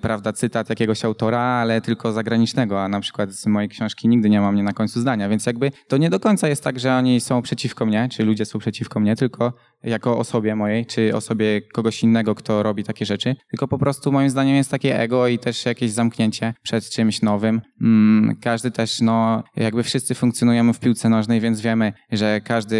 prawda, 0.00 0.32
cytat 0.32 0.70
jakiegoś 0.70 1.04
autora, 1.04 1.40
ale 1.40 1.80
tylko 1.80 2.12
zagranicznego, 2.12 2.82
a 2.82 2.88
na 2.88 3.00
przykład 3.00 3.32
z 3.32 3.46
mojej 3.46 3.68
książki 3.68 4.08
nigdy 4.08 4.30
nie 4.30 4.40
ma 4.40 4.52
mnie 4.52 4.62
na 4.62 4.72
końcu 4.72 5.00
zdania, 5.00 5.28
więc 5.28 5.46
jakby 5.46 5.70
to 5.88 5.96
nie 5.96 6.10
do 6.10 6.20
końca 6.20 6.48
jest 6.48 6.64
tak, 6.64 6.80
że 6.80 6.94
oni 6.94 7.20
są 7.20 7.42
przeciwko 7.42 7.86
mnie, 7.86 8.08
czy 8.12 8.24
ludzie 8.24 8.44
są 8.44 8.58
przeciwko 8.58 9.00
mnie, 9.00 9.16
tylko 9.16 9.52
jako 9.84 10.18
osobie 10.18 10.56
mojej, 10.56 10.86
czy 10.86 11.16
osobie 11.16 11.62
kogoś 11.62 12.02
innego, 12.02 12.34
kto 12.34 12.62
robi 12.62 12.84
takie 12.84 13.04
rzeczy, 13.04 13.34
tylko 13.50 13.68
po 13.68 13.78
prostu 13.78 14.12
moim 14.12 14.30
zdaniem 14.30 14.56
jest 14.56 14.70
takie 14.70 15.00
ego 15.00 15.28
i 15.28 15.38
też 15.38 15.66
jakieś 15.66 15.90
zamknięcie 15.90 16.54
przed 16.62 16.90
czymś 16.90 17.22
nowym. 17.22 17.60
Mm, 17.80 18.36
każdy 18.40 18.70
też, 18.70 19.00
no, 19.00 19.42
jakby 19.56 19.82
wszyscy 19.82 20.14
funkcjonujemy 20.14 20.72
w 20.72 20.80
piłce 20.80 21.08
nożnej, 21.08 21.40
więc 21.40 21.60
wiemy, 21.60 21.92
że 22.12 22.40
każdy, 22.40 22.78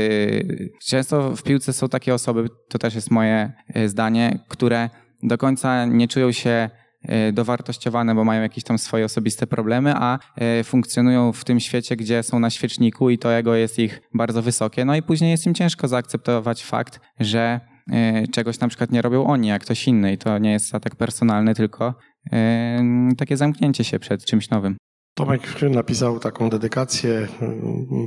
często 0.86 1.36
w 1.36 1.42
piłce 1.42 1.72
są 1.72 1.88
takie 1.88 2.14
osoby, 2.14 2.48
to 2.68 2.78
też 2.78 2.94
jest 2.94 3.10
moje 3.10 3.52
e, 3.74 3.88
zdanie, 3.88 4.38
które 4.48 4.90
do 5.22 5.38
końca 5.38 5.84
nie 5.86 6.08
czują 6.08 6.32
się 6.32 6.70
dowartościowane, 7.32 8.14
bo 8.14 8.24
mają 8.24 8.42
jakieś 8.42 8.64
tam 8.64 8.78
swoje 8.78 9.04
osobiste 9.04 9.46
problemy, 9.46 9.92
a 9.96 10.18
e, 10.36 10.64
funkcjonują 10.64 11.32
w 11.32 11.44
tym 11.44 11.60
świecie, 11.60 11.96
gdzie 11.96 12.22
są 12.22 12.38
na 12.40 12.50
świeczniku 12.50 13.10
i 13.10 13.18
to 13.18 13.34
ego 13.34 13.54
jest 13.54 13.78
ich 13.78 14.00
bardzo 14.14 14.42
wysokie. 14.42 14.84
No 14.84 14.96
i 14.96 15.02
później 15.02 15.30
jest 15.30 15.46
im 15.46 15.54
ciężko 15.54 15.88
zaakceptować 15.88 16.64
fakt, 16.64 17.00
że 17.20 17.60
e, 17.92 18.28
czegoś 18.28 18.60
na 18.60 18.68
przykład 18.68 18.92
nie 18.92 19.02
robią 19.02 19.26
oni, 19.26 19.48
jak 19.48 19.62
ktoś 19.62 19.88
inny 19.88 20.12
i 20.12 20.18
to 20.18 20.38
nie 20.38 20.52
jest 20.52 20.74
atak 20.74 20.96
personalny, 20.96 21.54
tylko 21.54 21.94
takie 23.18 23.36
zamknięcie 23.36 23.84
się 23.84 23.98
przed 23.98 24.24
czymś 24.24 24.50
nowym. 24.50 24.76
Tomek 25.14 25.62
napisał 25.62 26.18
taką 26.18 26.50
dedykację 26.50 27.28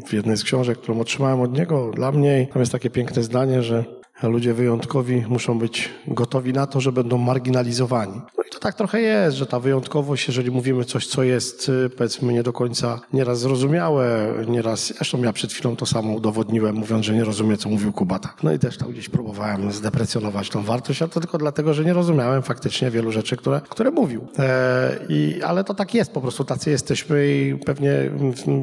w 0.08 0.14
jednej 0.14 0.38
z 0.38 0.43
książek, 0.43 0.78
którą 0.78 0.99
otrzymałem 0.99 1.41
od 1.41 1.58
niego 1.58 1.91
dla 1.91 2.12
mnie. 2.12 2.47
Tam 2.54 2.60
jest 2.60 2.72
takie 2.72 2.89
piękne 2.89 3.24
zdanie, 3.24 3.64
że 3.64 4.01
ludzie 4.28 4.53
wyjątkowi 4.53 5.24
muszą 5.28 5.59
być 5.59 5.89
gotowi 6.07 6.53
na 6.53 6.67
to, 6.67 6.82
że 6.82 6.91
będą 6.91 7.17
marginalizowani. 7.17 8.22
No 8.38 8.43
i 8.47 8.49
to 8.51 8.59
tak 8.59 8.76
trochę 8.76 9.01
jest, 9.01 9.38
że 9.38 9.45
ta 9.45 9.59
wyjątkowość, 9.59 10.28
jeżeli 10.28 10.51
mówimy 10.51 10.86
coś, 10.86 11.07
co 11.07 11.24
jest 11.24 11.69
y, 11.69 11.89
powiedzmy 11.89 12.34
nie 12.34 12.43
do 12.43 12.53
końca 12.53 12.99
nieraz 13.13 13.39
zrozumiałe, 13.39 14.34
nieraz, 14.47 14.93
zresztą 14.95 15.24
ja 15.24 15.34
przed 15.34 15.53
chwilą 15.53 15.76
to 15.76 15.86
samo 15.86 16.13
udowodniłem, 16.13 16.76
mówiąc, 16.76 17.05
że 17.05 17.13
nie 17.13 17.24
rozumiem, 17.24 17.57
co 17.57 17.69
mówił 17.69 17.93
Kubata. 17.93 18.34
No 18.43 18.53
i 18.53 18.59
też 18.59 18.78
tam 18.78 18.91
gdzieś 18.91 19.09
próbowałem 19.09 19.72
zdeprecjonować 19.72 20.49
tą 20.49 20.63
wartość, 20.63 21.01
ale 21.01 21.09
to 21.09 21.19
tylko 21.19 21.38
dlatego, 21.38 21.74
że 21.74 21.86
nie 21.86 21.93
rozumiałem 21.93 22.41
faktycznie 22.43 22.91
wielu 22.91 23.11
rzeczy, 23.11 23.38
które, 23.38 23.61
które 23.69 23.91
mówił. 23.91 24.28
E, 24.39 24.99
i, 25.09 25.41
ale 25.43 25.63
to 25.63 25.74
tak 25.74 25.93
jest, 25.93 26.11
po 26.11 26.22
prostu 26.22 26.43
tacy 26.43 26.69
jesteśmy 26.69 27.28
i 27.28 27.55
pewnie 27.65 27.91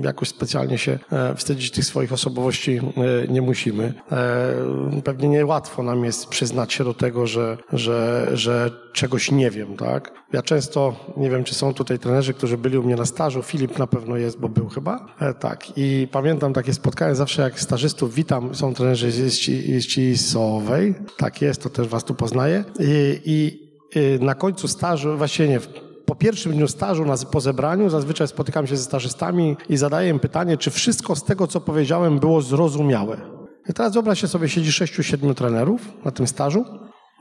jakoś 0.05 0.29
specjalnie 0.29 0.79
się 0.79 0.99
e, 1.13 1.35
wstydzić 1.35 1.71
tych 1.71 1.85
swoich 1.85 2.13
osobowości 2.13 2.77
e, 2.77 3.29
nie 3.29 3.43
musimy. 3.43 3.95
E, 4.13 5.01
pewnie 5.05 5.29
nie 5.29 5.47
łatwo 5.49 5.83
nam 5.83 6.05
jest 6.05 6.27
przyznać 6.27 6.73
się 6.73 6.85
do 6.85 6.95
tego, 6.95 7.27
że, 7.27 7.59
że, 7.73 8.29
że 8.33 8.71
czegoś 8.93 9.31
nie 9.31 9.51
wiem, 9.51 9.77
tak? 9.77 10.13
Ja 10.33 10.43
często, 10.43 10.97
nie 11.17 11.31
wiem, 11.31 11.45
czy 11.45 11.55
są 11.55 11.75
tutaj 11.75 11.99
trenerzy, 11.99 12.35
którzy 12.35 12.59
byli 12.59 12.79
u 12.79 12.83
mnie 12.83 12.97
na 12.97 13.07
stażu, 13.07 13.43
Filip 13.43 13.79
na 13.79 13.87
pewno 13.87 14.17
jest, 14.17 14.39
bo 14.39 14.49
był 14.49 14.69
chyba, 14.69 15.07
e, 15.21 15.35
tak. 15.35 15.65
I 15.77 16.09
pamiętam 16.13 16.53
takie 16.53 16.75
spotkanie, 16.75 17.15
zawsze 17.15 17.43
jak 17.43 17.61
stażystów 17.61 18.15
witam, 18.15 18.55
są 18.55 18.75
trenerzy 18.75 19.31
z 19.31 19.35
Ścisowej, 19.81 20.95
tak 21.17 21.43
jest, 21.43 21.63
to 21.63 21.71
też 21.71 21.89
was 21.89 22.05
tu 22.05 22.15
poznaję. 22.15 22.65
I, 22.81 23.21
i 23.25 23.69
na 24.21 24.35
końcu 24.35 24.69
stażu, 24.69 25.17
właściwie 25.17 25.49
nie, 25.49 25.61
po 26.07 26.15
pierwszym 26.15 26.53
dniu 26.53 26.69
stażu, 26.69 27.05
na, 27.05 27.17
po 27.17 27.41
zebraniu, 27.41 27.91
zazwyczaj 27.91 28.29
spotykam 28.29 28.67
się 28.67 28.77
ze 28.77 28.85
stażystami 28.85 29.57
i 29.69 29.77
zadaję 29.77 30.11
im 30.11 30.19
pytanie, 30.19 30.57
czy 30.57 30.71
wszystko 30.71 31.17
z 31.17 31.25
tego, 31.25 31.47
co 31.47 31.61
powiedziałem, 31.61 32.19
było 32.19 32.43
zrozumiałe. 32.43 33.38
I 33.69 33.73
teraz 33.73 33.93
wyobraźcie 33.93 34.29
sobie, 34.29 34.49
siedzi 34.49 34.73
sześciu, 34.73 35.03
siedmiu 35.03 35.35
trenerów 35.35 36.05
na 36.05 36.11
tym 36.11 36.27
stażu. 36.27 36.65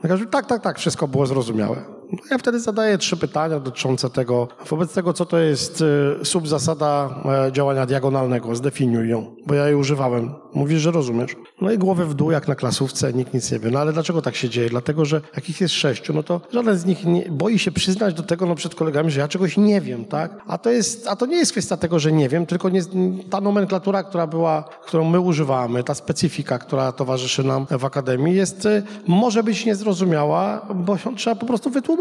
Każą, 0.02 0.26
tak, 0.26 0.46
tak, 0.46 0.62
tak, 0.62 0.78
wszystko 0.78 1.08
było 1.08 1.26
zrozumiałe. 1.26 1.97
Ja 2.30 2.38
wtedy 2.38 2.60
zadaję 2.60 2.98
trzy 2.98 3.16
pytania 3.16 3.60
dotyczące 3.60 4.10
tego, 4.10 4.48
wobec 4.68 4.92
tego, 4.92 5.12
co 5.12 5.26
to 5.26 5.38
jest 5.38 5.80
y, 6.20 6.24
subzasada 6.24 7.22
e, 7.46 7.52
działania 7.52 7.86
diagonalnego, 7.86 8.56
zdefiniuj 8.56 9.08
ją, 9.08 9.34
bo 9.46 9.54
ja 9.54 9.66
jej 9.66 9.74
używałem. 9.74 10.34
Mówisz, 10.54 10.80
że 10.80 10.90
rozumiesz. 10.90 11.36
No 11.60 11.70
i 11.70 11.78
głowy 11.78 12.06
w 12.06 12.14
dół, 12.14 12.30
jak 12.30 12.48
na 12.48 12.54
klasówce, 12.54 13.12
nikt 13.12 13.34
nic 13.34 13.52
nie 13.52 13.58
wie. 13.58 13.70
No 13.70 13.80
ale 13.80 13.92
dlaczego 13.92 14.22
tak 14.22 14.36
się 14.36 14.48
dzieje? 14.48 14.70
Dlatego, 14.70 15.04
że 15.04 15.20
jak 15.36 15.50
ich 15.50 15.60
jest 15.60 15.74
sześciu, 15.74 16.12
no 16.12 16.22
to 16.22 16.40
żaden 16.52 16.78
z 16.78 16.84
nich 16.84 17.04
nie, 17.04 17.30
boi 17.30 17.58
się 17.58 17.72
przyznać 17.72 18.14
do 18.14 18.22
tego 18.22 18.46
no, 18.46 18.54
przed 18.54 18.74
kolegami, 18.74 19.10
że 19.10 19.20
ja 19.20 19.28
czegoś 19.28 19.56
nie 19.56 19.80
wiem, 19.80 20.04
tak? 20.04 20.40
A 20.46 20.58
to, 20.58 20.70
jest, 20.70 21.08
a 21.08 21.16
to 21.16 21.26
nie 21.26 21.36
jest 21.36 21.52
kwestia 21.52 21.76
tego, 21.76 21.98
że 21.98 22.12
nie 22.12 22.28
wiem, 22.28 22.46
tylko 22.46 22.68
nie, 22.68 22.80
ta 23.30 23.40
nomenklatura, 23.40 24.02
która 24.02 24.26
była, 24.26 24.62
którą 24.62 25.04
my 25.04 25.20
używamy, 25.20 25.84
ta 25.84 25.94
specyfika, 25.94 26.58
która 26.58 26.92
towarzyszy 26.92 27.44
nam 27.44 27.66
w 27.70 27.84
Akademii, 27.84 28.36
jest, 28.36 28.66
y, 28.66 28.82
może 29.06 29.42
być 29.42 29.66
niezrozumiała, 29.66 30.66
bo 30.74 30.96
trzeba 31.16 31.36
po 31.36 31.46
prostu 31.46 31.70
wytłumaczyć 31.70 31.97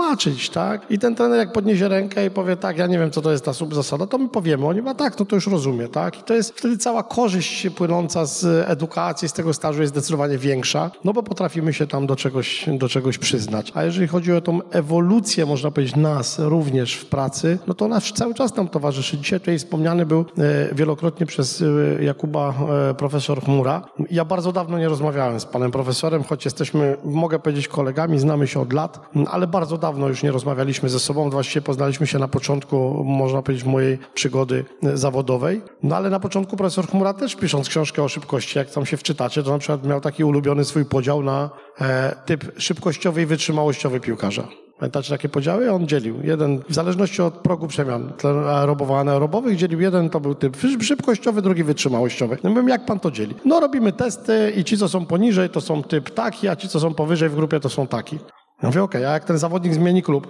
tak? 0.54 0.92
I 0.92 1.00
ten 1.00 1.16
trener 1.16 1.38
jak 1.38 1.52
podniesie 1.52 1.88
rękę 1.88 2.26
i 2.26 2.30
powie, 2.30 2.58
tak, 2.58 2.78
ja 2.78 2.88
nie 2.88 3.00
wiem, 3.00 3.12
co 3.12 3.22
to 3.22 3.32
jest 3.32 3.46
ta 3.46 3.54
subzasada, 3.54 4.08
to 4.08 4.18
my 4.18 4.30
powiemy, 4.30 4.68
oni 4.68 4.82
ma 4.82 4.96
tak, 4.96 5.20
no 5.20 5.26
to 5.26 5.36
już 5.36 5.48
rozumie, 5.48 5.88
tak? 5.88 6.20
I 6.20 6.24
to 6.24 6.34
jest 6.34 6.54
wtedy 6.58 6.78
cała 6.78 7.04
korzyść 7.04 7.70
płynąca 7.70 8.26
z 8.26 8.70
edukacji, 8.70 9.30
z 9.30 9.34
tego 9.34 9.54
stażu 9.54 9.82
jest 9.82 9.94
zdecydowanie 9.94 10.38
większa, 10.38 10.92
no 11.04 11.14
bo 11.14 11.24
potrafimy 11.24 11.74
się 11.74 11.88
tam 11.88 12.08
do 12.08 12.16
czegoś, 12.16 12.66
do 12.78 12.90
czegoś 12.90 13.18
przyznać. 13.18 13.72
A 13.76 13.84
jeżeli 13.84 14.08
chodzi 14.08 14.34
o 14.34 14.42
tą 14.42 14.60
ewolucję, 14.72 15.46
można 15.46 15.72
powiedzieć, 15.72 15.96
nas 15.96 16.40
również 16.40 16.96
w 16.96 17.06
pracy, 17.06 17.58
no 17.68 17.74
to 17.74 17.86
ona 17.86 18.02
cały 18.02 18.34
czas 18.34 18.56
nam 18.56 18.68
towarzyszy. 18.68 19.18
Dzisiaj 19.18 19.40
tutaj 19.40 19.60
wspomniany 19.60 20.06
był 20.06 20.20
e, 20.20 20.76
wielokrotnie 20.76 21.26
przez 21.26 21.62
e, 21.62 22.04
Jakuba 22.04 22.54
e, 22.90 22.94
profesor 22.94 23.42
Chmura. 23.42 23.82
Ja 24.12 24.26
bardzo 24.26 24.52
dawno 24.52 24.78
nie 24.78 24.90
rozmawiałem 24.90 25.40
z 25.40 25.46
panem 25.46 25.72
profesorem, 25.72 26.24
choć 26.24 26.46
jesteśmy, 26.46 26.98
mogę 27.04 27.40
powiedzieć, 27.40 27.68
kolegami, 27.68 28.20
znamy 28.20 28.48
się 28.48 28.62
od 28.62 28.74
lat, 28.74 29.00
ale 29.32 29.48
bardzo 29.48 29.78
dawno 29.78 29.87
dawno 29.88 30.08
już 30.08 30.24
nie 30.24 30.32
rozmawialiśmy 30.32 30.90
ze 30.90 31.00
sobą. 31.00 31.30
Właściwie 31.30 31.62
poznaliśmy 31.62 32.08
się 32.08 32.20
na 32.20 32.28
początku, 32.28 33.04
można 33.04 33.42
powiedzieć, 33.42 33.66
mojej 33.66 33.98
przygody 34.14 34.66
zawodowej. 34.94 35.62
No 35.84 35.96
ale 35.96 36.10
na 36.10 36.20
początku 36.20 36.58
profesor 36.58 36.88
Chmura 36.88 37.14
też 37.14 37.36
pisząc 37.36 37.70
książkę 37.70 38.04
o 38.04 38.08
szybkości, 38.08 38.58
jak 38.58 38.70
tam 38.70 38.86
się 38.86 38.98
wczytacie, 38.98 39.44
to 39.44 39.52
na 39.52 39.58
przykład 39.58 39.86
miał 39.86 40.02
taki 40.02 40.24
ulubiony 40.24 40.66
swój 40.66 40.86
podział 40.86 41.24
na 41.24 41.50
e, 41.82 42.16
typ 42.26 42.52
szybkościowy 42.58 43.22
i 43.22 43.26
wytrzymałościowy 43.26 44.00
piłkarza. 44.00 44.48
Pamiętacie 44.80 45.10
takie 45.10 45.30
podziały? 45.30 45.72
On 45.72 45.88
dzielił. 45.88 46.16
Jeden, 46.24 46.62
w 46.70 46.74
zależności 46.74 47.22
od 47.22 47.34
progu 47.34 47.68
przemian 47.68 48.14
aerobowo 48.48 49.00
anaerobowych, 49.00 49.56
dzielił 49.58 49.82
jeden, 49.82 50.10
to 50.10 50.20
był 50.20 50.36
typ 50.36 50.58
szybkościowy, 50.82 51.42
drugi 51.42 51.64
wytrzymałościowy. 51.64 52.38
No 52.44 52.50
mówię, 52.50 52.70
jak 52.70 52.86
pan 52.86 53.00
to 53.00 53.12
dzieli? 53.12 53.36
No 53.46 53.60
robimy 53.60 53.92
testy 53.92 54.54
i 54.58 54.64
ci, 54.64 54.78
co 54.78 54.90
są 54.90 55.06
poniżej, 55.06 55.50
to 55.50 55.62
są 55.62 55.84
typ 55.84 56.10
taki, 56.10 56.48
a 56.48 56.56
ci, 56.56 56.68
co 56.70 56.80
są 56.80 56.94
powyżej 56.94 57.30
w 57.30 57.36
grupie, 57.36 57.60
to 57.60 57.70
są 57.70 57.88
taki. 57.88 58.20
Ja 58.64 58.70
mówię, 58.70 58.84
okej, 58.84 59.02
okay, 59.02 59.12
a 59.12 59.14
jak 59.14 59.24
ten 59.24 59.38
zawodnik 59.38 59.74
zmieni 59.74 60.04
klub 60.04 60.28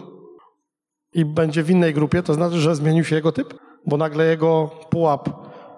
i 1.14 1.26
będzie 1.26 1.64
w 1.64 1.70
innej 1.70 1.94
grupie, 1.94 2.24
to 2.24 2.34
znaczy, 2.34 2.60
że 2.60 2.76
zmienił 2.76 3.04
się 3.04 3.16
jego 3.16 3.32
typ? 3.32 3.54
Bo 3.86 3.98
nagle 3.98 4.26
jego 4.26 4.70
pułap, 4.90 5.30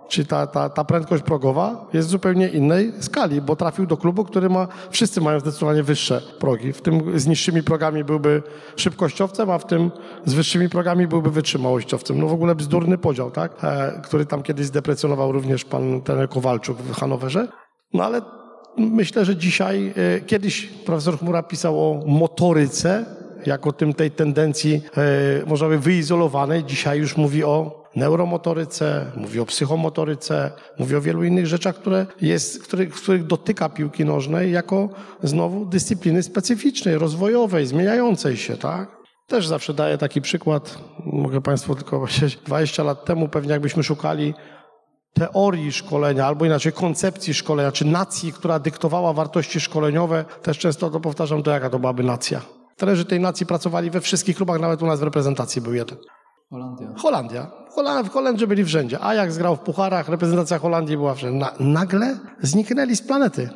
czy 0.08 0.26
ta, 0.26 0.47
ta, 0.47 0.70
ta 0.70 0.84
prędkość 0.84 1.24
progowa 1.24 1.88
jest 1.93 2.08
w 2.08 2.12
zupełnie 2.12 2.47
innej 2.47 2.93
skali, 3.00 3.41
bo 3.41 3.56
trafił 3.56 3.86
do 3.86 3.97
klubu, 3.97 4.26
który 4.26 4.50
ma, 4.50 4.68
wszyscy 4.89 5.22
mają 5.22 5.39
zdecydowanie 5.39 5.84
wyższe 5.84 6.22
progi. 6.39 6.74
W 6.74 6.82
tym 6.82 7.20
z 7.20 7.28
niższymi 7.28 7.64
progami 7.64 8.04
byłby 8.04 8.43
szybkościowcem, 8.76 9.50
a 9.50 9.58
w 9.58 9.66
tym 9.66 9.91
z 10.26 10.34
wyższymi 10.34 10.70
progami 10.70 11.08
byłby 11.08 11.32
wytrzymałościowcem. 11.32 12.20
No 12.20 12.28
w 12.28 12.34
ogóle 12.34 12.56
bzdurny 12.56 12.97
podział, 12.97 13.32
tak? 13.32 13.64
E, 13.64 14.02
który 14.04 14.26
tam 14.26 14.43
kiedyś 14.43 14.66
zdeprecjonował 14.66 15.32
również 15.32 15.66
pan 15.66 16.02
ten 16.02 16.28
Kowalczuk 16.28 16.78
w 16.78 16.93
Hanowerze. 16.93 17.47
No 17.93 18.04
ale 18.04 18.22
myślę, 18.78 19.26
że 19.26 19.36
dzisiaj, 19.36 19.93
e, 20.15 20.22
kiedyś 20.22 20.65
profesor 20.65 21.20
Chmura 21.20 21.43
pisał 21.43 21.80
o 21.80 22.03
motoryce, 22.07 23.05
jako 23.45 23.74
tym 23.74 23.93
tej 23.93 24.11
tendencji, 24.11 24.82
e, 24.97 25.45
można 25.45 25.67
by 25.67 25.80
wyizolowanej. 25.80 26.63
Dzisiaj 26.63 26.99
już 26.99 27.17
mówi 27.17 27.43
o 27.43 27.86
neuromotoryce, 27.95 29.05
mówi 29.15 29.39
o 29.39 29.45
psychomotoryce, 29.45 30.51
mówi 30.80 30.95
o 30.95 31.01
wielu 31.01 31.24
innych 31.24 31.47
rzeczach, 31.47 31.76
które 31.76 32.05
jest, 32.22 32.63
których, 32.63 32.89
których 32.89 33.28
dotyka 33.28 33.70
piłki 33.70 34.05
nożnej 34.05 34.51
jako 34.51 34.89
znowu 35.24 35.65
dyscypliny 35.65 36.24
specyficznej, 36.24 36.97
rozwojowej, 36.97 37.65
zmieniającej 37.65 38.38
się, 38.38 38.57
tak? 38.57 38.99
Też 39.28 39.47
zawsze 39.47 39.74
daję 39.74 39.97
taki 39.97 40.22
przykład, 40.22 40.78
mogę 41.05 41.41
Państwu 41.41 41.76
tylko 41.76 41.99
powiedzieć, 41.99 42.36
20 42.45 42.84
lat 42.84 43.05
temu 43.05 43.28
pewnie 43.28 43.51
jakbyśmy 43.51 43.84
szukali 43.84 44.34
teorii 45.14 45.72
szkolenia, 45.72 46.26
albo 46.26 46.45
inaczej 46.45 46.74
koncepcji 46.74 47.34
szkolenia, 47.34 47.72
czy 47.72 47.86
nacji, 47.86 48.34
która 48.34 48.60
dyktowała 48.60 49.14
wartości 49.14 49.60
szkoleniowe, 49.60 50.26
też 50.41 50.57
często 50.57 50.89
to 50.89 50.99
powtarzam, 50.99 51.43
to 51.43 51.51
jaka 51.51 51.70
to 51.70 51.80
byłaby 51.80 52.03
nacja. 52.03 52.41
Trenerzy 52.78 53.05
tej 53.05 53.20
nacji 53.20 53.45
pracowali 53.45 53.91
we 53.91 54.01
wszystkich 54.01 54.38
klubach, 54.38 54.62
nawet 54.62 54.82
u 54.82 54.86
nas 54.86 54.99
w 54.99 55.03
reprezentacji 55.03 55.62
był 55.62 55.74
jeden. 55.74 55.97
Holandia. 56.49 56.88
Holandia. 56.97 57.51
W 58.03 58.10
Holandii 58.10 58.47
byli 58.47 58.66
wszędzie. 58.66 58.99
Ajax 58.99 59.38
grał 59.38 59.55
w 59.55 59.60
pucharach, 59.60 60.10
reprezentacja 60.10 60.60
Holandii 60.60 60.97
była 60.97 61.14
wszędzie. 61.14 61.39
Na, 61.39 61.53
nagle 61.60 62.18
zniknęli 62.41 62.95
z 62.95 63.01
planety. 63.01 63.49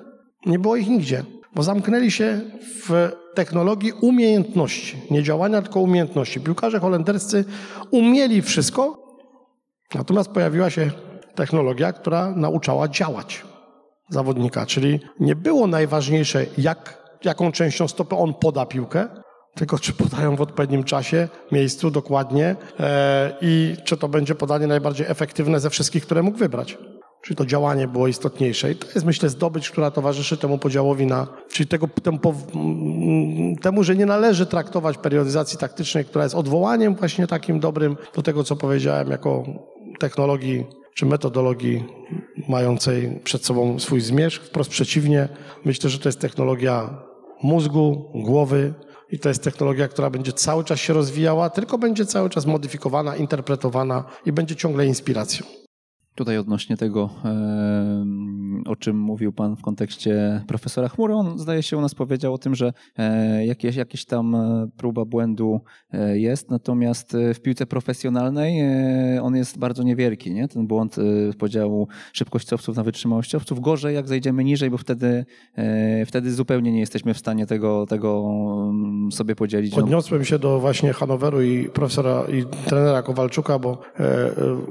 Nie 0.46 0.60
było 0.60 0.76
ich 0.76 0.88
nigdzie. 0.88 1.24
bo 1.56 1.64
zamknęli 1.64 2.12
się 2.12 2.42
w 2.88 3.12
technologii 3.34 3.92
umiejętności. 3.92 5.02
Nie 5.12 5.24
działania, 5.24 5.62
tylko 5.62 5.80
umiejętności. 5.80 6.42
Piłkarze 6.42 6.80
holenderscy 6.80 7.46
umieli 7.92 8.42
wszystko, 8.42 8.98
natomiast 9.96 10.30
pojawiła 10.30 10.70
się 10.70 10.92
technologia, 11.36 11.94
która 11.94 12.32
nauczała 12.36 12.88
działać 12.88 13.44
zawodnika. 14.10 14.66
Czyli 14.66 15.00
nie 15.20 15.36
było 15.36 15.68
najważniejsze, 15.68 16.46
jak, 16.58 17.04
jaką 17.24 17.52
częścią 17.52 17.88
stopy 17.88 18.16
on 18.16 18.34
poda 18.34 18.66
piłkę, 18.66 19.08
tylko 19.56 19.80
czy 19.80 19.94
podają 19.94 20.36
w 20.36 20.42
odpowiednim 20.42 20.84
czasie, 20.84 21.28
miejscu, 21.52 21.92
dokładnie 21.92 22.56
e, 22.80 23.34
i 23.42 23.76
czy 23.84 23.98
to 23.98 24.08
będzie 24.08 24.36
podanie 24.36 24.68
najbardziej 24.68 25.08
efektywne 25.10 25.60
ze 25.60 25.70
wszystkich, 25.70 26.06
które 26.06 26.24
mógł 26.24 26.38
wybrać. 26.38 26.78
Czyli 27.22 27.36
to 27.36 27.46
działanie 27.46 27.88
było 27.88 28.08
istotniejsze. 28.08 28.72
I 28.72 28.76
to 28.76 28.88
jest, 28.88 29.06
myślę, 29.06 29.30
zdobycz, 29.30 29.72
która 29.72 29.92
towarzyszy 29.92 30.38
temu 30.38 30.58
podziałowi 30.58 31.06
na, 31.06 31.28
czyli 31.52 31.68
tego, 31.68 31.88
temu, 32.04 32.20
temu, 33.62 33.84
że 33.84 33.96
nie 33.96 34.06
należy 34.06 34.46
traktować 34.46 34.98
periodyzacji 34.98 35.58
taktycznej, 35.58 36.06
która 36.06 36.24
jest 36.24 36.36
odwołaniem 36.36 36.96
właśnie 36.96 37.28
takim 37.28 37.60
dobrym 37.60 37.98
do 38.16 38.22
tego, 38.22 38.44
co 38.44 38.56
powiedziałem, 38.56 39.10
jako 39.10 39.44
technologii 40.00 40.66
czy 40.94 41.06
metodologii 41.06 41.84
mającej 42.50 43.20
przed 43.24 43.46
sobą 43.46 43.80
swój 43.80 44.02
zmierzch. 44.02 44.44
Wprost 44.44 44.70
przeciwnie, 44.70 45.30
myślę, 45.66 45.90
że 45.90 46.00
to 46.00 46.10
jest 46.10 46.20
technologia 46.20 46.90
mózgu, 47.44 48.12
głowy, 48.16 48.74
i 49.14 49.20
to 49.20 49.30
jest 49.30 49.44
technologia, 49.44 49.88
która 49.88 50.10
będzie 50.10 50.34
cały 50.34 50.64
czas 50.64 50.80
się 50.80 50.94
rozwijała, 50.94 51.50
tylko 51.50 51.78
będzie 51.78 52.06
cały 52.06 52.30
czas 52.30 52.46
modyfikowana, 52.46 53.16
interpretowana 53.16 54.04
i 54.26 54.32
będzie 54.32 54.56
ciągle 54.56 54.86
inspiracją. 54.86 55.46
Tutaj 56.16 56.38
odnośnie 56.38 56.78
tego, 56.78 57.10
o 58.66 58.76
czym 58.76 59.00
mówił 59.00 59.34
Pan 59.34 59.56
w 59.56 59.62
kontekście 59.62 60.44
profesora 60.48 60.90
Chmury, 60.90 61.14
on 61.14 61.40
zdaje 61.40 61.64
się 61.64 61.78
u 61.78 61.82
nas 61.82 61.96
powiedział 61.96 62.34
o 62.34 62.38
tym, 62.38 62.56
że 62.56 62.74
e, 62.98 63.46
jakieś, 63.46 63.76
jakieś 63.76 64.06
tam 64.06 64.36
e, 64.36 64.68
próba 64.78 65.06
błędu 65.06 65.62
e, 65.94 66.20
jest, 66.20 66.50
natomiast 66.50 67.18
w 67.34 67.40
piłce 67.40 67.66
profesjonalnej 67.66 68.64
on 69.22 69.36
jest 69.36 69.60
bardzo 69.60 69.84
niewielki, 69.84 70.34
nie? 70.34 70.48
ten 70.48 70.68
błąd 70.68 70.96
podziału 71.38 71.88
szybkościowców 72.14 72.76
na 72.76 72.84
wytrzymałościowców. 72.84 73.60
Gorzej 73.60 73.96
jak 73.96 74.08
zejdziemy 74.08 74.44
niżej, 74.44 74.70
bo 74.70 74.78
wtedy, 74.78 75.26
wtedy 76.06 76.34
zupełnie 76.34 76.72
nie 76.72 76.80
jesteśmy 76.80 77.14
w 77.14 77.18
stanie 77.18 77.46
tego, 77.46 77.86
tego 77.86 78.30
mm, 78.70 79.12
sobie 79.12 79.36
podzielić. 79.36 79.74
Odniosłem 79.74 80.26
się 80.26 80.40
do 80.40 80.60
właśnie 80.60 80.94
Hanoweru 80.94 81.42
i 81.42 81.70
profesora 81.70 82.24
i 82.34 82.46
trenera 82.66 83.02
Kowalczuka, 83.02 83.60
bo 83.60 83.82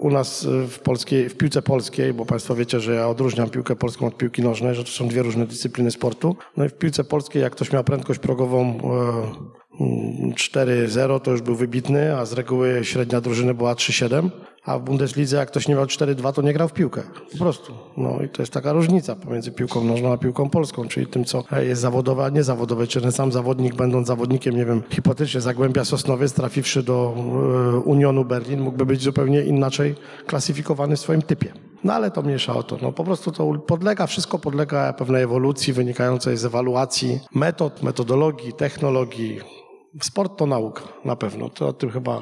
u 0.01 0.11
nas 0.11 0.49
w 0.69 0.79
polskiej 0.79 1.29
w 1.33 1.37
piłce 1.37 1.63
polskiej, 1.63 2.15
bo 2.15 2.25
Państwo 2.27 2.55
wiecie, 2.55 2.81
że 2.81 2.95
ja 2.95 3.09
odróżniam 3.09 3.51
piłkę 3.51 3.77
polską 3.77 4.07
od 4.07 4.17
piłki 4.17 4.43
nożnej, 4.43 4.75
że 4.75 4.85
to 4.85 4.91
są 4.91 5.09
dwie 5.09 5.23
różne 5.23 5.47
dyscypliny 5.47 5.91
sportu. 5.91 6.37
No 6.57 6.65
i 6.65 6.69
w 6.69 6.75
piłce 6.75 7.05
polskiej, 7.05 7.43
jak 7.43 7.53
ktoś 7.53 7.73
miał 7.73 7.85
prędkość 7.85 8.21
progową 8.21 8.79
4-0, 10.35 11.21
to 11.21 11.31
już 11.31 11.43
był 11.43 11.55
wybitny, 11.55 12.17
a 12.17 12.25
z 12.25 12.33
reguły 12.33 12.81
średnia 12.83 13.21
drużyny 13.21 13.55
była 13.55 13.75
3-7 13.75 14.31
a 14.65 14.79
w 14.79 14.83
Bundeslidze 14.83 15.37
jak 15.37 15.49
ktoś 15.49 15.69
nie 15.69 15.75
miał 15.75 15.85
4-2, 15.85 16.33
to 16.33 16.43
nie 16.43 16.53
grał 16.53 16.69
w 16.69 16.73
piłkę. 16.73 17.03
Po 17.33 17.39
prostu. 17.39 17.73
No 17.97 18.23
i 18.25 18.29
to 18.29 18.43
jest 18.43 18.53
taka 18.53 18.73
różnica 18.73 19.17
pomiędzy 19.17 19.53
piłką 19.53 19.85
nożną 19.85 20.13
a 20.13 20.17
piłką 20.17 20.51
polską, 20.51 20.89
czyli 20.89 21.07
tym, 21.07 21.25
co 21.25 21.45
jest 21.61 21.81
zawodowe, 21.81 22.25
a 22.25 22.29
niezawodowe. 22.29 22.87
Czy 22.87 23.01
ten 23.01 23.13
sam 23.13 23.33
zawodnik, 23.33 23.75
będąc 23.75 24.07
zawodnikiem, 24.07 24.57
nie 24.57 24.65
wiem, 24.65 24.83
hipotetycznie 24.91 25.41
Zagłębia 25.41 25.85
Sosnowiec, 25.85 26.33
trafiwszy 26.33 26.83
do 26.83 27.15
e, 27.17 27.77
Unionu 27.77 28.25
Berlin, 28.25 28.61
mógłby 28.61 28.87
być 28.87 29.03
zupełnie 29.03 29.43
inaczej 29.43 29.95
klasyfikowany 30.27 30.97
w 30.97 31.01
swoim 31.01 31.23
typie. 31.23 31.53
No 31.85 31.93
ale 31.93 32.11
to 32.11 32.23
mniejsza 32.23 32.55
o 32.55 32.63
to. 32.63 32.79
No 32.83 32.93
po 32.93 33.05
prostu 33.05 33.33
to 33.33 33.53
podlega, 33.55 34.07
wszystko 34.07 34.39
podlega 34.39 34.93
pewnej 34.93 35.23
ewolucji 35.23 35.73
wynikającej 35.73 36.37
z 36.37 36.45
ewaluacji 36.45 37.21
metod, 37.35 37.83
metodologii, 37.83 38.53
technologii. 38.53 39.41
Sport 40.01 40.39
to 40.39 40.47
nauka, 40.47 40.83
na 41.05 41.17
pewno. 41.17 41.49
To 41.49 41.69
o 41.69 41.73
tym 41.73 41.91
chyba 41.91 42.21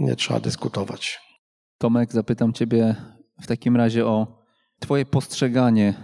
nie 0.00 0.16
trzeba 0.16 0.40
dyskutować. 0.40 1.31
Tomek, 1.82 2.12
zapytam 2.12 2.52
Ciebie 2.52 2.96
w 3.40 3.46
takim 3.46 3.76
razie 3.76 4.06
o 4.06 4.42
Twoje 4.78 5.04
postrzeganie 5.04 5.94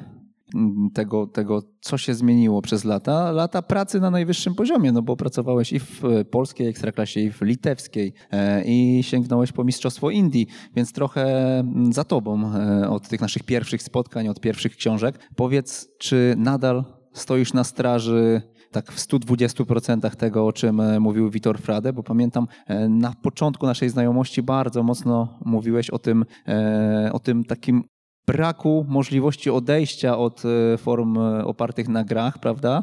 tego, 0.94 1.26
tego, 1.26 1.62
co 1.80 1.98
się 1.98 2.14
zmieniło 2.14 2.62
przez 2.62 2.84
lata. 2.84 3.32
Lata 3.32 3.62
pracy 3.62 4.00
na 4.00 4.10
najwyższym 4.10 4.54
poziomie, 4.54 4.92
no 4.92 5.02
bo 5.02 5.16
pracowałeś 5.16 5.72
i 5.72 5.78
w 5.78 6.02
polskiej 6.30 6.68
ekstraklasie, 6.68 7.20
i 7.20 7.30
w 7.30 7.42
litewskiej, 7.42 8.12
e, 8.30 8.64
i 8.64 9.02
sięgnąłeś 9.02 9.52
po 9.52 9.64
Mistrzostwo 9.64 10.10
Indii, 10.10 10.46
więc 10.76 10.92
trochę 10.92 11.58
mm, 11.58 11.92
za 11.92 12.04
Tobą 12.04 12.54
e, 12.54 12.90
od 12.90 13.08
tych 13.08 13.20
naszych 13.20 13.42
pierwszych 13.42 13.82
spotkań, 13.82 14.28
od 14.28 14.40
pierwszych 14.40 14.76
książek. 14.76 15.18
Powiedz, 15.36 15.88
czy 15.98 16.34
nadal 16.38 16.84
stoisz 17.12 17.52
na 17.52 17.64
straży 17.64 18.42
tak 18.70 18.92
w 18.92 18.98
120% 18.98 20.16
tego, 20.16 20.46
o 20.46 20.52
czym 20.52 20.80
e, 20.80 21.00
mówił 21.00 21.30
Witor 21.30 21.58
Frade, 21.58 21.92
bo 21.92 22.02
pamiętam 22.02 22.46
e, 22.66 22.88
na 22.88 23.12
początku 23.22 23.66
naszej 23.66 23.88
znajomości 23.88 24.42
bardzo 24.42 24.82
mocno 24.82 25.38
mówiłeś 25.44 25.90
o 25.90 25.98
tym, 25.98 26.24
e, 26.48 27.10
o 27.12 27.18
tym 27.18 27.44
takim 27.44 27.84
braku 28.26 28.86
możliwości 28.88 29.50
odejścia 29.50 30.18
od 30.18 30.42
form 30.78 31.18
opartych 31.44 31.88
na 31.88 32.04
grach, 32.04 32.38
prawda? 32.38 32.82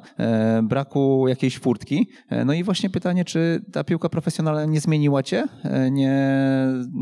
Braku 0.64 1.28
jakiejś 1.28 1.60
furtki. 1.60 2.10
No 2.46 2.54
i 2.54 2.64
właśnie 2.64 2.90
pytanie, 2.90 3.26
czy 3.26 3.62
ta 3.74 3.84
piłka 3.84 4.10
profesjonalna 4.10 4.66
nie 4.66 4.80
zmieniła 4.80 5.24
cię? 5.24 5.48
Nie 5.92 6.38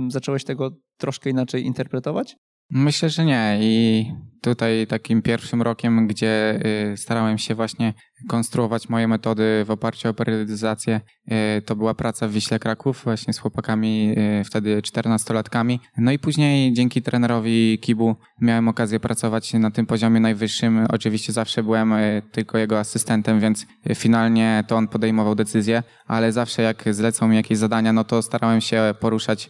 zacząłeś 0.07 0.43
tego 0.43 0.71
troszkę 0.97 1.29
inaczej 1.29 1.65
interpretować? 1.65 2.35
Myślę, 2.69 3.09
że 3.09 3.25
nie. 3.25 3.57
I 3.61 4.05
tutaj 4.43 4.87
takim 4.87 5.21
pierwszym 5.21 5.61
rokiem, 5.61 6.07
gdzie 6.07 6.59
y, 6.93 6.97
starałem 6.97 7.37
się 7.37 7.55
właśnie 7.55 7.93
konstruować 8.27 8.89
moje 8.89 9.07
metody 9.07 9.63
w 9.65 9.71
oparciu 9.71 10.09
o 10.09 10.13
periodyzację, 10.13 11.01
y, 11.57 11.61
to 11.61 11.75
była 11.75 11.93
praca 11.93 12.27
w 12.27 12.31
Wiśle 12.31 12.59
Kraków 12.59 13.01
właśnie 13.03 13.33
z 13.33 13.39
chłopakami, 13.39 14.15
y, 14.41 14.43
wtedy 14.43 14.81
14-latkami. 14.81 15.79
No 15.97 16.11
i 16.11 16.19
później 16.19 16.73
dzięki 16.73 17.01
trenerowi 17.01 17.79
Kibu 17.81 18.15
miałem 18.41 18.67
okazję 18.67 18.99
pracować 18.99 19.53
na 19.53 19.71
tym 19.71 19.85
poziomie 19.85 20.19
najwyższym. 20.19 20.85
Oczywiście 20.89 21.33
zawsze 21.33 21.63
byłem 21.63 21.93
tylko 22.31 22.57
jego 22.57 22.79
asystentem, 22.79 23.39
więc 23.39 23.65
finalnie 23.95 24.63
to 24.67 24.75
on 24.75 24.87
podejmował 24.87 25.35
decyzje, 25.35 25.83
ale 26.07 26.31
zawsze 26.31 26.61
jak 26.61 26.83
zlecał 26.91 27.27
mi 27.27 27.35
jakieś 27.35 27.57
zadania, 27.57 27.93
no 27.93 28.03
to 28.03 28.21
starałem 28.21 28.61
się 28.61 28.93
poruszać 28.99 29.49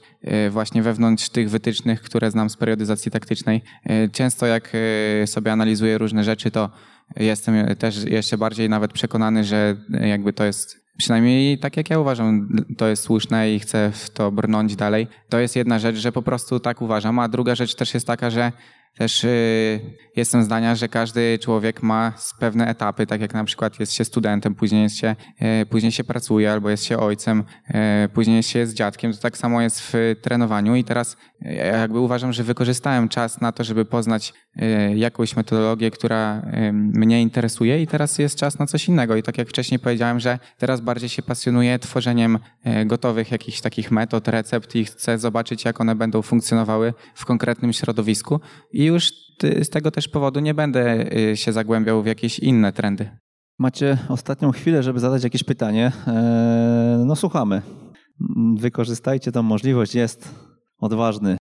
właśnie 0.49 0.81
wewnątrz 0.81 1.29
tych 1.29 1.49
wytycznych, 1.49 2.01
które 2.01 2.31
znam 2.31 2.49
z 2.49 2.57
periodyzacji 2.57 3.11
taktycznej. 3.11 3.61
Często 4.11 4.45
jak 4.45 4.71
sobie 5.25 5.51
analizuję 5.51 5.97
różne 5.97 6.23
rzeczy, 6.23 6.51
to 6.51 6.69
jestem 7.15 7.75
też 7.75 8.03
jeszcze 8.03 8.37
bardziej 8.37 8.69
nawet 8.69 8.93
przekonany, 8.93 9.43
że 9.43 9.75
jakby 9.89 10.33
to 10.33 10.43
jest 10.43 10.83
przynajmniej 10.97 11.59
tak 11.59 11.77
jak 11.77 11.89
ja 11.89 11.99
uważam, 11.99 12.49
to 12.77 12.87
jest 12.87 13.03
słuszne 13.03 13.53
i 13.53 13.59
chcę 13.59 13.91
w 13.93 14.09
to 14.09 14.31
brnąć 14.31 14.75
dalej. 14.75 15.07
To 15.29 15.39
jest 15.39 15.55
jedna 15.55 15.79
rzecz, 15.79 15.95
że 15.95 16.11
po 16.11 16.21
prostu 16.21 16.59
tak 16.59 16.81
uważam, 16.81 17.19
a 17.19 17.27
druga 17.27 17.55
rzecz 17.55 17.75
też 17.75 17.93
jest 17.93 18.07
taka, 18.07 18.29
że 18.29 18.51
też 18.97 19.23
y, 19.23 19.79
jestem 20.15 20.43
zdania, 20.43 20.75
że 20.75 20.87
każdy 20.87 21.39
człowiek 21.41 21.83
ma 21.83 22.13
pewne 22.39 22.67
etapy, 22.67 23.05
tak 23.05 23.21
jak 23.21 23.33
na 23.33 23.43
przykład 23.43 23.79
jest 23.79 23.93
się 23.93 24.05
studentem, 24.05 24.55
później, 24.55 24.83
jest 24.83 24.97
się, 24.97 25.15
y, 25.61 25.65
później 25.65 25.91
się 25.91 26.03
pracuje, 26.03 26.51
albo 26.51 26.69
jest 26.69 26.85
się 26.85 26.97
ojcem, 26.97 27.43
y, 28.05 28.09
później 28.09 28.37
jest 28.37 28.49
się 28.49 28.67
z 28.67 28.73
dziadkiem. 28.73 29.13
To 29.13 29.19
tak 29.19 29.37
samo 29.37 29.61
jest 29.61 29.81
w 29.81 30.15
trenowaniu 30.21 30.75
i 30.75 30.83
teraz 30.83 31.17
jakby 31.71 31.99
uważam, 31.99 32.33
że 32.33 32.43
wykorzystałem 32.43 33.09
czas 33.09 33.41
na 33.41 33.51
to, 33.51 33.63
żeby 33.63 33.85
poznać 33.85 34.33
jakąś 34.95 35.35
metodologię, 35.35 35.91
która 35.91 36.41
mnie 36.73 37.21
interesuje 37.21 37.81
i 37.81 37.87
teraz 37.87 38.19
jest 38.19 38.35
czas 38.35 38.59
na 38.59 38.67
coś 38.67 38.87
innego. 38.87 39.15
I 39.15 39.23
tak 39.23 39.37
jak 39.37 39.49
wcześniej 39.49 39.79
powiedziałem, 39.79 40.19
że 40.19 40.39
teraz 40.57 40.81
bardziej 40.81 41.09
się 41.09 41.21
pasjonuję 41.21 41.79
tworzeniem 41.79 42.39
gotowych 42.85 43.31
jakichś 43.31 43.61
takich 43.61 43.91
metod, 43.91 44.27
recept 44.27 44.75
i 44.75 44.85
chcę 44.85 45.17
zobaczyć, 45.17 45.65
jak 45.65 45.81
one 45.81 45.95
będą 45.95 46.21
funkcjonowały 46.21 46.93
w 47.15 47.25
konkretnym 47.25 47.73
środowisku. 47.73 48.39
I 48.83 48.85
już 48.85 49.11
z 49.61 49.69
tego 49.69 49.91
też 49.91 50.07
powodu 50.07 50.39
nie 50.39 50.53
będę 50.53 51.05
y, 51.17 51.37
się 51.37 51.53
zagłębiał 51.53 52.03
w 52.03 52.05
jakieś 52.05 52.39
inne 52.39 52.73
trendy. 52.73 53.17
Macie 53.59 53.97
ostatnią 54.09 54.51
chwilę, 54.51 54.83
żeby 54.83 54.99
zadać 54.99 55.23
jakieś 55.23 55.43
pytanie. 55.43 55.91
Eee, 56.07 57.05
no 57.05 57.15
słuchamy. 57.15 57.61
Wykorzystajcie 58.55 59.31
tą 59.31 59.43
możliwość, 59.43 59.95
jest 59.95 60.35
odważny. 60.77 61.37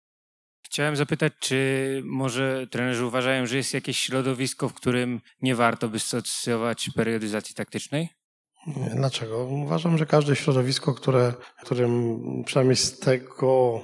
Chciałem 0.65 0.95
zapytać, 0.95 1.33
czy 1.39 2.01
może 2.05 2.67
trenerzy 2.71 3.05
uważają, 3.05 3.45
że 3.45 3.57
jest 3.57 3.73
jakieś 3.73 3.99
środowisko, 3.99 4.69
w 4.69 4.73
którym 4.73 5.21
nie 5.41 5.55
warto 5.55 5.89
by 5.89 5.99
stosować 5.99 6.89
periodyzacji 6.95 7.55
taktycznej? 7.55 8.09
Dlaczego? 8.95 9.45
Uważam, 9.45 9.97
że 9.97 10.05
każde 10.05 10.35
środowisko, 10.35 10.93
które, 10.93 11.33
którym 11.63 12.19
przynajmniej 12.45 12.75
z 12.75 12.99
tego 12.99 13.81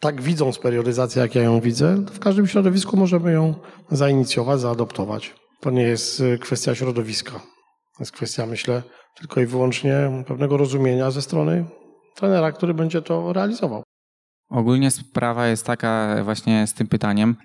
tak 0.00 0.22
widząc 0.22 0.58
periodyzację, 0.58 1.22
jak 1.22 1.34
ja 1.34 1.42
ją 1.42 1.60
widzę, 1.60 2.04
to 2.06 2.12
w 2.14 2.18
każdym 2.18 2.46
środowisku 2.46 2.96
możemy 2.96 3.32
ją 3.32 3.54
zainicjować, 3.90 4.60
zaadoptować. 4.60 5.34
To 5.60 5.70
nie 5.70 5.82
jest 5.82 6.20
y, 6.20 6.38
kwestia 6.38 6.74
środowiska. 6.74 7.32
To 7.32 8.00
jest 8.00 8.12
kwestia, 8.12 8.46
myślę, 8.46 8.82
tylko 9.18 9.40
i 9.40 9.46
wyłącznie 9.46 10.24
pewnego 10.26 10.56
rozumienia 10.56 11.10
ze 11.10 11.22
strony 11.22 11.64
trenera, 12.16 12.52
który 12.52 12.74
będzie 12.74 13.02
to 13.02 13.32
realizował. 13.32 13.82
Ogólnie 14.50 14.90
sprawa 14.90 15.46
jest 15.46 15.66
taka 15.66 16.16
właśnie 16.24 16.66
z 16.66 16.74
tym 16.74 16.86
pytaniem, 16.86 17.36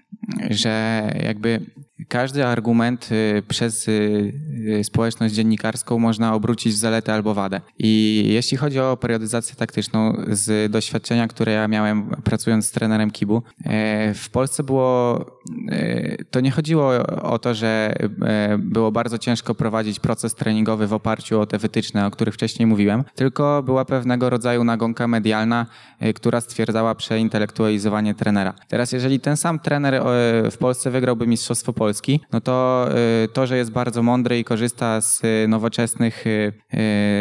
że 0.50 1.04
jakby 1.24 1.66
każdy 2.08 2.46
argument 2.46 3.10
y, 3.12 3.44
przez 3.48 3.88
y, 3.88 4.82
społeczność 4.84 5.34
dziennikarską 5.34 6.00
można 6.00 6.34
obrócić 6.34 6.74
w 6.74 6.78
zaletę 6.78 7.14
albo 7.14 7.34
wadę. 7.34 7.62
I 7.80 8.24
jeśli 8.28 8.58
chodzi 8.58 8.80
o 8.80 8.98
periodyzację 8.98 9.56
taktyczną, 9.56 10.16
z 10.28 10.72
doświadczenia, 10.72 11.28
które 11.28 11.52
ja 11.52 11.68
miałem 11.68 12.10
pracując 12.24 12.66
z 12.66 12.72
trenerem 12.72 13.12
Kibu, 13.12 13.44
e, 13.66 14.14
w 14.14 14.30
Polsce 14.30 14.64
było, 14.64 15.26
e, 15.72 16.24
to 16.24 16.40
nie 16.40 16.52
chodziło 16.52 17.08
o 17.22 17.40
to, 17.40 17.54
że 17.54 17.94
e, 18.22 18.58
było 18.58 18.92
bardzo 18.92 19.18
ciężko 19.18 19.56
prowadzić 19.56 20.00
proces 20.00 20.36
treningowy 20.36 20.88
w 20.88 20.94
oparciu 20.94 21.40
o 21.40 21.46
te 21.46 21.58
wytyczne, 21.58 22.06
o 22.06 22.12
których 22.12 22.34
wcześniej 22.34 22.66
mówiłem, 22.66 23.04
tylko 23.16 23.64
była 23.64 23.86
pewnego 23.86 24.30
rodzaju 24.30 24.64
nagonka 24.64 25.08
medialna, 25.08 25.66
która 26.16 26.42
stwierdzała 26.42 26.96
przeintelektualizowanie 26.96 28.14
trenera. 28.14 28.54
Teraz 28.68 28.92
jeżeli 28.92 29.20
ten 29.20 29.38
sam 29.38 29.60
trener 29.60 30.02
w 30.52 30.58
Polsce 30.60 30.92
wygrałby 30.92 31.28
Mistrzostwo 31.28 31.74
Polski, 31.86 32.20
no 32.34 32.42
to 32.42 32.90
to, 33.34 33.48
że 33.48 33.58
jest 33.58 33.72
bardzo 33.72 34.04
mądry 34.04 34.40
i 34.40 34.44
korzysta 34.44 35.02
z 35.02 35.22
nowoczesnych 35.48 36.26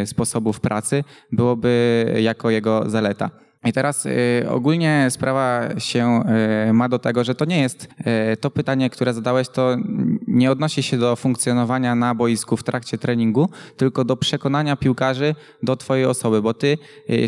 sposobów 0.04 0.60
pracy, 0.60 1.04
byłoby 1.32 2.06
jako 2.20 2.50
jego 2.50 2.90
zaleta. 2.90 3.30
I 3.64 3.72
teraz 3.72 4.06
y, 4.06 4.46
ogólnie 4.48 5.06
sprawa 5.10 5.68
się 5.78 6.22
y, 6.68 6.72
ma 6.72 6.88
do 6.88 6.98
tego, 6.98 7.24
że 7.24 7.34
to 7.34 7.44
nie 7.44 7.60
jest 7.60 7.88
y, 8.32 8.36
to 8.36 8.50
pytanie, 8.50 8.90
które 8.90 9.14
zadałeś, 9.14 9.48
to 9.48 9.76
nie 10.26 10.50
odnosi 10.50 10.82
się 10.82 10.98
do 10.98 11.16
funkcjonowania 11.16 11.94
na 11.94 12.14
boisku 12.14 12.56
w 12.56 12.62
trakcie 12.62 12.98
treningu, 12.98 13.48
tylko 13.76 14.04
do 14.04 14.16
przekonania 14.16 14.76
piłkarzy 14.76 15.34
do 15.62 15.76
twojej 15.76 16.04
osoby, 16.04 16.42
bo 16.42 16.54
ty, 16.54 16.78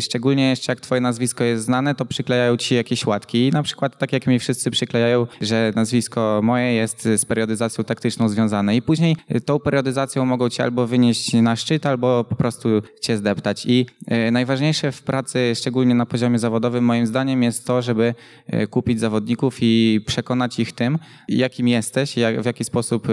szczególnie 0.01 0.49
jeszcze 0.49 0.71
jak 0.71 0.79
twoje 0.79 1.01
nazwisko 1.01 1.43
jest 1.43 1.63
znane, 1.63 1.95
to 1.95 2.05
przyklejają 2.05 2.57
ci 2.57 2.75
jakieś 2.75 3.05
łatki. 3.05 3.47
I 3.47 3.51
na 3.51 3.63
przykład 3.63 3.97
tak 3.97 4.13
jak 4.13 4.27
mi 4.27 4.39
wszyscy 4.39 4.71
przyklejają, 4.71 5.27
że 5.41 5.73
nazwisko 5.75 6.39
moje 6.43 6.73
jest 6.73 7.07
z 7.17 7.25
periodyzacją 7.25 7.83
taktyczną 7.83 8.29
związane. 8.29 8.75
I 8.75 8.81
później 8.81 9.15
tą 9.45 9.59
periodyzacją 9.59 10.25
mogą 10.25 10.49
cię 10.49 10.63
albo 10.63 10.87
wynieść 10.87 11.33
na 11.33 11.55
szczyt, 11.55 11.85
albo 11.85 12.23
po 12.23 12.35
prostu 12.35 12.69
cię 13.01 13.17
zdeptać. 13.17 13.65
I 13.65 13.85
najważniejsze 14.31 14.91
w 14.91 15.01
pracy, 15.01 15.53
szczególnie 15.55 15.95
na 15.95 16.05
poziomie 16.05 16.26
poziomie 16.27 16.39
zawodowym 16.39 16.83
moim 16.83 17.07
zdaniem 17.07 17.43
jest 17.43 17.67
to, 17.67 17.81
żeby 17.81 18.13
e, 18.47 18.67
kupić 18.67 18.99
zawodników 18.99 19.57
i 19.61 20.01
przekonać 20.05 20.59
ich 20.59 20.71
tym, 20.71 20.97
jakim 21.27 21.67
jesteś, 21.67 22.17
jak, 22.17 22.41
w 22.41 22.45
jaki 22.45 22.63
sposób 22.63 23.07
e, 23.09 23.11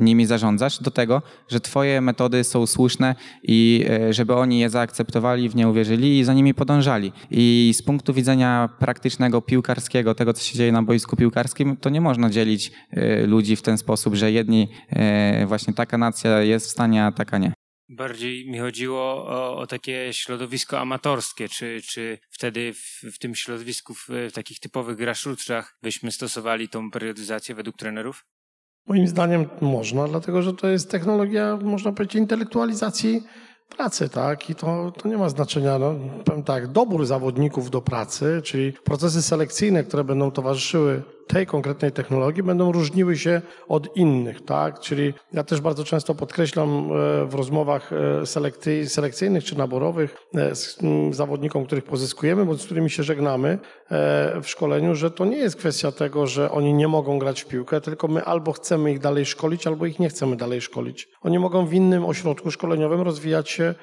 nimi 0.00 0.26
zarządzasz, 0.26 0.82
do 0.82 0.90
tego, 0.90 1.22
że 1.48 1.60
twoje 1.60 2.00
metody 2.00 2.44
są 2.44 2.66
słuszne 2.66 3.14
i 3.42 3.84
e, 3.90 4.12
żeby 4.12 4.34
oni 4.34 4.58
je 4.58 4.70
zaakceptowali, 4.70 5.48
w 5.48 5.56
nie 5.56 5.68
uwierzyli 5.68 6.18
i 6.18 6.24
za 6.24 6.34
nimi 6.34 6.54
podążali. 6.54 7.12
I 7.30 7.72
z 7.74 7.82
punktu 7.82 8.14
widzenia 8.14 8.68
praktycznego, 8.78 9.42
piłkarskiego, 9.42 10.14
tego, 10.14 10.32
co 10.32 10.42
się 10.42 10.58
dzieje 10.58 10.72
na 10.72 10.82
boisku 10.82 11.16
piłkarskim, 11.16 11.76
to 11.76 11.90
nie 11.90 12.00
można 12.00 12.30
dzielić 12.30 12.72
ludzi 13.26 13.56
w 13.56 13.62
ten 13.62 13.78
sposób, 13.78 14.14
że 14.14 14.32
jedni, 14.32 14.68
właśnie 15.46 15.74
taka 15.74 15.98
nacja 15.98 16.40
jest 16.42 16.66
w 16.66 16.70
stanie, 16.70 17.04
a 17.04 17.12
taka 17.12 17.38
nie. 17.38 17.65
Bardziej 17.88 18.50
mi 18.50 18.58
chodziło 18.58 19.00
o, 19.02 19.56
o, 19.56 19.66
takie 19.66 20.12
środowisko 20.12 20.78
amatorskie, 20.80 21.48
czy, 21.48 21.80
czy 21.82 22.18
wtedy 22.30 22.72
w, 22.74 23.14
w 23.14 23.18
tym 23.18 23.34
środowisku, 23.34 23.94
w, 23.94 24.06
w, 24.08 24.32
takich 24.32 24.60
typowych 24.60 24.96
grassrootsach 24.96 25.78
byśmy 25.82 26.12
stosowali 26.12 26.68
tą 26.68 26.90
periodyzację 26.90 27.54
według 27.54 27.76
trenerów? 27.76 28.24
Moim 28.86 29.06
zdaniem 29.06 29.48
można, 29.60 30.08
dlatego 30.08 30.42
że 30.42 30.52
to 30.52 30.68
jest 30.68 30.90
technologia, 30.90 31.58
można 31.62 31.92
powiedzieć, 31.92 32.14
intelektualizacji 32.14 33.22
pracy, 33.68 34.08
tak? 34.08 34.50
I 34.50 34.54
to, 34.54 34.92
to 34.98 35.08
nie 35.08 35.18
ma 35.18 35.28
znaczenia. 35.28 35.78
No, 35.78 35.94
powiem 36.24 36.42
tak, 36.42 36.66
dobór 36.66 37.06
zawodników 37.06 37.70
do 37.70 37.82
pracy, 37.82 38.40
czyli 38.44 38.72
procesy 38.72 39.22
selekcyjne, 39.22 39.84
które 39.84 40.04
będą 40.04 40.30
towarzyszyły 40.30 41.02
tej 41.26 41.46
konkretnej 41.46 41.92
technologii 41.92 42.42
będą 42.42 42.72
różniły 42.72 43.16
się 43.16 43.42
od 43.68 43.96
innych, 43.96 44.44
tak? 44.44 44.80
Czyli 44.80 45.14
ja 45.32 45.44
też 45.44 45.60
bardzo 45.60 45.84
często 45.84 46.14
podkreślam 46.14 46.68
e, 46.68 47.24
w 47.26 47.34
rozmowach 47.34 47.90
e, 48.22 48.86
selekcyjnych 48.86 49.44
czy 49.44 49.58
naborowych 49.58 50.16
e, 50.34 50.54
z 50.54 50.78
zawodnikom, 51.10 51.66
których 51.66 51.84
pozyskujemy, 51.84 52.46
bądź 52.46 52.62
z 52.62 52.64
którymi 52.64 52.90
się 52.90 53.02
żegnamy 53.02 53.58
w 54.42 54.48
szkoleniu, 54.48 54.94
że 54.94 55.10
to 55.10 55.24
nie 55.24 55.36
jest 55.36 55.56
kwestia 55.56 55.92
tego, 55.92 56.26
że 56.26 56.50
oni 56.50 56.74
nie 56.74 56.88
mogą 56.88 57.18
grać 57.18 57.42
w 57.42 57.46
piłkę, 57.46 57.80
tylko 57.80 58.08
my 58.08 58.24
albo 58.24 58.52
chcemy 58.52 58.92
ich 58.92 58.98
dalej 58.98 59.26
szkolić, 59.26 59.66
albo 59.66 59.86
ich 59.86 59.98
nie 59.98 60.08
chcemy 60.08 60.36
dalej 60.36 60.60
szkolić. 60.60 61.08
Oni 61.22 61.38
mogą 61.38 61.66
w 61.66 61.72
innym 61.72 62.04
ośrodku 62.04 62.50
szkoleniowym 62.50 63.00
rozwijać 63.00 63.50
się 63.50 63.74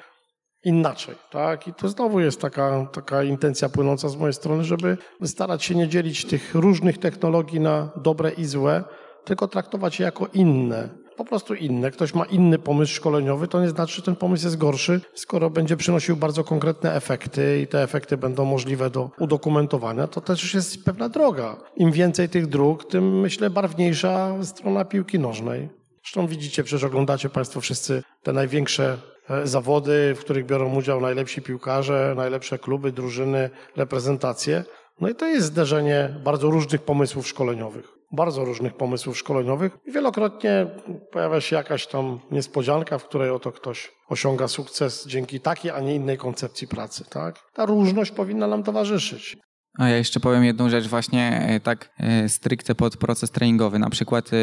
inaczej. 0.64 1.14
Tak? 1.30 1.68
I 1.68 1.74
to 1.74 1.88
znowu 1.88 2.20
jest 2.20 2.40
taka, 2.40 2.86
taka 2.92 3.22
intencja 3.22 3.68
płynąca 3.68 4.08
z 4.08 4.16
mojej 4.16 4.34
strony, 4.34 4.64
żeby 4.64 4.98
starać 5.24 5.64
się 5.64 5.74
nie 5.74 5.88
dzielić 5.88 6.24
tych 6.24 6.54
różnych 6.54 6.98
technologii 6.98 7.60
na 7.60 7.88
dobre 7.96 8.30
i 8.30 8.44
złe, 8.44 8.84
tylko 9.24 9.48
traktować 9.48 10.00
je 10.00 10.04
jako 10.04 10.26
inne. 10.34 11.04
Po 11.16 11.24
prostu 11.24 11.54
inne. 11.54 11.90
Ktoś 11.90 12.14
ma 12.14 12.24
inny 12.24 12.58
pomysł 12.58 12.94
szkoleniowy, 12.94 13.48
to 13.48 13.60
nie 13.60 13.68
znaczy, 13.68 13.96
że 13.96 14.02
ten 14.02 14.16
pomysł 14.16 14.44
jest 14.44 14.56
gorszy, 14.56 15.00
skoro 15.14 15.50
będzie 15.50 15.76
przynosił 15.76 16.16
bardzo 16.16 16.44
konkretne 16.44 16.94
efekty 16.94 17.60
i 17.60 17.66
te 17.66 17.82
efekty 17.82 18.16
będą 18.16 18.44
możliwe 18.44 18.90
do 18.90 19.10
udokumentowania, 19.18 20.06
to 20.06 20.20
też 20.20 20.42
już 20.42 20.54
jest 20.54 20.84
pewna 20.84 21.08
droga. 21.08 21.56
Im 21.76 21.92
więcej 21.92 22.28
tych 22.28 22.46
dróg, 22.46 22.88
tym 22.88 23.20
myślę 23.20 23.50
barwniejsza 23.50 24.44
strona 24.44 24.84
piłki 24.84 25.18
nożnej. 25.18 25.68
Zresztą 26.02 26.26
widzicie, 26.26 26.64
przecież 26.64 26.84
oglądacie 26.84 27.28
Państwo 27.28 27.60
wszyscy 27.60 28.02
te 28.22 28.32
największe 28.32 28.98
zawody, 29.44 30.14
w 30.14 30.20
których 30.20 30.46
biorą 30.46 30.74
udział 30.74 31.00
najlepsi 31.00 31.42
piłkarze, 31.42 32.14
najlepsze 32.16 32.58
kluby, 32.58 32.92
drużyny, 32.92 33.50
reprezentacje. 33.76 34.64
No 35.00 35.08
i 35.08 35.14
to 35.14 35.26
jest 35.26 35.46
zderzenie 35.46 36.14
bardzo 36.24 36.50
różnych 36.50 36.82
pomysłów 36.82 37.28
szkoleniowych. 37.28 37.88
Bardzo 38.12 38.44
różnych 38.44 38.76
pomysłów 38.76 39.18
szkoleniowych. 39.18 39.78
I 39.86 39.92
wielokrotnie 39.92 40.66
pojawia 41.12 41.40
się 41.40 41.56
jakaś 41.56 41.86
tam 41.86 42.20
niespodzianka, 42.30 42.98
w 42.98 43.04
której 43.04 43.30
oto 43.30 43.52
ktoś 43.52 43.92
osiąga 44.08 44.48
sukces 44.48 45.06
dzięki 45.06 45.40
takiej, 45.40 45.70
a 45.70 45.80
nie 45.80 45.94
innej 45.94 46.18
koncepcji 46.18 46.68
pracy. 46.68 47.04
Tak? 47.10 47.38
Ta 47.52 47.66
różność 47.66 48.10
powinna 48.10 48.46
nam 48.46 48.62
towarzyszyć. 48.62 49.36
A 49.78 49.88
ja 49.88 49.96
jeszcze 49.96 50.20
powiem 50.20 50.44
jedną 50.44 50.68
rzecz 50.68 50.86
właśnie 50.86 51.46
e, 51.48 51.60
tak 51.60 51.90
e, 51.98 52.28
stricte 52.28 52.74
pod 52.74 52.96
proces 52.96 53.30
treningowy. 53.30 53.78
Na 53.78 53.90
przykład 53.90 54.30
e, 54.32 54.36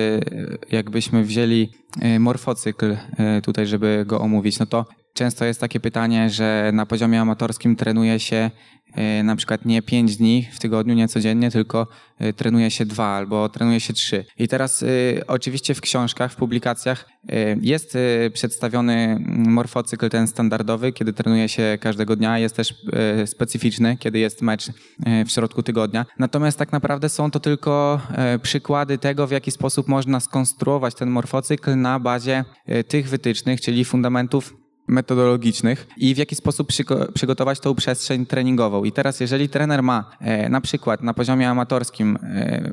jakbyśmy 0.72 1.24
wzięli 1.24 1.72
morfocykl 2.20 2.98
tutaj, 3.44 3.68
żeby 3.68 4.04
go 4.08 4.22
omówić, 4.22 4.60
no 4.60 4.66
to 4.66 4.86
często 5.14 5.46
jest 5.46 5.60
takie 5.60 5.80
pytanie, 5.80 6.30
że 6.30 6.72
na 6.74 6.86
poziomie 6.86 7.22
amatorskim 7.22 7.76
trenuje 7.76 8.20
się 8.20 8.52
E, 8.96 9.24
na 9.24 9.36
przykład 9.36 9.66
nie 9.66 9.82
pięć 9.82 10.18
dni 10.18 10.48
w 10.52 10.60
tygodniu, 10.60 10.94
nie 10.94 11.08
codziennie, 11.08 11.52
tylko 11.52 11.88
e, 12.20 12.34
trenuje 12.34 12.72
się 12.72 12.86
dwa 12.86 13.06
albo 13.06 13.50
trenuje 13.50 13.80
się 13.80 13.94
trzy. 13.94 14.26
I 14.38 14.48
teraz 14.48 14.84
e, 14.84 14.88
oczywiście 15.28 15.74
w 15.74 15.82
książkach, 15.82 16.32
w 16.32 16.36
publikacjach 16.36 17.10
jest 17.62 17.98
przedstawiony 18.34 19.18
morfocykl 19.28 20.10
ten 20.10 20.28
standardowy, 20.28 20.92
kiedy 20.92 21.14
trenuje 21.14 21.50
się 21.50 21.78
każdego 21.82 22.16
dnia, 22.16 22.40
jest 22.40 22.56
też 22.56 22.74
specyficzny, 23.26 23.98
kiedy 23.98 24.20
jest 24.20 24.42
mecz 24.42 24.68
w 25.26 25.32
środku 25.32 25.64
tygodnia. 25.64 26.06
Natomiast 26.20 26.60
tak 26.60 26.72
naprawdę 26.72 27.10
są 27.10 27.32
to 27.32 27.40
tylko 27.40 28.02
przykłady 28.42 28.98
tego, 28.98 29.28
w 29.28 29.32
jaki 29.32 29.52
sposób 29.52 29.88
można 29.88 30.20
skonstruować 30.20 30.96
ten 30.96 31.10
morfocykl 31.10 31.76
na 31.76 32.00
bazie 32.00 32.46
tych 32.88 33.10
wytycznych, 33.10 33.62
czyli 33.62 33.86
fundamentów 33.86 34.61
metodologicznych 34.92 35.88
i 35.98 36.16
w 36.16 36.18
jaki 36.18 36.36
sposób 36.36 36.68
przygotować 37.14 37.60
tą 37.60 37.76
przestrzeń 37.76 38.26
treningową. 38.26 38.84
I 38.84 38.92
teraz, 38.92 39.20
jeżeli 39.20 39.50
trener 39.50 39.84
ma 39.84 40.12
e, 40.20 40.50
na 40.50 40.62
przykład 40.62 41.04
na 41.04 41.14
poziomie 41.14 41.50
amatorskim 41.50 42.18
e, 42.24 42.72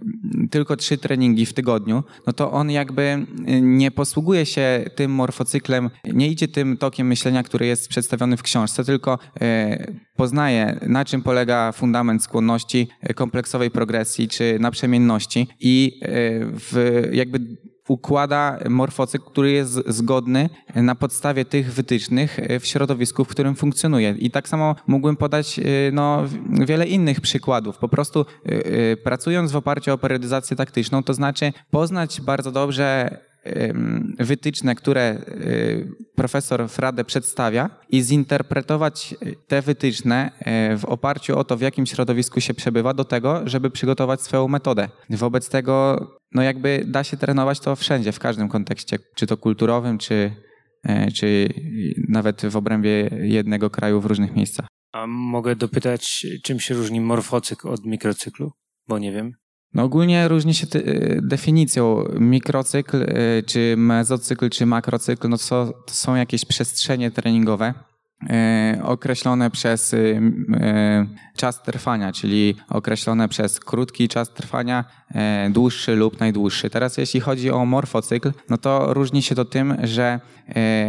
tylko 0.50 0.76
trzy 0.76 0.98
treningi 0.98 1.46
w 1.46 1.52
tygodniu, 1.52 2.04
no 2.26 2.32
to 2.32 2.52
on 2.52 2.70
jakby 2.70 3.02
e, 3.02 3.26
nie 3.60 3.90
posługuje 3.90 4.46
się 4.46 4.84
tym 4.94 5.10
morfocyklem, 5.10 5.90
nie 6.04 6.28
idzie 6.28 6.48
tym 6.48 6.76
tokiem 6.76 7.06
myślenia, 7.06 7.42
który 7.42 7.66
jest 7.66 7.88
przedstawiony 7.88 8.36
w 8.36 8.42
książce, 8.42 8.84
tylko 8.84 9.18
e, 9.40 9.92
poznaje, 10.16 10.80
na 10.86 11.04
czym 11.04 11.22
polega 11.22 11.72
fundament 11.72 12.22
skłonności, 12.22 12.88
e, 13.00 13.14
kompleksowej 13.14 13.70
progresji 13.70 14.28
czy 14.28 14.58
naprzemienności 14.60 15.48
i 15.60 16.00
e, 16.02 16.08
w, 16.42 17.02
jakby 17.12 17.40
układa 17.88 18.58
morfocykl, 18.68 19.24
który 19.24 19.50
jest 19.50 19.72
zgodny 19.86 20.50
na 20.74 20.94
podstawie 20.94 21.44
tych 21.44 21.72
wytycznych 21.72 22.40
w 22.60 22.66
środowisku, 22.66 23.24
w 23.24 23.28
którym 23.28 23.54
funkcjonuje. 23.54 24.14
I 24.18 24.30
tak 24.30 24.48
samo 24.48 24.76
mógłbym 24.86 25.16
podać 25.16 25.60
no, 25.92 26.24
wiele 26.50 26.86
innych 26.86 27.20
przykładów. 27.20 27.78
Po 27.78 27.88
prostu 27.88 28.26
pracując 29.04 29.52
w 29.52 29.56
oparciu 29.56 29.92
o 29.92 29.98
periodyzację 29.98 30.56
taktyczną, 30.56 31.02
to 31.02 31.14
znaczy 31.14 31.52
poznać 31.70 32.20
bardzo 32.20 32.52
dobrze 32.52 33.18
wytyczne, 34.18 34.74
które 34.74 35.16
y, 35.28 35.88
profesor 36.14 36.68
Frade 36.68 37.04
przedstawia 37.04 37.70
i 37.88 38.02
zinterpretować 38.02 39.14
te 39.46 39.62
wytyczne 39.62 40.30
e, 40.38 40.76
w 40.76 40.84
oparciu 40.84 41.38
o 41.38 41.44
to, 41.44 41.56
w 41.56 41.60
jakim 41.60 41.86
środowisku 41.86 42.40
się 42.40 42.54
przebywa, 42.54 42.94
do 42.94 43.04
tego, 43.04 43.42
żeby 43.44 43.70
przygotować 43.70 44.20
swoją 44.20 44.48
metodę. 44.48 44.88
Wobec 45.10 45.48
tego, 45.48 46.06
no 46.34 46.42
jakby 46.42 46.84
da 46.86 47.04
się 47.04 47.16
trenować 47.16 47.60
to 47.60 47.76
wszędzie, 47.76 48.12
w 48.12 48.18
każdym 48.18 48.48
kontekście, 48.48 48.98
czy 49.16 49.26
to 49.26 49.36
kulturowym, 49.36 49.98
czy, 49.98 50.32
e, 50.84 51.10
czy 51.10 51.48
nawet 52.08 52.46
w 52.46 52.56
obrębie 52.56 53.10
jednego 53.22 53.70
kraju 53.70 54.00
w 54.00 54.06
różnych 54.06 54.36
miejscach. 54.36 54.66
A 54.92 55.06
mogę 55.06 55.56
dopytać, 55.56 56.26
czym 56.44 56.60
się 56.60 56.74
różni 56.74 57.00
morfocykl 57.00 57.68
od 57.68 57.86
mikrocyklu? 57.86 58.52
Bo 58.88 58.98
nie 58.98 59.12
wiem. 59.12 59.32
No 59.74 59.82
ogólnie 59.82 60.28
różni 60.28 60.54
się 60.54 60.66
ty, 60.66 61.20
definicją 61.22 62.04
mikrocykl, 62.20 63.06
czy 63.46 63.74
mezocykl, 63.76 64.50
czy 64.50 64.66
makrocykl. 64.66 65.28
No 65.28 65.36
to, 65.38 65.72
to 65.86 65.94
są 65.94 66.14
jakieś 66.14 66.44
przestrzenie 66.44 67.10
treningowe, 67.10 67.74
E, 67.78 67.87
określone 68.82 69.50
przez 69.50 69.94
y, 69.94 70.20
e, 70.52 71.06
czas 71.36 71.62
trwania, 71.62 72.12
czyli 72.12 72.54
określone 72.68 73.28
przez 73.28 73.60
krótki 73.60 74.08
czas 74.08 74.32
trwania, 74.32 74.84
e, 75.14 75.50
dłuższy 75.50 75.94
lub 75.96 76.20
najdłuższy. 76.20 76.70
Teraz 76.70 76.96
jeśli 76.96 77.20
chodzi 77.20 77.50
o 77.50 77.64
morfocykl, 77.64 78.32
no 78.48 78.58
to 78.58 78.94
różni 78.94 79.22
się 79.22 79.34
to 79.34 79.44
tym, 79.44 79.76
że 79.82 80.20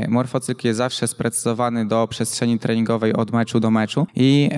morfocykl 0.07 0.67
jest 0.67 0.77
zawsze 0.77 1.07
sprecyzowany 1.07 1.85
do 1.87 2.07
przestrzeni 2.07 2.59
treningowej 2.59 3.13
od 3.13 3.31
meczu 3.31 3.59
do 3.59 3.71
meczu 3.71 4.07
i 4.15 4.49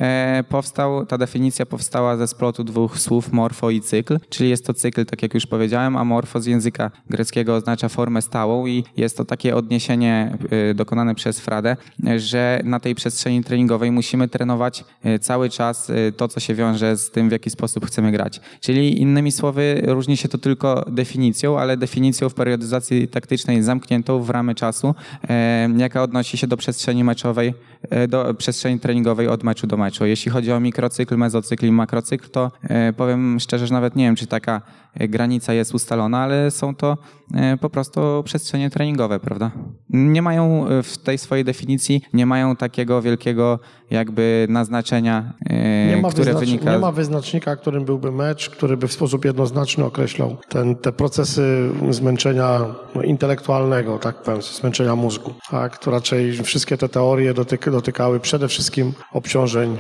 powstał, 0.49 1.05
ta 1.05 1.17
definicja 1.17 1.65
powstała 1.65 2.17
ze 2.17 2.27
splotu 2.27 2.63
dwóch 2.63 2.99
słów 2.99 3.31
morfo 3.31 3.69
i 3.69 3.81
cykl, 3.81 4.19
czyli 4.29 4.49
jest 4.49 4.65
to 4.65 4.73
cykl, 4.73 5.05
tak 5.05 5.21
jak 5.21 5.33
już 5.33 5.45
powiedziałem, 5.45 5.97
a 5.97 6.03
morfo 6.03 6.41
z 6.41 6.45
języka 6.45 6.91
greckiego 7.09 7.55
oznacza 7.55 7.89
formę 7.89 8.21
stałą 8.21 8.67
i 8.67 8.83
jest 8.97 9.17
to 9.17 9.25
takie 9.25 9.55
odniesienie 9.55 10.37
dokonane 10.75 11.15
przez 11.15 11.39
Fradę, 11.39 11.77
że 12.17 12.60
na 12.63 12.79
tej 12.79 12.95
przestrzeni 12.95 13.43
treningowej 13.43 13.91
musimy 13.91 14.27
trenować 14.27 14.83
e, 15.03 15.19
cały 15.19 15.49
czas 15.49 15.89
e, 15.89 16.11
to, 16.11 16.27
co 16.27 16.39
się 16.39 16.55
wiąże 16.55 16.97
z 16.97 17.11
tym, 17.11 17.29
w 17.29 17.31
jaki 17.31 17.49
sposób 17.49 17.85
chcemy 17.85 18.11
grać. 18.11 18.41
Czyli 18.59 19.01
innymi 19.01 19.31
słowy, 19.31 19.81
różni 19.85 20.17
się 20.17 20.29
to 20.29 20.37
tylko 20.37 20.85
definicją, 20.87 21.59
ale 21.59 21.77
definicją 21.77 22.29
w 22.29 22.33
periodyzacji 22.33 23.07
taktycznej 23.07 23.63
zamkniętą 23.63 24.23
w 24.23 24.29
ramy 24.29 24.55
czasu, 24.55 24.95
e, 25.29 25.69
jaka 25.77 26.03
odnosi 26.03 26.37
się 26.37 26.47
do 26.47 26.57
przestrzeni 26.57 27.03
meczowej, 27.03 27.53
do 28.07 28.33
przestrzeni 28.33 28.79
treningowej 28.79 29.27
od 29.27 29.43
meczu 29.43 29.67
do 29.67 29.77
meczu. 29.77 30.05
Jeśli 30.05 30.31
chodzi 30.31 30.51
o 30.51 30.59
mikrocykl, 30.59 31.17
mezocykl 31.17 31.65
i 31.65 31.71
makrocykl, 31.71 32.29
to 32.29 32.51
powiem 32.97 33.39
szczerze, 33.39 33.67
że 33.67 33.73
nawet 33.73 33.95
nie 33.95 34.05
wiem, 34.05 34.15
czy 34.15 34.27
taka 34.27 34.61
granica 34.95 35.53
jest 35.53 35.73
ustalona, 35.75 36.19
ale 36.19 36.51
są 36.51 36.75
to 36.75 36.97
po 37.61 37.69
prostu 37.69 38.01
przestrzenie 38.25 38.69
treningowe, 38.69 39.19
prawda? 39.19 39.51
Nie 39.89 40.21
mają 40.21 40.65
w 40.83 40.97
tej 40.97 41.17
swojej 41.17 41.45
definicji, 41.45 42.01
nie 42.13 42.25
mają 42.25 42.55
takiego 42.55 43.01
wielkiego 43.01 43.59
jakby 43.91 44.47
naznaczenia, 44.49 45.33
e, 45.49 45.87
nie 45.87 46.01
ma 46.01 46.09
które 46.09 46.33
wynika... 46.33 46.71
Nie 46.71 46.79
ma 46.79 46.91
wyznacznika, 46.91 47.55
którym 47.55 47.85
byłby 47.85 48.11
mecz, 48.11 48.49
który 48.49 48.77
by 48.77 48.87
w 48.87 48.93
sposób 48.93 49.25
jednoznaczny 49.25 49.85
określał 49.85 50.37
ten, 50.49 50.75
te 50.75 50.91
procesy 50.91 51.69
zmęczenia 51.89 52.59
no, 52.95 53.01
intelektualnego, 53.01 53.99
tak 53.99 54.15
powiem, 54.15 54.41
zmęczenia 54.41 54.95
mózgu. 54.95 55.33
Tak, 55.49 55.77
to 55.77 55.91
raczej 55.91 56.33
wszystkie 56.33 56.77
te 56.77 56.89
teorie 56.89 57.33
dotyk, 57.33 57.69
dotykały 57.69 58.19
przede 58.19 58.47
wszystkim 58.47 58.93
obciążeń 59.13 59.77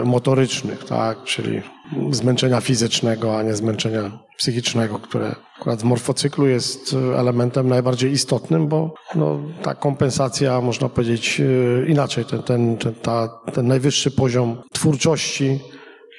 e, 0.00 0.04
motorycznych, 0.04 0.84
tak, 0.84 1.22
czyli 1.24 1.62
zmęczenia 2.10 2.60
fizycznego, 2.60 3.38
a 3.38 3.42
nie 3.42 3.54
zmęczenia 3.54 4.18
psychicznego, 4.36 4.98
które 4.98 5.34
akurat 5.56 5.80
w 5.80 5.84
morfocyklu 5.84 6.46
jest 6.46 6.96
elementem 7.18 7.68
najbardziej 7.68 8.12
istotnym, 8.12 8.68
bo 8.68 8.94
no, 9.14 9.40
ta 9.62 9.74
kompensacja, 9.74 10.60
można 10.60 10.88
powiedzieć 10.88 11.40
e, 11.40 11.86
inaczej, 11.86 12.24
ten, 12.24 12.42
ten, 12.42 12.76
ten, 12.76 12.94
ta, 12.94 13.28
ten 13.52 13.66
najwyższy 13.66 14.10
poziom 14.10 14.56
twórczości 14.72 15.60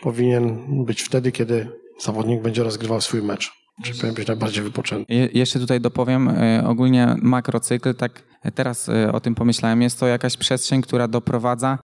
powinien 0.02 0.66
być 0.86 1.02
wtedy, 1.02 1.32
kiedy 1.32 1.68
zawodnik 2.00 2.42
będzie 2.42 2.64
rozgrywał 2.64 3.02
swój 3.02 3.22
mecz. 3.22 3.52
Czyli 3.84 3.96
powinien 3.96 4.16
być 4.16 4.28
najbardziej 4.28 4.64
wypoczęty. 4.64 5.14
Je, 5.14 5.30
jeszcze 5.34 5.60
tutaj 5.60 5.82
dopowiem, 5.82 6.30
e, 6.30 6.68
ogólnie 6.68 7.16
makrocykl, 7.22 7.94
tak 7.94 8.24
teraz 8.56 8.90
e, 8.90 9.12
o 9.12 9.20
tym 9.20 9.36
pomyślałem, 9.36 9.82
jest 9.82 10.00
to 10.00 10.08
jakaś 10.08 10.38
przestrzeń, 10.38 10.82
która 10.82 11.08
doprowadza 11.08 11.78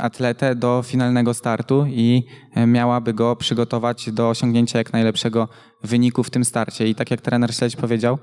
atletę 0.00 0.54
do 0.54 0.82
finalnego 0.86 1.34
startu 1.34 1.86
i 1.88 2.22
e, 2.54 2.66
miałaby 2.66 3.14
go 3.14 3.36
przygotować 3.36 4.10
do 4.10 4.28
osiągnięcia 4.28 4.78
jak 4.78 4.92
najlepszego 4.92 5.48
wyniku 5.82 6.22
w 6.22 6.30
tym 6.30 6.44
starcie. 6.44 6.88
I 6.88 6.94
tak 6.94 7.10
jak 7.10 7.20
trener 7.20 7.54
Śledź 7.54 7.76
powiedział, 7.76 8.18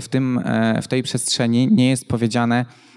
w, 0.00 0.08
tym, 0.08 0.40
w 0.82 0.88
tej 0.88 1.02
przestrzeni 1.02 1.68
nie 1.72 1.90
jest 1.90 2.08
powiedziane, 2.08 2.64
E, 2.64 2.89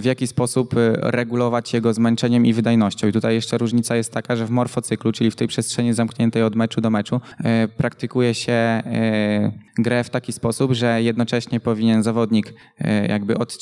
w 0.00 0.04
jaki 0.04 0.26
sposób 0.26 0.74
e, 0.76 0.92
regulować 1.10 1.72
jego 1.72 1.94
zmęczeniem 1.94 2.46
i 2.46 2.52
wydajnością. 2.52 3.08
I 3.08 3.12
tutaj 3.12 3.34
jeszcze 3.34 3.58
różnica 3.58 3.96
jest 3.96 4.12
taka, 4.12 4.36
że 4.36 4.46
w 4.46 4.50
morfocyklu, 4.50 5.12
czyli 5.12 5.30
w 5.30 5.36
tej 5.36 5.48
przestrzeni 5.48 5.92
zamkniętej 5.92 6.42
od 6.42 6.54
meczu 6.54 6.80
do 6.80 6.90
meczu, 6.90 7.20
e, 7.44 7.68
praktykuje 7.68 8.34
się 8.34 8.82
grę 9.78 10.04
w 10.04 10.10
taki 10.10 10.32
sposób, 10.32 10.72
że 10.72 11.02
jednocześnie 11.02 11.60
powinien 11.60 12.02
zawodnik 12.02 12.54
jakby 13.08 13.38
od, 13.38 13.58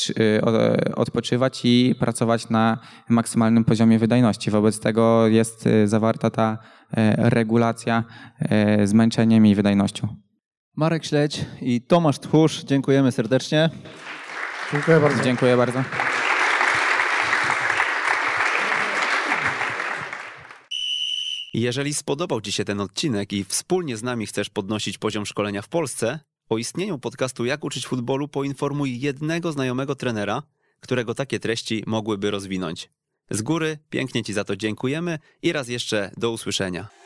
odpoczywać 0.94 1.60
i 1.64 1.94
pracować 1.98 2.48
na 2.48 2.78
maksymalnym 3.08 3.64
poziomie 3.64 3.98
wydajności. 3.98 4.50
Wobec 4.50 4.80
tego 4.80 5.28
jest 5.28 5.68
zawarta 5.84 6.30
ta 6.30 6.58
regulacja 7.16 8.04
zmęczeniem 8.84 9.46
i 9.46 9.54
wydajnością. 9.54 10.08
Marek 10.76 11.04
Śledź 11.04 11.44
i 11.60 11.80
Tomasz 11.80 12.18
Tchórz, 12.18 12.64
dziękujemy 12.64 13.12
serdecznie. 13.12 13.70
Dziękuję 14.72 15.00
bardzo. 15.00 15.24
Dziękuję 15.24 15.56
bardzo. 15.56 15.84
Jeżeli 21.54 21.94
spodobał 21.94 22.40
Ci 22.40 22.52
się 22.52 22.64
ten 22.64 22.80
odcinek 22.80 23.32
i 23.32 23.44
wspólnie 23.44 23.96
z 23.96 24.02
nami 24.02 24.26
chcesz 24.26 24.50
podnosić 24.50 24.98
poziom 24.98 25.26
szkolenia 25.26 25.62
w 25.62 25.68
Polsce, 25.68 26.20
o 26.48 26.58
istnieniu 26.58 26.98
podcastu 26.98 27.44
Jak 27.44 27.64
uczyć 27.64 27.86
futbolu 27.86 28.28
poinformuj 28.28 29.00
jednego 29.00 29.52
znajomego 29.52 29.94
trenera, 29.94 30.42
którego 30.80 31.14
takie 31.14 31.40
treści 31.40 31.84
mogłyby 31.86 32.30
rozwinąć. 32.30 32.90
Z 33.30 33.42
góry 33.42 33.78
pięknie 33.90 34.24
Ci 34.24 34.32
za 34.32 34.44
to 34.44 34.56
dziękujemy 34.56 35.18
i 35.42 35.52
raz 35.52 35.68
jeszcze 35.68 36.10
do 36.16 36.30
usłyszenia. 36.30 37.01